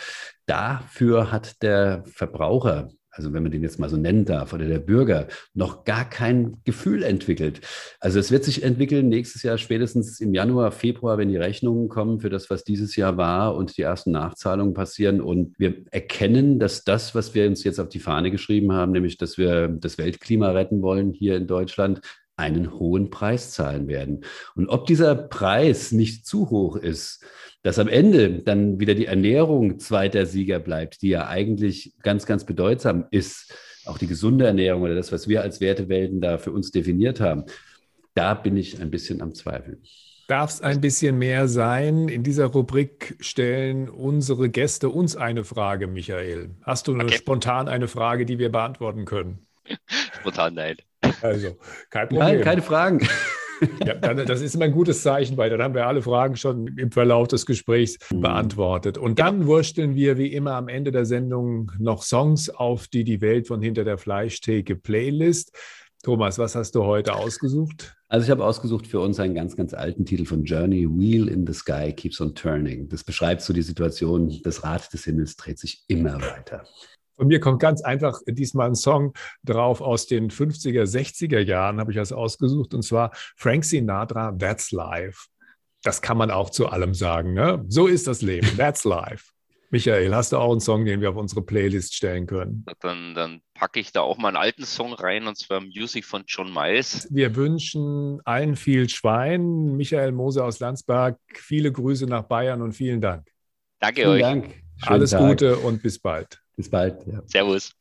Dafür 0.46 1.32
hat 1.32 1.62
der 1.62 2.04
Verbraucher 2.06 2.90
also 3.12 3.34
wenn 3.34 3.44
man 3.44 3.52
den 3.52 3.62
jetzt 3.62 3.80
mal 3.80 3.90
so 3.90 3.98
nennen 3.98 4.26
darf, 4.26 4.54
oder 4.54 4.66
der 4.66 4.80
Bürger 4.80 5.28
noch 5.54 5.84
gar 5.84 6.10
kein 6.10 6.58
Gefühl 6.64 7.04
entwickelt. 7.04 7.62
Also 8.00 8.20
es 8.20 8.32
wird 8.32 8.44
sich 8.46 8.64
entwickeln 8.64 9.10
nächstes 9.10 9.44
Jahr, 9.44 9.58
spätestens 9.58 10.20
im 10.20 10.34
Januar, 10.34 10.72
Februar, 10.72 11.18
wenn 11.18 11.30
die 11.30 11.38
Rechnungen 11.38 11.90
kommen 11.90 12.22
für 12.22 12.30
das, 12.30 12.50
was 12.50 12.64
dieses 12.64 12.96
Jahr 12.96 13.18
war 13.18 13.56
und 13.56 13.78
die 13.78 13.82
ersten 13.82 14.12
Nachzahlungen 14.12 14.74
passieren. 14.74 15.20
Und 15.20 15.60
wir 15.60 15.84
erkennen, 15.92 16.58
dass 16.58 16.84
das, 16.84 17.14
was 17.14 17.36
wir 17.36 17.48
uns 17.48 17.64
jetzt 17.64 17.80
auf 17.80 17.90
die 17.90 18.00
Fahne 18.00 18.32
geschrieben 18.32 18.72
haben, 18.72 18.94
nämlich 18.94 19.18
dass 19.18 19.38
wir 19.38 19.68
das 19.68 19.98
Weltklima 19.98 20.52
retten 20.52 20.82
wollen 20.82 21.12
hier 21.12 21.36
in 21.36 21.48
Deutschland, 21.48 22.02
einen 22.38 22.74
hohen 22.74 23.10
Preis 23.10 23.52
zahlen 23.52 23.88
werden. 23.88 24.22
Und 24.56 24.70
ob 24.70 24.88
dieser 24.88 25.16
Preis 25.16 25.92
nicht 25.92 26.26
zu 26.26 26.50
hoch 26.50 26.76
ist, 26.76 27.24
dass 27.64 27.80
am 27.80 27.88
Ende 27.88 28.40
dann 28.40 28.80
wieder 28.80 28.96
die 28.96 29.06
Ernährung 29.06 29.80
zweiter 29.80 30.26
Sieger 30.26 30.60
bleibt, 30.60 31.02
die 31.02 31.10
ja 31.10 31.28
eigentlich 31.28 31.94
ganz, 32.02 32.26
ganz 32.26 32.46
bedeutsam 32.46 33.06
ist, 33.12 33.54
auch 33.86 33.98
die 33.98 34.08
gesunde 34.08 34.46
Ernährung 34.46 34.84
oder 34.84 34.96
das, 34.96 35.12
was 35.12 35.28
wir 35.28 35.42
als 35.42 35.62
Wertewelten 35.62 36.22
da 36.22 36.38
für 36.38 36.52
uns 36.52 36.72
definiert 36.72 37.20
haben, 37.20 37.46
da 38.14 38.34
bin 38.34 38.58
ich 38.58 38.82
ein 38.82 38.92
bisschen 38.92 39.22
am 39.22 39.34
Zweifeln. 39.34 39.82
Darf 40.28 40.52
es 40.52 40.62
ein 40.62 40.80
bisschen 40.80 41.18
mehr 41.18 41.48
sein? 41.48 42.08
In 42.08 42.24
dieser 42.24 42.46
Rubrik 42.46 43.18
stellen 43.20 43.90
unsere 43.90 44.50
Gäste 44.50 44.90
uns 44.90 45.16
eine 45.16 45.44
Frage, 45.44 45.88
Michael. 45.88 46.52
Hast 46.64 46.88
du 46.88 46.96
okay. 46.96 47.12
spontan 47.12 47.68
eine 47.68 47.88
Frage, 47.88 48.26
die 48.26 48.40
wir 48.40 48.50
beantworten 48.50 49.06
können? 49.06 49.46
Spontan 50.20 50.54
nein. 50.54 50.78
Also, 51.22 51.58
kein 51.90 52.08
Problem. 52.08 52.28
Nein, 52.28 52.42
keine 52.42 52.62
Fragen. 52.62 53.08
Ja, 53.86 53.96
dann, 53.96 54.26
das 54.26 54.42
ist 54.42 54.56
immer 54.56 54.66
ein 54.66 54.72
gutes 54.72 55.02
Zeichen, 55.02 55.38
weil 55.38 55.50
dann 55.50 55.62
haben 55.62 55.74
wir 55.74 55.88
alle 55.88 56.02
Fragen 56.02 56.36
schon 56.36 56.68
im 56.78 56.92
Verlauf 56.92 57.28
des 57.28 57.46
Gesprächs 57.46 57.98
mhm. 58.12 58.22
beantwortet. 58.22 58.98
Und 58.98 59.20
dann 59.20 59.48
wursteln 59.48 59.96
wir 59.96 60.18
wie 60.18 60.34
immer 60.34 60.54
am 60.54 60.68
Ende 60.68 60.92
der 60.92 61.06
Sendung 61.06 61.72
noch 61.80 62.04
Songs 62.04 62.50
auf 62.50 62.88
die 62.88 63.04
die 63.04 63.22
Welt 63.22 63.48
von 63.48 63.62
hinter 63.62 63.84
der 63.84 63.98
Fleischtheke 63.98 64.76
Playlist. 64.76 65.52
Thomas, 66.04 66.40
was 66.40 66.56
hast 66.56 66.74
du 66.74 66.84
heute 66.84 67.14
ausgesucht? 67.14 67.96
Also 68.08 68.26
ich 68.26 68.32
habe 68.32 68.44
ausgesucht 68.44 68.88
für 68.88 69.00
uns 69.00 69.20
einen 69.20 69.36
ganz, 69.36 69.56
ganz 69.56 69.74
alten 69.74 70.04
Titel 70.04 70.26
von 70.26 70.44
Journey, 70.44 70.88
Wheel 70.90 71.28
in 71.28 71.46
the 71.46 71.54
Sky 71.54 71.94
Keeps 71.94 72.20
on 72.20 72.34
Turning. 72.34 72.90
Das 72.90 73.04
beschreibt 73.04 73.42
so 73.42 73.54
die 73.54 73.62
Situation, 73.62 74.42
das 74.44 74.64
Rad 74.64 74.92
des 74.92 75.06
Himmels 75.06 75.36
dreht 75.36 75.60
sich 75.60 75.84
immer 75.88 76.16
weiter. 76.16 76.66
Von 77.16 77.28
mir 77.28 77.40
kommt 77.40 77.62
ganz 77.62 77.82
einfach 77.82 78.20
diesmal 78.26 78.68
ein 78.68 78.76
Song 78.76 79.14
drauf 79.44 79.82
aus 79.82 80.08
den 80.08 80.30
50er, 80.30 80.84
60er 80.84 81.40
Jahren, 81.40 81.80
habe 81.80 81.92
ich 81.92 81.98
das 81.98 82.12
ausgesucht, 82.12 82.74
und 82.74 82.84
zwar 82.84 83.12
Frank 83.36 83.66
Sinatra, 83.66 84.32
That's 84.32 84.72
Life. 84.72 85.28
Das 85.84 86.02
kann 86.02 86.18
man 86.18 86.32
auch 86.32 86.50
zu 86.50 86.68
allem 86.68 86.94
sagen. 86.94 87.34
Ne? 87.34 87.64
So 87.68 87.88
ist 87.88 88.08
das 88.08 88.22
Leben. 88.22 88.48
That's 88.58 88.84
Life. 88.84 89.32
Michael, 89.74 90.14
hast 90.14 90.34
du 90.34 90.38
auch 90.38 90.52
einen 90.52 90.60
Song, 90.60 90.84
den 90.84 91.00
wir 91.00 91.12
auf 91.12 91.16
unsere 91.16 91.42
Playlist 91.42 91.96
stellen 91.96 92.28
können? 92.28 92.66
Dann, 92.82 93.16
dann 93.16 93.42
packe 93.54 93.80
ich 93.80 93.94
da 93.94 94.02
auch 94.02 94.18
mal 94.18 94.28
einen 94.28 94.38
alten 94.38 94.66
Song 94.66 94.92
rein, 94.94 95.28
und 95.28 95.38
zwar 95.38 95.62
Music 95.62 96.04
von 96.04 96.24
John 96.28 96.54
Miles. 96.54 97.08
Wir 97.10 97.34
wünschen 97.38 98.20
allen 98.26 98.58
viel 98.58 98.90
Schwein. 98.90 99.78
Michael 99.78 100.12
Mose 100.12 100.44
aus 100.44 100.60
Landsberg, 100.60 101.18
viele 101.36 101.72
Grüße 101.72 102.06
nach 102.06 102.24
Bayern 102.24 102.62
und 102.62 102.74
vielen 102.74 103.00
Dank. 103.00 103.26
Danke 103.80 104.02
vielen 104.02 104.14
euch. 104.14 104.22
Dank. 104.22 104.62
Alles 104.82 105.12
Tag. 105.12 105.22
Gute 105.22 105.56
und 105.56 105.82
bis 105.82 106.00
bald. 106.00 106.42
Bis 106.62 106.70
bald. 106.70 107.08
Ja. 107.08 107.24
Servus. 107.26 107.76